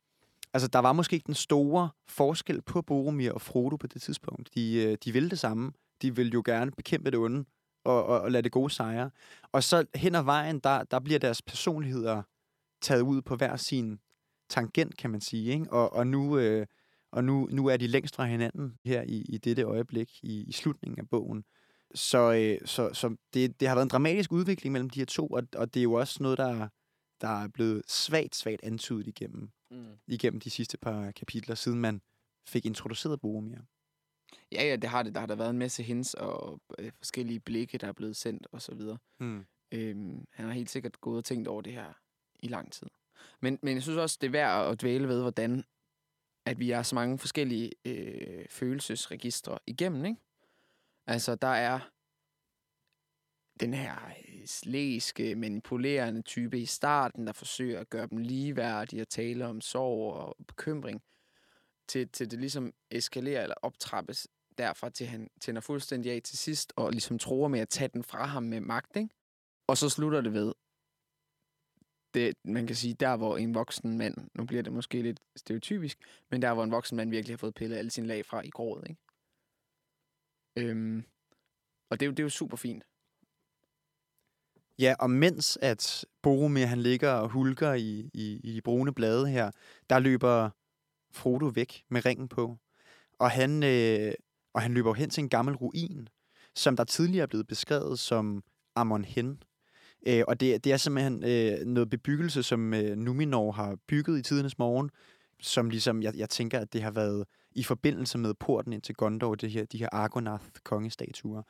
altså 0.53 0.69
der 0.69 0.79
var 0.79 0.93
måske 0.93 1.15
ikke 1.15 1.27
den 1.27 1.35
store 1.35 1.89
forskel 2.09 2.63
på 2.63 2.83
Boromir 2.83 3.33
og 3.33 3.41
Frodo 3.41 3.77
på 3.77 3.87
det 3.87 4.03
tidspunkt. 4.03 4.55
De, 4.55 4.75
øh, 4.75 4.99
de 5.05 5.13
ville 5.13 5.31
det 5.31 5.39
samme. 5.39 5.73
De 6.03 6.17
ville 6.17 6.33
jo 6.33 6.43
gerne 6.47 6.71
bekæmpe 6.71 7.11
det 7.11 7.19
onde 7.19 7.45
og, 7.85 8.05
og, 8.05 8.21
og 8.21 8.31
lade 8.31 8.43
det 8.43 8.53
gode 8.53 8.71
sejre. 8.71 9.11
Og 9.53 9.63
så 9.63 9.85
hen 9.95 10.15
ad 10.15 10.23
vejen, 10.23 10.59
der, 10.59 10.85
der 10.85 11.01
bliver 11.01 11.19
deres 11.19 11.43
personligheder 11.43 12.23
taget 12.83 13.03
ud 13.03 13.23
på 13.23 13.37
hver 13.37 13.57
sin 13.57 13.99
tangent, 14.51 14.97
kan 14.97 15.11
man 15.11 15.21
sige. 15.21 15.53
Ikke? 15.53 15.73
Og, 15.73 15.93
og, 15.93 16.07
nu, 16.07 16.39
øh, 16.39 16.67
og 17.13 17.25
nu, 17.25 17.49
nu 17.53 17.67
er 17.67 17.77
de 17.77 17.87
længst 17.87 18.17
fra 18.17 18.25
hinanden 18.25 18.75
her 18.85 19.03
i, 19.03 19.25
i 19.29 19.39
dette 19.39 19.63
øjeblik, 19.63 20.11
i, 20.23 20.45
i 20.45 20.53
slutningen 20.53 20.99
af 20.99 21.09
bogen. 21.09 21.45
Så, 21.95 22.33
øh, 22.33 22.69
så, 22.69 22.91
så 22.93 23.17
det, 23.35 23.61
det 23.61 23.69
har 23.69 23.75
været 23.75 23.87
en 23.87 23.91
dramatisk 23.91 24.33
udvikling 24.33 24.73
mellem 24.73 24.91
de 24.91 25.01
her 25.01 25.07
to, 25.07 25.27
og, 25.27 25.43
og 25.57 25.75
det 25.75 25.81
er 25.81 25.85
jo 25.85 25.93
også 25.93 26.23
noget, 26.23 26.39
der, 26.39 26.69
der 27.21 27.43
er 27.43 27.49
blevet 27.49 27.91
svagt, 27.91 28.37
svagt 28.37 28.63
antydet 28.63 29.07
igennem, 29.07 29.51
Mm. 29.71 29.99
igennem 30.07 30.41
de 30.41 30.51
sidste 30.51 30.79
par 30.79 31.11
kapitler, 31.11 31.55
siden 31.55 31.81
man 31.81 32.03
fik 32.47 32.67
introduceret 32.67 33.21
Boromir. 33.21 33.59
Ja, 34.53 34.65
ja, 34.65 34.77
det 34.77 34.91
har 34.91 35.03
det. 35.03 35.15
Der 35.15 35.21
har 35.21 35.27
der 35.27 35.35
været 35.35 35.51
en 35.51 35.59
masse 35.59 35.83
hints 35.83 36.15
og 36.15 36.61
øh, 36.79 36.93
forskellige 36.97 37.41
blikke, 37.41 37.79
der 37.79 37.87
er 37.87 37.93
blevet 37.93 38.17
sendt 38.17 38.47
og 38.53 38.63
så 38.63 38.75
videre. 38.75 38.99
Hmm. 39.19 39.47
Øhm, 39.73 40.25
han 40.33 40.47
har 40.47 40.53
helt 40.53 40.71
sikkert 40.71 41.01
gået 41.01 41.19
og 41.19 41.25
tænkt 41.25 41.49
over 41.49 41.63
det 41.63 41.73
her 41.73 41.93
i 42.41 42.49
lang 42.49 42.73
tid. 42.73 42.87
Men, 43.41 43.59
men 43.63 43.75
jeg 43.75 43.83
synes 43.83 43.99
også, 43.99 44.19
det 44.21 44.27
er 44.27 44.31
værd 44.31 44.71
at 44.73 44.81
dvæle 44.81 45.09
ved, 45.09 45.21
hvordan 45.21 45.65
at 46.47 46.59
vi 46.59 46.71
har 46.71 46.83
så 46.83 46.95
mange 46.95 47.19
forskellige 47.19 47.73
øh, 47.85 48.49
følelsesregistre 48.49 49.59
igennem, 49.67 50.05
ikke? 50.05 50.21
Altså, 51.07 51.35
der 51.35 51.49
er 51.49 51.81
den 53.61 53.75
her 53.75 54.13
slæske, 54.49 55.31
øh, 55.31 55.37
manipulerende 55.39 56.23
type 56.23 56.61
i 56.61 56.67
starten, 56.67 57.27
der 57.27 57.33
forsøger 57.33 57.81
at 57.81 57.91
gøre 57.91 58.07
dem 58.07 58.19
ligeværdige 58.19 59.03
og 59.03 59.09
tale 59.09 59.47
om 59.47 59.61
sorg 59.61 60.15
og 60.15 60.37
bekymring, 60.47 61.03
til, 61.89 62.09
til 62.09 62.31
det 62.31 62.39
ligesom 62.39 62.73
eskalerer 62.91 63.43
eller 63.43 63.57
optrappes 63.63 64.29
derfra, 64.59 64.91
til 64.91 65.07
han 65.07 65.31
tænder 65.41 65.61
fuldstændig 65.61 66.13
af 66.13 66.21
til 66.25 66.39
sidst, 66.39 66.73
og 66.77 66.91
ligesom 66.91 67.19
tror 67.19 67.49
med 67.49 67.61
at 67.61 67.69
tage 67.69 67.89
den 67.89 68.05
fra 68.05 68.27
ham 68.27 68.43
med 68.43 68.61
magt, 68.61 68.97
ikke? 68.97 69.09
Og 69.67 69.77
så 69.77 69.89
slutter 69.89 70.21
det 70.21 70.33
ved, 70.33 70.53
det, 72.15 72.35
man 72.45 72.67
kan 72.67 72.77
sige, 72.77 72.95
der 72.95 73.17
hvor 73.17 73.37
en 73.37 73.55
voksen 73.55 73.99
mand, 73.99 74.17
nu 74.35 74.45
bliver 74.45 74.63
det 74.63 74.73
måske 74.73 75.03
lidt 75.03 75.21
stereotypisk, 75.37 75.99
men 76.31 76.43
der 76.43 76.55
hvor 76.55 76.65
en 76.65 76.71
voksen 76.71 76.97
mand 76.97 77.11
virkelig 77.11 77.33
har 77.33 77.39
fået 77.39 77.55
pillet 77.55 77.77
alle 77.77 77.91
sine 77.91 78.07
lag 78.07 78.27
fra 78.27 78.43
i 78.43 78.51
grådet, 78.51 78.89
ikke? 78.91 79.03
Øhm, 80.59 81.05
og 81.91 82.01
det 82.01 82.07
er, 82.07 82.09
jo, 82.09 82.13
det 82.13 82.19
er 82.19 82.25
jo 82.25 82.29
super 82.29 82.57
fint. 82.57 82.85
Ja, 84.79 84.95
og 84.99 85.11
mens 85.11 85.59
at 85.63 86.05
Boromir 86.23 86.67
han 86.67 86.81
ligger 86.81 87.11
og 87.11 87.29
hulker 87.29 87.73
i, 87.73 88.11
i, 88.15 88.41
i 88.45 88.55
de 88.55 88.61
brune 88.61 88.95
blade 88.95 89.29
her, 89.29 89.51
der 89.91 89.99
løber 89.99 90.51
Frodo 91.13 91.47
væk 91.47 91.85
med 91.91 92.07
ringen 92.07 92.29
på. 92.29 92.57
Og 93.19 93.31
han, 93.31 93.63
øh, 93.63 94.13
og 94.55 94.63
han 94.63 94.75
løber 94.75 94.95
hen 94.95 95.11
til 95.11 95.23
en 95.23 95.29
gammel 95.29 95.57
ruin, 95.57 96.09
som 96.55 96.77
der 96.77 96.85
tidligere 96.85 97.23
er 97.23 97.27
blevet 97.27 97.47
beskrevet 97.47 97.99
som 97.99 98.43
Amon 98.77 99.05
Hen. 99.05 99.43
Øh, 100.07 100.25
og 100.29 100.41
det, 100.41 100.65
det 100.65 100.73
er 100.73 100.77
simpelthen 100.77 101.25
øh, 101.25 101.67
noget 101.67 101.91
bebyggelse, 101.91 102.43
som 102.43 102.75
øh, 102.75 102.97
Numinor 102.97 103.53
har 103.53 103.77
bygget 103.89 104.19
i 104.19 104.23
tidernes 104.23 104.59
morgen, 104.59 104.91
som 105.41 105.71
ligesom, 105.71 106.03
jeg, 106.03 106.17
jeg 106.17 106.29
tænker, 106.29 106.59
at 106.59 106.73
det 106.73 106.83
har 106.83 106.91
været 106.91 107.25
i 107.53 107.63
forbindelse 107.63 108.19
med 108.19 108.35
porten 108.35 108.73
ind 108.73 108.83
til 108.83 108.95
Gondor, 108.95 109.35
det 109.35 109.51
her, 109.51 109.65
de 109.65 109.79
her 109.79 109.89
Argonath-kongestatuer. 109.93 111.43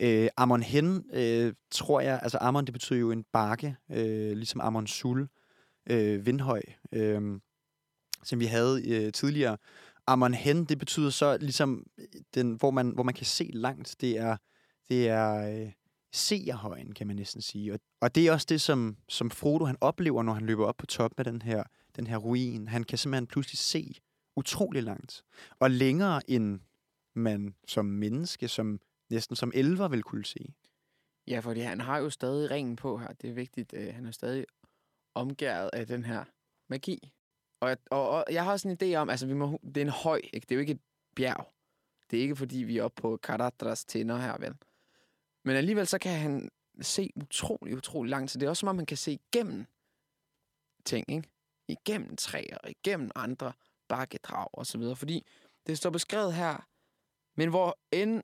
Øh, 0.00 0.28
Amon 0.36 0.62
Hen, 0.62 1.04
øh, 1.12 1.52
tror 1.70 2.00
jeg, 2.00 2.20
altså 2.22 2.38
Amon, 2.40 2.64
det 2.64 2.72
betyder 2.72 2.98
jo 2.98 3.10
en 3.10 3.24
bakke, 3.32 3.76
øh, 3.90 4.32
ligesom 4.32 4.60
Amon 4.60 4.86
Sul, 4.86 5.28
øh, 5.90 6.26
vindhøj, 6.26 6.62
øh, 6.92 7.40
som 8.22 8.40
vi 8.40 8.46
havde 8.46 8.88
øh, 8.88 9.12
tidligere. 9.12 9.56
Amon 10.06 10.34
Hen, 10.34 10.64
det 10.64 10.78
betyder 10.78 11.10
så 11.10 11.38
ligesom, 11.40 11.86
øh, 11.98 12.06
den, 12.34 12.54
hvor, 12.54 12.70
man, 12.70 12.88
hvor 12.88 13.02
man 13.02 13.14
kan 13.14 13.26
se 13.26 13.50
langt, 13.52 13.96
det 14.00 14.18
er, 14.18 14.36
det 14.88 15.08
er 15.08 15.60
øh, 15.62 15.72
seerhøjen, 16.12 16.92
kan 16.92 17.06
man 17.06 17.16
næsten 17.16 17.42
sige. 17.42 17.72
Og, 17.72 17.80
og 18.00 18.14
det 18.14 18.26
er 18.26 18.32
også 18.32 18.46
det, 18.48 18.60
som, 18.60 18.96
som 19.08 19.30
Frodo 19.30 19.64
han 19.64 19.76
oplever, 19.80 20.22
når 20.22 20.32
han 20.32 20.46
løber 20.46 20.66
op 20.66 20.76
på 20.76 20.86
toppen 20.86 21.26
af 21.26 21.32
den 21.32 21.42
her, 21.42 21.62
den 21.96 22.06
her 22.06 22.16
ruin. 22.16 22.68
Han 22.68 22.84
kan 22.84 22.98
simpelthen 22.98 23.26
pludselig 23.26 23.58
se 23.58 23.94
utrolig 24.36 24.82
langt. 24.82 25.22
Og 25.58 25.70
længere 25.70 26.30
end 26.30 26.60
man 27.14 27.54
som 27.68 27.84
menneske, 27.84 28.48
som 28.48 28.80
næsten 29.14 29.36
som 29.36 29.52
elver 29.54 29.88
vil 29.88 30.02
kunne 30.02 30.24
se. 30.24 30.54
Ja, 31.26 31.38
fordi 31.38 31.60
han 31.60 31.80
har 31.80 31.98
jo 31.98 32.10
stadig 32.10 32.50
ringen 32.50 32.76
på 32.76 32.98
her. 32.98 33.12
Det 33.12 33.30
er 33.30 33.34
vigtigt. 33.34 33.74
Øh, 33.76 33.94
han 33.94 34.06
er 34.06 34.10
stadig 34.10 34.46
omgæret 35.14 35.70
af 35.72 35.86
den 35.86 36.04
her 36.04 36.24
magi. 36.68 37.12
Og, 37.60 37.76
og, 37.90 38.08
og 38.08 38.24
jeg 38.30 38.44
har 38.44 38.52
også 38.52 38.68
en 38.68 38.78
idé 38.82 38.94
om, 38.94 39.10
altså 39.10 39.26
vi 39.26 39.34
må, 39.34 39.60
det 39.64 39.76
er 39.76 39.82
en 39.82 39.88
høj, 39.88 40.20
ikke? 40.32 40.44
det 40.44 40.50
er 40.50 40.56
jo 40.56 40.60
ikke 40.60 40.72
et 40.72 40.80
bjerg. 41.16 41.52
Det 42.10 42.18
er 42.18 42.22
ikke 42.22 42.36
fordi, 42.36 42.56
vi 42.56 42.78
er 42.78 42.82
oppe 42.82 43.02
på 43.02 43.16
Karadras 43.16 43.84
tænder 43.84 44.16
her, 44.16 44.38
vel? 44.38 44.54
Men 45.44 45.56
alligevel 45.56 45.86
så 45.86 45.98
kan 45.98 46.18
han 46.18 46.50
se 46.80 47.10
utrolig, 47.16 47.76
utrolig 47.76 48.10
langt. 48.10 48.30
Så 48.30 48.38
det 48.38 48.46
er 48.46 48.50
også 48.50 48.60
som 48.60 48.68
om, 48.68 48.76
man 48.76 48.86
kan 48.86 48.96
se 48.96 49.12
igennem 49.12 49.66
ting, 50.84 51.10
ikke? 51.10 51.28
Igennem 51.68 52.16
træer, 52.16 52.58
igennem 52.68 53.10
andre 53.14 53.52
bakkedrag 53.88 54.48
og 54.52 54.66
så 54.66 54.78
videre. 54.78 54.96
Fordi 54.96 55.26
det 55.66 55.78
står 55.78 55.90
beskrevet 55.90 56.34
her, 56.34 56.68
men 57.36 57.48
hvor 57.48 57.78
end, 57.92 58.22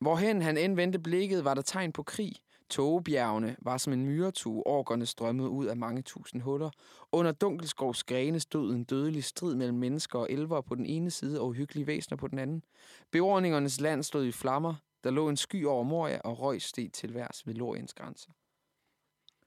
hvorhen 0.00 0.42
han 0.42 0.56
end 0.56 0.76
vendte 0.76 0.98
blikket, 0.98 1.44
var 1.44 1.54
der 1.54 1.62
tegn 1.62 1.92
på 1.92 2.02
krig. 2.02 2.32
Togebjergene 2.70 3.56
var 3.58 3.76
som 3.76 3.92
en 3.92 4.06
myretue, 4.06 4.66
orkerne 4.66 5.06
strømmede 5.06 5.48
ud 5.48 5.66
af 5.66 5.76
mange 5.76 6.02
tusind 6.02 6.42
huller. 6.42 6.70
Under 7.12 7.32
Dunkelskovs 7.32 8.04
grene 8.04 8.40
stod 8.40 8.74
en 8.74 8.84
dødelig 8.84 9.24
strid 9.24 9.54
mellem 9.54 9.78
mennesker 9.78 10.18
og 10.18 10.26
elver 10.30 10.60
på 10.60 10.74
den 10.74 10.86
ene 10.86 11.10
side 11.10 11.40
og 11.40 11.46
uhyggelige 11.46 11.86
væsener 11.86 12.16
på 12.16 12.28
den 12.28 12.38
anden. 12.38 12.62
Beordningernes 13.10 13.80
land 13.80 14.02
stod 14.02 14.24
i 14.24 14.32
flammer. 14.32 14.74
Der 15.04 15.10
lå 15.10 15.28
en 15.28 15.36
sky 15.36 15.66
over 15.66 15.82
Moria, 15.82 16.20
og 16.24 16.40
røg 16.40 16.62
steg 16.62 16.92
til 16.92 17.14
værs 17.14 17.46
ved 17.46 17.54
Loriens 17.54 17.94
grænser. 17.94 18.30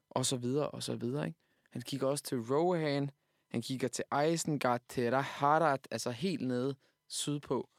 Og 0.09 0.25
så 0.25 0.37
videre, 0.37 0.69
og 0.69 0.83
så 0.83 0.95
videre, 0.95 1.27
ikke? 1.27 1.39
Han 1.71 1.81
kigger 1.81 2.07
også 2.07 2.23
til 2.23 2.37
Rohan. 2.37 3.09
Han 3.51 3.61
kigger 3.61 3.87
til 3.87 4.05
Isengard, 4.31 4.81
til 4.89 5.11
Raharat, 5.11 5.87
altså 5.91 6.11
helt 6.11 6.47
nede 6.47 6.75
sydpå. 7.07 7.69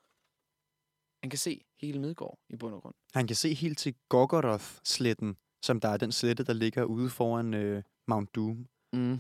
Han 1.25 1.31
kan 1.31 1.39
se 1.39 1.65
hele 1.81 1.99
Midgård 1.99 2.39
i 2.51 2.57
bund 2.57 2.75
og 2.75 2.83
grund. 2.83 2.95
Han 3.15 3.27
kan 3.27 3.37
se 3.37 3.55
helt 3.55 3.79
til 3.79 3.95
Gorgoroth-sletten, 4.09 5.37
som 5.63 5.81
der 5.81 5.89
er 5.89 5.97
den 5.97 6.13
slette, 6.13 6.45
der 6.45 6.53
ligger 6.53 6.85
ude 6.85 7.11
foran 7.11 7.55
øh, 7.55 7.83
Mount 8.09 8.35
Doom. 8.35 8.67
Mm. 8.93 9.19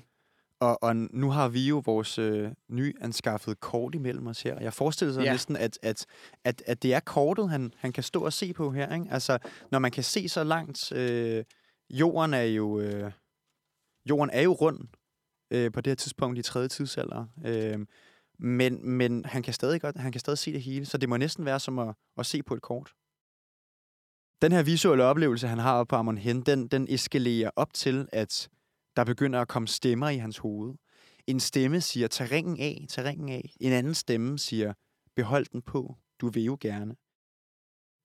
Og, 0.61 0.83
og 0.83 0.97
nu 0.97 1.31
har 1.31 1.49
vi 1.49 1.69
jo 1.69 1.83
vores 1.85 2.19
øh, 2.19 2.51
nyanskaffede 2.71 3.57
kort 3.57 3.95
imellem 3.95 4.27
os 4.27 4.43
her. 4.43 4.61
Jeg 4.61 4.73
forestiller 4.75 5.15
sig 5.15 5.23
Ja. 5.23 5.33
næsten, 5.33 5.57
at, 5.57 5.79
at, 5.83 6.07
at, 6.45 6.63
at 6.67 6.83
det 6.83 6.95
er 6.95 7.01
kortet, 7.01 7.51
han, 7.51 7.75
han 7.77 7.93
kan 7.93 8.03
stå 8.03 8.25
og 8.25 8.33
se 8.33 8.53
på 8.53 8.71
her. 8.71 8.95
Ikke? 8.95 9.07
Altså, 9.11 9.39
når 9.71 9.79
man 9.79 9.91
kan 9.91 10.05
se 10.05 10.29
så 10.29 10.45
langt... 10.45 10.93
Øh, 10.93 11.45
jorden 11.91 12.35
er 12.35 12.43
jo... 12.43 12.81
Øh, 12.81 13.13
jorden 14.09 14.31
er 14.33 14.43
jo 14.43 14.53
rund 14.53 14.81
øh, 15.51 15.73
på 15.73 15.81
det 15.81 15.91
her 15.91 15.95
tidspunkt 15.95 16.39
i 16.39 16.43
tredje 16.43 16.69
tidsalder. 16.69 17.27
Øh, 17.45 17.87
men, 18.39 18.89
men 18.89 19.24
han 19.24 19.43
kan 19.43 19.55
stadig 19.55 19.80
godt, 19.80 19.97
han 19.97 20.12
kan 20.12 20.20
stadig 20.20 20.39
se 20.39 20.53
det 20.53 20.62
hele, 20.62 20.87
så 20.87 20.99
det 20.99 21.09
må 21.09 21.16
næsten 21.16 21.45
være 21.45 21.61
som 21.61 21.78
at, 21.78 21.95
at 22.18 22.26
se 22.26 22.43
på 22.43 22.55
et 22.55 22.62
kort. 22.62 22.95
Den 24.43 24.53
her 24.53 24.62
visuelle 24.62 25.05
oplevelse, 25.05 25.49
han 25.49 25.59
har 25.59 25.85
på 25.85 25.97
Amon 25.97 26.18
Hen, 26.18 26.41
den, 26.41 26.68
den 26.68 26.87
eskalerer 26.91 27.51
op 27.57 27.74
til, 27.74 28.09
at 28.12 28.49
der 28.97 29.05
begynder 29.05 29.41
at 29.41 29.49
komme 29.49 29.68
stemmer 29.68 30.09
i 30.09 30.16
hans 30.16 30.39
hoved. 30.39 30.74
En 31.26 31.41
stemme 31.41 31.80
siger, 31.80 32.09
tag 32.09 32.30
ringen 32.30 32.61
af, 32.61 32.87
tag 32.89 33.05
ringen 33.05 33.28
af. 33.28 33.55
En 33.61 33.72
anden 33.72 33.95
stemme 33.95 34.39
siger, 34.39 34.72
behold 35.16 35.47
den 35.53 35.62
på, 35.62 35.97
du 36.20 36.28
vil 36.28 36.45
jo 36.45 36.57
gerne. 36.61 36.97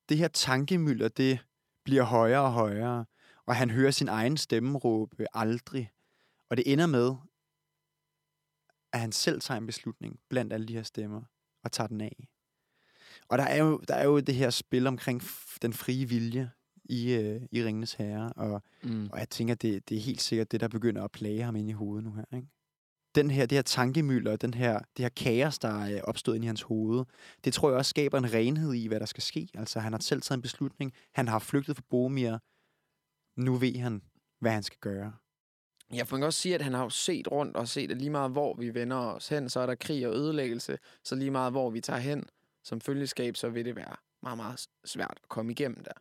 Det 0.09 0.17
her 0.17 0.27
tankemylder, 0.27 1.07
det 1.07 1.39
bliver 1.84 2.03
højere 2.03 2.41
og 2.41 2.51
højere, 2.51 3.05
og 3.45 3.55
han 3.55 3.69
hører 3.69 3.91
sin 3.91 4.07
egen 4.07 4.38
stemme 4.38 4.77
råbe 4.77 5.25
aldrig. 5.34 5.91
Og 6.49 6.57
det 6.57 6.73
ender 6.73 6.88
med, 6.88 7.15
at 8.94 9.00
han 9.00 9.12
selv 9.12 9.42
tager 9.42 9.58
en 9.58 9.66
beslutning 9.66 10.20
blandt 10.30 10.54
alle 10.54 10.66
de 10.68 10.74
her 10.74 10.84
stemmer, 10.84 11.22
og 11.64 11.72
tager 11.72 11.88
den 11.88 12.02
af. 12.02 12.28
Og 13.28 13.38
der 13.38 13.44
er 13.44 13.58
jo, 13.64 13.82
der 13.88 13.94
er 13.96 14.04
jo 14.06 14.20
det 14.20 14.36
her 14.36 14.50
spil 14.50 14.88
omkring 14.88 15.22
den 15.62 15.74
frie 15.74 16.06
vilje 16.06 16.52
i, 16.84 17.14
øh, 17.14 17.42
i 17.52 17.64
Ringenes 17.64 17.94
Herre, 17.94 18.34
og 18.36 18.64
Mm. 18.84 19.10
og 19.12 19.20
jeg 19.20 19.30
tænker, 19.30 19.56
det, 19.56 19.90
det 19.90 19.98
er 19.98 20.02
helt 20.02 20.22
sikkert 20.22 20.52
det, 20.52 20.60
der 20.60 20.68
begynder 20.68 21.04
at 21.04 21.12
plage 21.12 21.44
ham 21.44 21.56
ind 21.56 21.70
i 21.70 21.72
hovedet 21.74 22.04
nu 22.04 22.14
her. 22.14 22.38
Ikke? 22.38 22.48
Den 23.16 23.32
her, 23.32 23.46
det 23.46 23.58
her 23.58 23.62
tankemylder, 23.62 24.36
den 24.36 24.54
her, 24.54 24.80
det 24.98 25.04
her 25.06 25.10
kaos, 25.10 25.60
der 25.60 25.84
er 25.86 26.02
opstået 26.02 26.36
ind 26.36 26.44
i 26.44 26.48
hans 26.48 26.62
hoved, 26.62 27.06
det 27.44 27.54
tror 27.54 27.70
jeg 27.70 27.78
også 27.78 27.90
skaber 27.90 28.18
en 28.18 28.34
renhed 28.34 28.74
i, 28.74 28.88
hvad 28.88 29.00
der 29.00 29.06
skal 29.06 29.24
ske. 29.24 29.48
Altså, 29.54 29.80
han 29.80 29.94
har 29.94 30.00
selv 30.00 30.22
taget 30.22 30.38
en 30.38 30.42
beslutning. 30.42 30.94
Han 31.16 31.28
har 31.28 31.40
flygtet 31.40 31.76
fra 31.76 31.84
Boromir. 31.90 32.38
Nu 33.42 33.56
ved 33.56 33.76
han, 33.76 34.02
hvad 34.40 34.52
han 34.52 34.64
skal 34.64 34.78
gøre. 34.82 35.14
Ja, 35.94 36.04
for 36.04 36.16
man 36.16 36.22
kan 36.22 36.26
også 36.26 36.40
sige, 36.40 36.56
at 36.56 36.62
han 36.62 36.74
har 36.74 36.84
jo 36.84 36.90
set 36.90 37.32
rundt 37.32 37.56
og 37.56 37.68
set, 37.68 37.92
at 37.92 37.98
lige 37.98 38.10
meget 38.10 38.32
hvor 38.32 38.56
vi 38.56 38.74
vender 38.74 38.98
os 38.98 39.30
hen, 39.30 39.50
så 39.50 39.60
er 39.60 39.66
der 39.66 39.76
krig 39.76 40.08
og 40.08 40.14
ødelæggelse. 40.14 40.80
Så 41.04 41.16
lige 41.16 41.32
meget 41.32 41.54
hvor 41.54 41.70
vi 41.70 41.82
tager 41.82 42.00
hen 42.00 42.26
som 42.64 42.82
følgeskab, 42.82 43.36
så 43.36 43.50
vil 43.50 43.66
det 43.66 43.76
være 43.76 43.96
meget, 44.24 44.38
meget 44.38 44.68
svært 44.86 45.20
at 45.24 45.30
komme 45.30 45.52
igennem 45.52 45.84
der. 45.84 45.92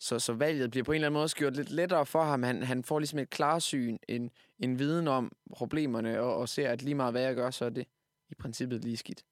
Så, 0.00 0.18
så 0.18 0.32
valget 0.32 0.70
bliver 0.70 0.84
på 0.84 0.92
en 0.92 0.94
eller 0.94 1.06
anden 1.06 1.14
måde 1.14 1.24
også 1.24 1.36
gjort 1.36 1.56
lidt 1.56 1.70
lettere 1.70 2.06
for 2.06 2.22
ham. 2.22 2.42
Han, 2.42 2.62
han 2.62 2.84
får 2.84 2.98
ligesom 2.98 3.18
et 3.18 3.30
klarsyn, 3.30 3.98
en, 4.08 4.30
en 4.58 4.78
viden 4.78 5.08
om 5.08 5.32
problemerne, 5.52 6.20
og, 6.20 6.36
og 6.36 6.48
ser, 6.48 6.70
at 6.70 6.82
lige 6.82 6.94
meget 6.94 7.12
hvad 7.12 7.22
jeg 7.22 7.34
gør, 7.34 7.50
så 7.50 7.64
er 7.64 7.70
det 7.70 7.86
i 8.30 8.34
princippet 8.34 8.84
lige 8.84 8.96
skidt. 8.96 9.24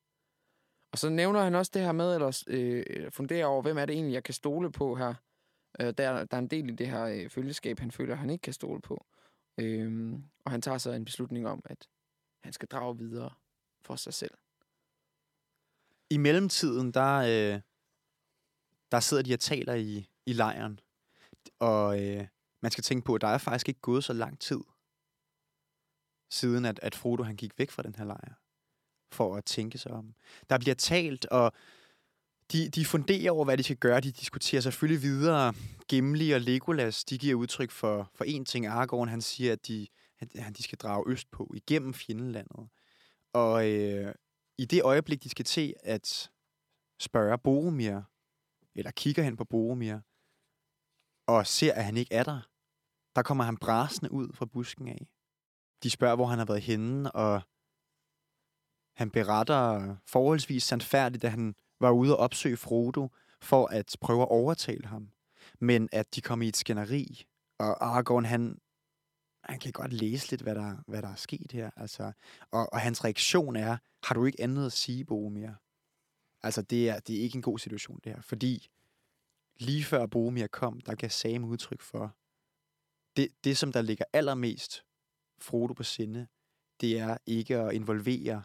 Og 0.93 0.99
så 0.99 1.09
nævner 1.09 1.41
han 1.41 1.55
også 1.55 1.71
det 1.75 1.83
her 1.83 1.93
med, 1.93 2.15
eller 2.15 2.45
øh, 2.47 3.11
funderer 3.11 3.47
over, 3.47 3.63
hvem 3.63 3.79
er 3.79 3.87
det 3.87 3.95
egentlig, 3.95 4.15
jeg 4.15 4.25
kan 4.25 4.35
stole 4.35 4.73
på 4.73 4.95
her. 4.95 5.15
Øh, 5.81 5.87
der, 5.87 6.25
der 6.25 6.37
er 6.37 6.39
en 6.39 6.49
del 6.49 6.71
i 6.71 6.75
det 6.75 6.89
her 6.89 7.05
øh, 7.05 7.29
følgeskab, 7.29 7.79
han 7.79 7.91
føler, 7.91 8.15
han 8.15 8.31
ikke 8.31 8.43
kan 8.43 8.53
stole 8.53 8.81
på. 8.81 9.07
Øhm, 9.59 10.25
og 10.45 10.51
han 10.51 10.63
tager 10.63 10.79
så 10.79 10.91
en 10.91 11.05
beslutning 11.05 11.49
om, 11.49 11.63
at 11.65 11.89
han 12.45 12.53
skal 12.53 12.69
drage 12.69 12.99
videre 12.99 13.31
for 13.81 13.97
sig 13.97 14.15
selv. 14.15 14.35
I 16.11 16.17
mellemtiden, 16.17 16.93
der, 16.93 17.17
øh, 17.17 17.61
der 18.93 19.01
sidder 19.01 19.23
de 19.23 19.35
og 19.35 19.41
taler 19.41 19.75
i, 19.75 20.09
i 20.27 20.33
lejren. 20.33 20.81
Og 21.59 22.03
øh, 22.03 22.27
man 22.63 22.71
skal 22.71 22.85
tænke 22.85 23.05
på, 23.05 23.15
at 23.15 23.21
der 23.21 23.29
er 23.29 23.39
faktisk 23.39 23.69
ikke 23.69 23.81
gået 23.81 24.05
så 24.05 24.13
lang 24.13 24.41
tid, 24.41 24.61
siden 26.31 26.65
at, 26.65 26.81
at 26.83 26.95
Frodo 26.95 27.23
han 27.23 27.37
gik 27.37 27.59
væk 27.59 27.71
fra 27.71 27.83
den 27.83 27.95
her 27.95 28.05
lejr, 28.05 28.35
for 29.13 29.37
at 29.37 29.45
tænke 29.45 29.79
sig 29.79 29.93
om. 29.93 30.15
Der 30.51 30.59
bliver 30.59 30.75
talt, 30.75 31.27
og 31.27 31.53
de, 32.53 32.69
de 32.69 32.85
funderer 32.85 33.31
over, 33.33 33.45
hvad 33.45 33.57
de 33.59 33.63
skal 33.63 33.77
gøre. 33.77 34.01
De 34.01 34.13
diskuterer 34.13 34.61
selvfølgelig 34.63 35.03
videre. 35.03 35.55
Gimli 35.89 36.31
og 36.31 36.41
Legolas, 36.41 37.05
de 37.05 37.19
giver 37.19 37.35
udtryk 37.35 37.71
for, 37.71 38.11
for 38.15 38.25
én 38.25 38.45
ting. 38.45 38.67
Aragorn, 38.67 39.09
han 39.09 39.21
siger, 39.23 39.53
at 39.53 39.67
de, 39.67 39.87
at 40.19 40.29
han- 40.37 40.53
de 40.53 40.63
skal 40.63 40.79
drage 40.79 41.05
østpå, 41.09 41.53
igennem 41.57 41.95
fjendelandet. 41.95 42.69
Og 43.33 43.71
øh, 43.71 44.15
i 44.59 44.65
det 44.65 44.83
øjeblik, 44.83 45.23
de 45.25 45.29
skal 45.29 45.45
til 45.45 45.75
at 45.83 46.31
spørge 47.01 47.39
Boromir, 47.39 48.01
eller 48.75 48.91
kigger 48.91 49.23
hen 49.23 49.37
på 49.37 49.45
Boromir, 49.45 49.99
og 51.27 51.47
ser, 51.47 51.75
at 51.75 51.85
han 51.85 51.97
ikke 51.97 52.15
er 52.15 52.23
der, 52.25 52.41
der 53.17 53.23
kommer 53.23 53.45
han 53.45 53.57
brasende 53.57 54.13
ud 54.13 54.33
fra 54.35 54.47
busken 54.47 54.89
af. 54.89 55.07
De 55.83 55.91
spørger, 55.91 56.17
hvor 56.17 56.27
han 56.27 56.39
har 56.39 56.47
været 56.47 56.63
henne, 56.63 57.13
og 57.13 57.43
han 58.97 59.11
beretter 59.11 59.97
forholdsvis 60.07 60.65
sandfærdigt, 60.65 61.25
at 61.25 61.31
han 61.31 61.55
var 61.83 61.91
ude 61.91 62.17
og 62.17 62.19
opsøge 62.19 62.57
Frodo 62.57 63.09
for 63.41 63.67
at 63.67 63.97
prøve 64.01 64.23
at 64.23 64.29
overtale 64.29 64.87
ham. 64.87 65.11
Men 65.61 65.89
at 65.93 66.15
de 66.15 66.21
kom 66.21 66.43
i 66.43 66.49
et 66.49 66.57
skænderi, 66.57 67.27
og 67.59 67.85
Aragorn, 67.85 68.25
han, 68.25 68.59
han 69.45 69.59
kan 69.59 69.73
godt 69.73 69.93
læse 69.93 70.31
lidt, 70.31 70.43
hvad 70.43 70.55
der, 70.55 70.77
hvad 70.87 71.03
der 71.03 71.09
er 71.09 71.15
sket 71.15 71.53
her. 71.53 71.71
Altså, 71.77 72.13
og, 72.51 72.73
og 72.73 72.81
hans 72.81 73.05
reaktion 73.05 73.57
er, 73.57 73.77
har 74.05 74.15
du 74.15 74.25
ikke 74.25 74.43
andet 74.43 74.67
at 74.67 74.73
sige, 74.73 75.05
Boromir? 75.05 75.51
Altså, 76.43 76.63
det 76.63 76.89
er, 76.89 77.01
det 77.01 77.17
er 77.17 77.21
ikke 77.21 77.37
en 77.37 77.43
god 77.43 77.59
situation, 77.59 78.01
det 78.05 78.13
her. 78.13 78.23
Fordi 78.23 78.69
lige 79.57 79.85
før 79.85 80.07
Boromir 80.07 80.47
kom, 80.47 80.81
der 80.81 80.95
gav 80.95 81.11
Sam 81.11 81.45
udtryk 81.45 81.81
for, 81.81 82.17
det, 83.17 83.29
det 83.45 83.57
som 83.57 83.73
der 83.73 83.83
ligger 83.83 84.05
allermest 84.13 84.85
Frodo 85.39 85.73
på 85.73 85.83
sinde, 85.83 86.27
det 86.81 86.99
er 86.99 87.19
ikke 87.27 87.57
at 87.57 87.75
involvere 87.75 88.43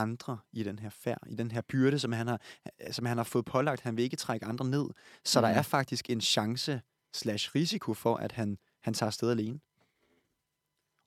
andre 0.00 0.38
i 0.52 0.62
den 0.62 0.78
her 0.78 0.90
færd, 0.90 1.18
i 1.26 1.34
den 1.34 1.50
her 1.50 1.60
byrde, 1.60 1.98
som 1.98 2.12
han 2.12 2.26
har, 2.26 2.40
som 2.90 3.06
han 3.06 3.16
har 3.16 3.24
fået 3.24 3.44
pålagt. 3.44 3.80
Han 3.80 3.96
vil 3.96 4.02
ikke 4.02 4.16
trække 4.16 4.46
andre 4.46 4.64
ned. 4.64 4.88
Så 5.24 5.40
mm. 5.40 5.42
der 5.42 5.48
er 5.48 5.62
faktisk 5.62 6.10
en 6.10 6.20
chance 6.20 6.82
slash 7.14 7.54
risiko 7.54 7.94
for, 7.94 8.16
at 8.16 8.32
han, 8.32 8.58
han 8.80 8.94
tager 8.94 9.08
afsted 9.08 9.30
alene. 9.30 9.60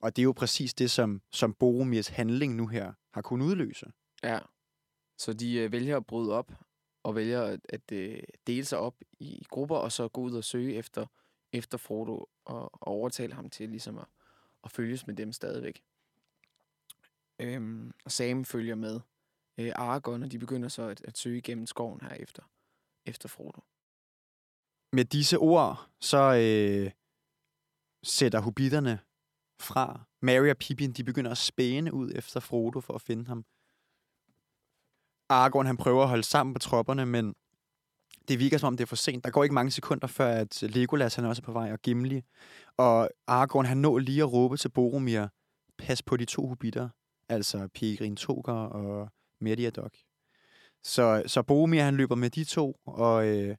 Og 0.02 0.16
det 0.16 0.22
er 0.22 0.24
jo 0.24 0.32
præcis 0.32 0.74
det, 0.74 0.90
som, 0.90 1.22
som 1.30 1.54
Boromirs 1.54 2.08
handling 2.08 2.54
nu 2.54 2.66
her 2.66 2.92
har 3.14 3.22
kunnet 3.22 3.46
udløse. 3.46 3.86
Ja. 4.22 4.38
Så 5.18 5.32
de 5.32 5.56
øh, 5.56 5.72
vælger 5.72 5.96
at 5.96 6.06
bryde 6.06 6.32
op, 6.32 6.52
og 7.02 7.14
vælger 7.14 7.42
at, 7.42 7.60
at 7.68 7.92
øh, 7.92 8.22
dele 8.46 8.64
sig 8.64 8.78
op 8.78 8.96
i 9.20 9.46
grupper, 9.50 9.76
og 9.76 9.92
så 9.92 10.08
gå 10.08 10.20
ud 10.20 10.32
og 10.32 10.44
søge 10.44 10.74
efter, 10.74 11.06
efter 11.52 11.78
Frodo, 11.78 12.28
og, 12.44 12.62
og 12.72 12.88
overtale 12.88 13.34
ham 13.34 13.50
til 13.50 13.68
ligesom 13.68 13.98
at, 13.98 14.06
at 14.64 14.70
følges 14.70 15.06
med 15.06 15.14
dem 15.14 15.32
stadigvæk. 15.32 15.82
Øhm, 17.40 17.92
og 18.04 18.12
Sam 18.12 18.44
følger 18.44 18.74
med 18.74 19.00
øh, 19.60 19.72
Aragorn, 19.74 20.22
og 20.22 20.32
de 20.32 20.38
begynder 20.38 20.68
så 20.68 20.82
at, 20.82 21.04
at 21.04 21.18
søge 21.18 21.38
igennem 21.38 21.66
skoven 21.66 22.00
her 22.00 22.10
efter, 22.10 22.42
efter 23.06 23.28
Frodo. 23.28 23.60
Med 24.92 25.04
disse 25.04 25.38
ord, 25.38 25.90
så 26.00 26.18
øh, 26.18 26.90
sætter 28.02 28.40
hobitterne 28.40 28.98
fra. 29.60 30.00
Mary 30.22 30.50
og 30.50 30.56
Pippin, 30.56 30.92
de 30.92 31.04
begynder 31.04 31.30
at 31.30 31.38
spæne 31.38 31.94
ud 31.94 32.12
efter 32.14 32.40
Frodo 32.40 32.80
for 32.80 32.94
at 32.94 33.02
finde 33.02 33.26
ham. 33.26 33.44
Aragorn, 35.28 35.66
han 35.66 35.76
prøver 35.76 36.02
at 36.02 36.08
holde 36.08 36.22
sammen 36.22 36.54
på 36.54 36.58
tropperne, 36.58 37.06
men 37.06 37.34
det 38.28 38.38
virker 38.38 38.58
som 38.58 38.66
om, 38.66 38.76
det 38.76 38.84
er 38.84 38.86
for 38.86 38.96
sent. 38.96 39.24
Der 39.24 39.30
går 39.30 39.42
ikke 39.42 39.54
mange 39.54 39.70
sekunder, 39.70 40.06
før 40.06 40.26
at 40.26 40.62
Legolas 40.62 41.14
han 41.14 41.24
er 41.24 41.28
også 41.28 41.42
er 41.42 41.44
på 41.44 41.52
vej, 41.52 41.72
og 41.72 41.78
Gimli. 41.78 42.22
Og 42.76 43.10
Aragorn, 43.26 43.64
han 43.64 43.76
når 43.76 43.98
lige 43.98 44.22
at 44.22 44.32
råbe 44.32 44.56
til 44.56 44.68
Boromir, 44.68 45.26
pas 45.78 46.02
på 46.02 46.16
de 46.16 46.24
to 46.24 46.46
hobitter, 46.46 46.88
altså 47.28 47.68
Peregrin 47.74 48.16
Toker 48.16 48.52
og 48.52 49.08
Meriadoc. 49.40 49.92
Så, 50.82 51.22
så 51.26 51.42
Boromir, 51.42 51.82
han 51.82 51.96
løber 51.96 52.14
med 52.14 52.30
de 52.30 52.44
to, 52.44 52.80
og, 52.86 53.26
øh, 53.26 53.56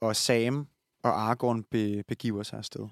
og 0.00 0.16
Sam 0.16 0.68
og 1.02 1.20
Aragorn 1.20 1.62
be, 1.62 2.02
begiver 2.08 2.42
sig 2.42 2.58
afsted. 2.58 2.88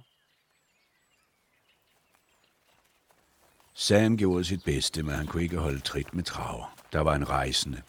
Sam 3.75 4.17
gjorde 4.17 4.45
sit 4.45 4.65
bedste, 4.65 5.03
men 5.03 5.15
han 5.15 5.27
kunne 5.27 5.43
ikke 5.43 5.59
holde 5.59 5.81
trit 5.81 6.15
med 6.15 6.25
traver. 6.25 6.77
Der 6.93 7.01
var 7.01 7.15
en 7.15 7.29
rejsende, 7.29 7.83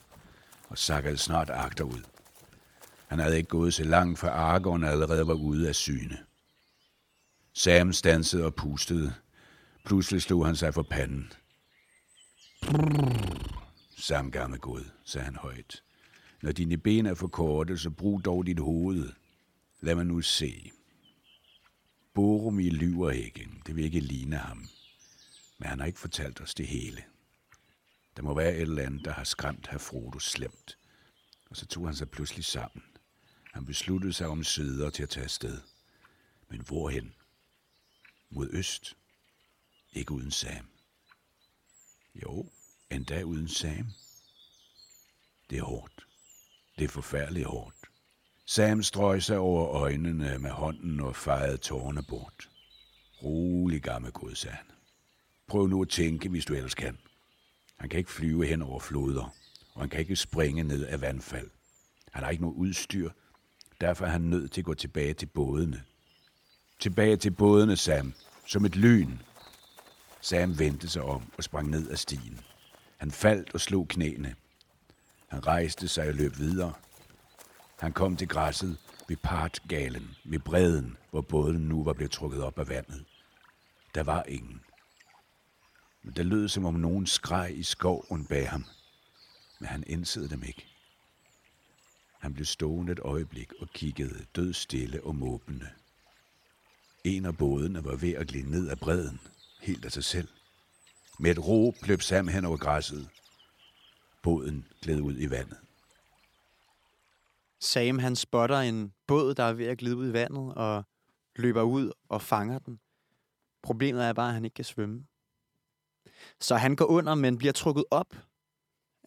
og 0.70 0.78
sakkede 0.78 1.18
snart 1.18 1.50
agterud. 1.50 2.02
Han 3.08 3.20
havde 3.20 3.38
ikke 3.38 3.50
gået 3.50 3.74
så 3.74 3.84
langt, 3.84 4.20
for 4.20 4.28
Aragorn 4.28 4.84
allerede 4.84 5.28
var 5.28 5.34
ude 5.34 5.68
af 5.68 5.76
syne. 5.76 6.18
Sam 7.54 7.94
stansede 7.94 8.46
og 8.46 8.56
pustede. 8.56 9.14
Pludselig 9.86 10.22
slog 10.22 10.46
han 10.46 10.56
sig 10.56 10.74
for 10.74 10.82
panden. 10.82 11.32
Sam 13.98 14.32
gammel 14.32 14.60
god, 14.60 14.86
sagde 15.06 15.26
han 15.26 15.36
højt. 15.36 15.84
Når 16.42 16.52
dine 16.52 16.78
ben 16.78 17.06
er 17.06 17.14
for 17.14 17.28
korte, 17.28 17.78
så 17.78 17.90
brug 17.90 18.26
dog 18.26 18.46
dit 18.46 18.60
hoved. 18.60 19.14
Lad 19.82 19.96
mig 19.96 20.06
nu 20.06 20.22
se. 20.22 20.72
Borumi 22.14 22.70
lyver 22.70 23.12
ikke. 23.12 23.50
Det 23.66 23.76
vil 23.76 23.84
ikke 23.84 24.00
ligne 24.00 24.36
ham. 24.36 24.68
Men 25.58 25.70
han 25.70 25.80
har 25.80 25.86
ikke 25.86 26.00
fortalt 26.00 26.42
os 26.42 26.54
det 26.54 26.68
hele. 26.68 27.04
Der 28.18 28.24
må 28.24 28.34
være 28.34 28.56
et 28.56 28.62
eller 28.62 28.84
andet, 28.84 29.06
der 29.06 29.12
har 29.12 29.24
skræmt 29.24 29.68
herr 29.68 29.78
Frodo 29.78 30.20
slemt. 30.20 30.78
Og 31.50 31.58
så 31.58 31.66
tog 31.66 31.86
han 31.88 31.96
sig 31.96 32.10
pludselig 32.10 32.46
sammen. 32.46 32.84
Han 33.54 33.66
besluttede 33.66 34.14
sig 34.14 34.28
om 34.28 34.44
sider 34.44 34.90
til 34.90 35.04
at 35.04 35.10
tage 35.10 35.24
afsted. 35.24 35.62
Men 36.50 36.62
hvorhen? 36.62 37.14
Mod 38.30 38.50
øst. 38.52 38.98
Ikke 39.94 40.12
uden 40.12 40.32
Sam. 40.32 40.71
Jo, 42.16 42.50
endda 42.92 43.24
uden 43.24 43.48
Sam. 43.48 43.88
Det 45.50 45.58
er 45.58 45.64
hårdt. 45.64 46.08
Det 46.80 46.84
er 46.84 46.90
forfærdeligt 46.90 47.48
hårdt. 47.48 47.76
Sam 48.46 48.84
strøg 48.84 49.24
sig 49.24 49.38
over 49.38 49.68
øjnene 49.68 50.40
med 50.40 50.50
hånden 50.50 51.00
og 51.00 51.16
fejede 51.16 51.58
tårerne 51.58 52.04
bort. 52.04 52.50
Rolig 53.24 53.82
gammel 53.82 54.12
god, 54.12 54.36
sagde 54.36 54.56
han. 54.56 54.66
Prøv 55.48 55.68
nu 55.68 55.82
at 55.82 55.90
tænke, 55.90 56.30
hvis 56.30 56.46
du 56.46 56.54
ellers 56.54 56.76
kan. 56.76 56.98
Han 57.78 57.90
kan 57.90 57.98
ikke 57.98 58.12
flyve 58.12 58.46
hen 58.46 58.62
over 58.62 58.80
floder, 58.80 59.34
og 59.74 59.82
han 59.82 59.90
kan 59.90 60.00
ikke 60.00 60.16
springe 60.16 60.64
ned 60.64 60.86
af 60.86 61.02
vandfald. 61.02 61.50
Han 62.12 62.24
har 62.24 62.30
ikke 62.30 62.44
noget 62.44 62.56
udstyr, 62.56 63.10
derfor 63.82 64.06
er 64.06 64.10
han 64.10 64.22
nødt 64.22 64.52
til 64.52 64.62
at 64.62 64.66
gå 64.66 64.74
tilbage 64.74 65.14
til 65.14 65.26
bådene. 65.26 65.84
Tilbage 66.80 67.18
til 67.18 67.32
bådene, 67.32 67.78
Sam, 67.78 68.14
som 68.46 68.66
et 68.66 68.76
lyn. 68.76 69.18
Sam 70.22 70.60
vendte 70.60 70.90
sig 70.90 71.02
om 71.02 71.32
og 71.38 71.44
sprang 71.44 71.70
ned 71.70 71.92
ad 71.92 71.98
stien. 71.98 72.40
Han 72.98 73.12
faldt 73.12 73.54
og 73.54 73.62
slog 73.62 73.88
knæene. 73.88 74.36
Han 75.28 75.48
rejste 75.48 75.88
sig 75.88 76.08
og 76.08 76.14
løb 76.14 76.38
videre. 76.38 76.74
Han 77.80 77.94
kom 77.94 78.18
til 78.18 78.28
græsset 78.28 78.78
ved 79.08 79.18
partgalen, 79.18 80.16
ved 80.24 80.40
bredden, 80.40 80.98
hvor 81.12 81.22
båden 81.22 81.62
nu 81.62 81.84
var 81.84 81.94
blevet 81.94 82.12
trukket 82.12 82.44
op 82.44 82.60
af 82.60 82.70
vandet. 82.70 83.06
Der 83.96 84.04
var 84.04 84.24
ingen. 84.24 84.62
Men 86.04 86.14
der 86.14 86.24
lød 86.24 86.48
som 86.48 86.66
om 86.66 86.74
nogen 86.74 87.08
skreg 87.08 87.58
i 87.58 87.64
skoven 87.64 88.26
bag 88.26 88.50
ham. 88.50 88.66
Men 89.60 89.68
han 89.68 89.84
indsede 89.88 90.30
dem 90.30 90.44
ikke. 90.44 90.68
Han 92.20 92.34
blev 92.34 92.46
stående 92.46 92.92
et 92.92 93.00
øjeblik 93.00 93.54
og 93.60 93.70
kiggede 93.74 94.26
død 94.36 94.54
stille 94.54 95.04
og 95.04 95.16
måbende. 95.16 95.70
En 97.04 97.26
af 97.26 97.38
bådene 97.38 97.86
var 97.86 97.96
ved 97.96 98.14
at 98.14 98.28
glide 98.28 98.52
ned 98.52 98.70
ad 98.70 98.76
bredden, 98.76 99.20
helt 99.62 99.86
af 99.86 99.92
sig 99.92 100.04
selv. 100.04 100.28
Med 101.20 101.32
et 101.32 101.48
råb 101.48 101.76
løb 101.84 102.02
Sam 102.02 102.28
hen 102.28 102.46
over 102.46 102.58
græsset. 102.58 103.10
Båden 104.24 104.68
gled 104.82 105.02
ud 105.02 105.16
i 105.18 105.30
vandet. 105.30 105.58
Sam 107.60 108.00
han 108.00 108.16
spotter 108.16 108.58
en 108.58 108.94
båd, 109.08 109.36
der 109.36 109.44
er 109.44 109.54
ved 109.54 109.66
at 109.66 109.78
glide 109.78 109.96
ud 109.98 110.10
i 110.10 110.14
vandet, 110.14 110.54
og 110.56 110.84
løber 111.36 111.62
ud 111.62 111.92
og 112.10 112.22
fanger 112.22 112.60
den. 112.60 112.80
Problemet 113.64 114.06
er 114.06 114.14
bare, 114.14 114.28
at 114.28 114.34
han 114.34 114.46
ikke 114.46 114.56
kan 114.56 114.66
svømme. 114.66 115.06
Så 116.40 116.56
han 116.56 116.76
går 116.76 116.86
under, 116.86 117.16
men 117.16 117.38
bliver 117.38 117.54
trukket 117.54 117.86
op 117.92 118.16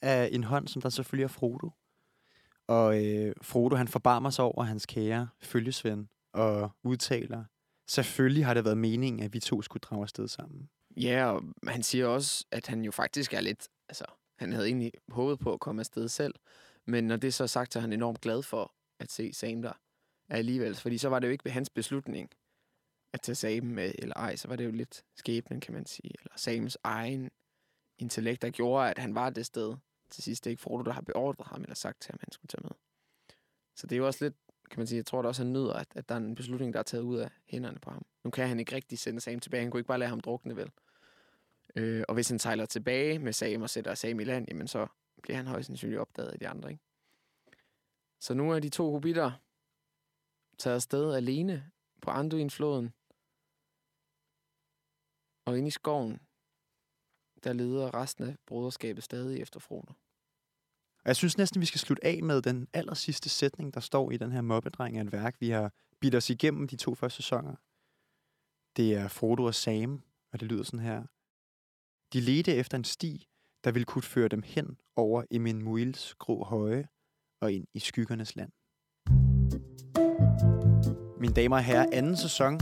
af 0.02 0.28
en 0.32 0.44
hånd, 0.44 0.68
som 0.68 0.82
der 0.82 0.88
selvfølgelig 0.88 1.24
er 1.24 1.28
Frodo. 1.28 1.70
Og 2.66 3.04
øh, 3.04 3.34
Frodo 3.42 3.76
han 3.76 3.88
forbarmer 3.88 4.30
sig 4.30 4.44
over 4.44 4.62
hans 4.62 4.86
kære 4.86 5.28
følgesvend 5.40 6.06
og 6.32 6.70
udtaler, 6.82 7.44
selvfølgelig 7.88 8.46
har 8.46 8.54
det 8.54 8.64
været 8.64 8.78
meningen, 8.78 9.22
at 9.22 9.32
vi 9.32 9.40
to 9.40 9.62
skulle 9.62 9.80
drage 9.80 10.02
afsted 10.02 10.28
sammen. 10.28 10.70
Ja, 10.96 11.26
og 11.26 11.42
han 11.68 11.82
siger 11.82 12.06
også, 12.06 12.44
at 12.50 12.66
han 12.66 12.84
jo 12.84 12.90
faktisk 12.90 13.32
er 13.34 13.40
lidt... 13.40 13.68
Altså, 13.88 14.04
han 14.38 14.52
havde 14.52 14.66
egentlig 14.66 14.92
håbet 15.08 15.38
på 15.38 15.52
at 15.52 15.60
komme 15.60 15.80
afsted 15.80 16.08
selv. 16.08 16.34
Men 16.86 17.04
når 17.04 17.16
det 17.16 17.34
så 17.34 17.42
er 17.42 17.46
sagt, 17.46 17.72
så 17.72 17.78
er 17.78 17.80
han 17.80 17.92
enormt 17.92 18.20
glad 18.20 18.42
for 18.42 18.74
at 19.00 19.10
se 19.10 19.32
Sam 19.32 19.62
der 19.62 19.72
alligevel. 20.28 20.74
Fordi 20.74 20.98
så 20.98 21.08
var 21.08 21.18
det 21.18 21.26
jo 21.26 21.32
ikke 21.32 21.50
hans 21.50 21.70
beslutning 21.70 22.30
at 23.12 23.20
tage 23.20 23.36
Sam 23.36 23.64
med, 23.64 23.92
eller 23.98 24.14
ej, 24.14 24.36
så 24.36 24.48
var 24.48 24.56
det 24.56 24.64
jo 24.64 24.70
lidt 24.70 25.04
skæbnen, 25.16 25.60
kan 25.60 25.74
man 25.74 25.86
sige. 25.86 26.10
Eller 26.20 26.32
Sams 26.36 26.78
egen 26.84 27.30
intellekt, 27.98 28.42
der 28.42 28.50
gjorde, 28.50 28.90
at 28.90 28.98
han 28.98 29.14
var 29.14 29.30
det 29.30 29.46
sted. 29.46 29.76
Til 30.10 30.22
sidst 30.22 30.44
det 30.44 30.50
er 30.50 30.52
ikke 30.52 30.62
Frodo, 30.62 30.82
der 30.82 30.92
har 30.92 31.00
beordret 31.00 31.46
ham, 31.46 31.62
eller 31.62 31.74
sagt 31.74 32.00
til 32.00 32.12
ham, 32.12 32.18
at 32.20 32.24
han 32.24 32.32
skulle 32.32 32.48
tage 32.48 32.62
med. 32.62 32.70
Så 33.76 33.86
det 33.86 33.92
er 33.92 33.98
jo 33.98 34.06
også 34.06 34.24
lidt, 34.24 34.34
kan 34.70 34.80
man 34.80 34.86
sige, 34.86 34.96
jeg 34.96 35.06
tror 35.06 35.22
da 35.22 35.28
også, 35.28 35.42
han 35.42 35.52
nyder, 35.52 35.72
at, 35.72 35.88
at 35.94 36.08
der 36.08 36.14
er 36.14 36.18
en 36.18 36.34
beslutning, 36.34 36.72
der 36.74 36.78
er 36.78 36.82
taget 36.84 37.02
ud 37.02 37.18
af 37.18 37.30
hænderne 37.46 37.78
på 37.78 37.90
ham. 37.90 38.06
Nu 38.24 38.30
kan 38.30 38.48
han 38.48 38.60
ikke 38.60 38.74
rigtig 38.74 38.98
sende 38.98 39.20
Sam 39.20 39.40
tilbage. 39.40 39.62
Han 39.62 39.70
kunne 39.70 39.80
ikke 39.80 39.88
bare 39.88 39.98
lade 39.98 40.08
ham 40.08 40.20
drukne, 40.20 40.56
vel? 40.56 40.70
Øh, 41.76 42.04
og 42.08 42.14
hvis 42.14 42.28
han 42.28 42.38
sejler 42.38 42.66
tilbage 42.66 43.18
med 43.18 43.32
Sam 43.32 43.62
og 43.62 43.70
sætter 43.70 43.94
Sam 43.94 44.20
i 44.20 44.24
land, 44.24 44.48
jamen 44.48 44.68
så 44.68 44.86
bliver 45.22 45.36
han 45.36 45.46
højst 45.46 45.66
sandsynligt 45.66 46.00
opdaget 46.00 46.28
af 46.28 46.38
de 46.38 46.48
andre, 46.48 46.70
ikke? 46.70 46.82
Så 48.20 48.34
nu 48.34 48.50
er 48.50 48.60
de 48.60 48.68
to 48.68 48.90
hobitter 48.90 49.32
taget 50.58 50.74
afsted 50.74 51.14
alene 51.14 51.70
på 52.00 52.10
Anduin-floden. 52.10 52.92
Og 55.44 55.58
inde 55.58 55.68
i 55.68 55.70
skoven, 55.70 56.20
der 57.44 57.52
leder 57.52 57.94
resten 57.94 58.24
af 58.24 58.36
broderskabet 58.46 59.04
stadig 59.04 59.40
efter 59.40 59.60
Frodo. 59.60 59.92
Og 61.04 61.08
jeg 61.08 61.16
synes 61.16 61.38
næsten, 61.38 61.60
vi 61.60 61.66
skal 61.66 61.80
slutte 61.80 62.04
af 62.04 62.22
med 62.22 62.42
den 62.42 62.68
aller 62.72 62.94
sidste 62.94 63.28
sætning, 63.28 63.74
der 63.74 63.80
står 63.80 64.10
i 64.10 64.16
den 64.16 64.32
her 64.32 64.40
mobbedreng 64.40 64.96
af 64.98 65.02
et 65.02 65.12
værk. 65.12 65.36
Vi 65.40 65.50
har 65.50 65.72
bidt 66.00 66.14
os 66.14 66.30
igennem 66.30 66.68
de 66.68 66.76
to 66.76 66.94
første 66.94 67.16
sæsoner. 67.16 67.54
Det 68.76 68.94
er 68.94 69.08
Frodo 69.08 69.44
og 69.44 69.54
Sam, 69.54 70.02
og 70.32 70.40
det 70.40 70.48
lyder 70.48 70.62
sådan 70.62 70.80
her. 70.80 71.02
De 72.12 72.20
ledte 72.20 72.54
efter 72.54 72.78
en 72.78 72.84
sti, 72.84 73.26
der 73.64 73.72
ville 73.72 73.84
kunne 73.84 74.02
føre 74.02 74.28
dem 74.28 74.42
hen 74.44 74.76
over 74.96 75.24
Emin 75.30 75.62
Muils 75.62 76.14
grå 76.14 76.44
høje 76.44 76.88
og 77.40 77.52
ind 77.52 77.66
i 77.74 77.78
skyggernes 77.78 78.36
land. 78.36 78.50
Mine 81.20 81.34
damer 81.34 81.56
og 81.56 81.64
herrer, 81.64 81.86
anden 81.92 82.16
sæson 82.16 82.54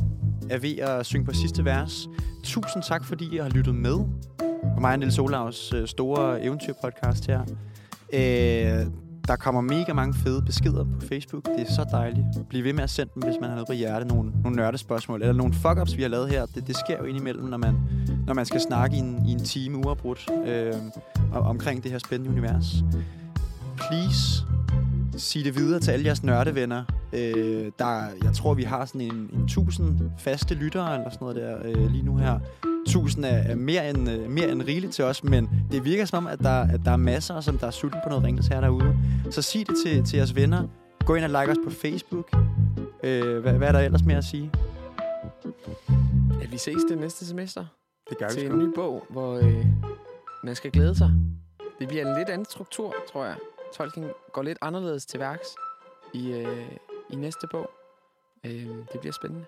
er 0.51 0.59
ved 0.59 0.79
at 0.79 1.07
synge 1.07 1.25
på 1.25 1.33
sidste 1.33 1.65
vers. 1.65 2.09
Tusind 2.45 2.83
tak, 2.83 3.05
fordi 3.05 3.35
I 3.35 3.37
har 3.37 3.49
lyttet 3.49 3.75
med 3.75 3.99
på 4.75 4.81
mig 4.81 4.93
og 4.93 4.99
Niels 4.99 5.19
Olavs 5.19 5.73
øh, 5.73 5.89
store 5.89 6.43
eventyrpodcast 6.43 7.27
her. 7.27 7.72
Øh, 8.13 8.87
der 9.29 9.37
kommer 9.37 9.61
mega 9.61 9.93
mange 9.93 10.15
fede 10.15 10.43
beskeder 10.43 10.85
på 10.85 11.07
Facebook. 11.09 11.45
Det 11.45 11.61
er 11.61 11.73
så 11.73 11.87
dejligt. 11.91 12.27
Bliv 12.49 12.65
ved 12.65 12.73
med 12.73 12.85
at 12.85 12.91
sende 12.91 13.13
dem, 13.15 13.23
hvis 13.23 13.35
man 13.41 13.49
har 13.49 13.57
noget 13.57 13.69
på 13.69 13.73
hjerte. 13.73 14.07
Nogle, 14.07 14.33
nogle 14.43 14.57
nørdespørgsmål. 14.57 15.23
Eller 15.23 15.35
nogle 15.35 15.55
fuck-ups, 15.55 15.97
vi 15.97 16.03
har 16.03 16.09
lavet 16.09 16.29
her. 16.29 16.47
Det, 16.47 16.67
det 16.67 16.77
sker 16.77 16.99
jo 16.99 17.05
indimellem, 17.05 17.45
når 17.45 17.57
man, 17.57 17.75
når 18.27 18.35
man 18.35 18.47
skal 18.47 18.61
snakke 18.61 18.97
i 18.97 18.99
en, 18.99 19.23
i 19.27 19.33
en 19.33 19.45
time 19.45 19.79
uafbrudt 19.87 20.31
øh, 20.47 20.75
omkring 21.35 21.83
det 21.83 21.91
her 21.91 21.99
spændende 21.99 22.31
univers. 22.31 22.85
Please, 23.77 24.45
sig 25.17 25.45
det 25.45 25.57
videre 25.57 25.81
til 25.81 25.91
alle 25.91 26.07
jeres 26.07 26.23
nørdevenner. 26.23 26.85
Øh, 27.13 27.73
der, 27.79 28.05
jeg 28.25 28.33
tror, 28.35 28.55
vi 28.55 28.63
har 28.63 28.85
sådan 28.85 29.01
en, 29.01 29.31
en 29.33 29.49
tusind 29.49 30.01
faste 30.19 30.55
lyttere 30.55 30.95
eller 30.95 31.11
sådan 31.11 31.25
noget 31.25 31.37
der 31.37 31.59
øh, 31.65 31.91
lige 31.91 32.05
nu 32.05 32.17
her. 32.17 32.39
Tusind 32.87 33.25
er, 33.25 33.29
er 33.29 33.55
mere, 33.55 33.91
end, 33.91 34.11
øh, 34.11 34.31
mere 34.31 34.49
end 34.49 34.63
rigeligt 34.63 34.93
til 34.93 35.05
os, 35.05 35.25
men 35.25 35.51
det 35.71 35.85
virker 35.85 36.05
som 36.05 36.27
om, 36.27 36.33
at 36.33 36.39
der, 36.39 36.61
at 36.61 36.81
der 36.85 36.91
er 36.91 36.97
masser, 36.97 37.41
som 37.41 37.59
der 37.59 37.67
er 37.67 37.71
sulten 37.71 38.01
på 38.05 38.09
noget 38.09 38.25
ringtes 38.25 38.47
her 38.47 38.61
derude. 38.61 38.97
Så 39.31 39.43
sig 39.43 39.65
det 39.65 39.77
til, 39.87 40.05
til 40.05 40.17
jeres 40.17 40.35
venner. 40.35 40.69
Gå 41.07 41.15
ind 41.15 41.25
og 41.25 41.31
like 41.31 41.51
os 41.53 41.59
på 41.65 41.71
Facebook. 41.71 42.37
Øh, 43.03 43.39
hvad, 43.39 43.53
hvad 43.53 43.69
er 43.69 43.73
der 43.73 43.81
ellers 43.81 44.05
mere 44.05 44.19
at 44.19 44.25
sige? 44.25 44.51
At 46.43 46.53
vi 46.53 46.59
ses 46.59 46.83
det 46.89 46.99
næste 46.99 47.27
semester 47.27 47.65
Det 48.11 48.19
gør 48.19 48.29
til 48.29 48.47
en 48.47 48.59
ny 48.59 48.75
bog, 48.75 49.07
hvor 49.11 49.35
øh, 49.37 49.67
man 50.45 50.55
skal 50.55 50.71
glæde 50.71 50.95
sig. 50.95 51.11
Det 51.79 51.89
bliver 51.89 52.07
en 52.11 52.19
lidt 52.19 52.29
anden 52.29 52.45
struktur, 52.45 52.95
tror 53.13 53.25
jeg. 53.25 53.37
Tolkien 53.77 54.07
går 54.33 54.43
lidt 54.43 54.59
anderledes 54.63 55.07
til 55.07 55.21
værks 55.21 55.49
i, 56.15 56.33
øh, 56.33 56.77
i 57.13 57.17
næste 57.17 57.47
bog. 57.47 57.71
Øh, 58.45 58.67
det 58.93 59.01
bliver 59.01 59.13
spændende. 59.13 59.47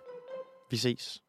Vi 0.71 0.77
ses. 0.77 1.24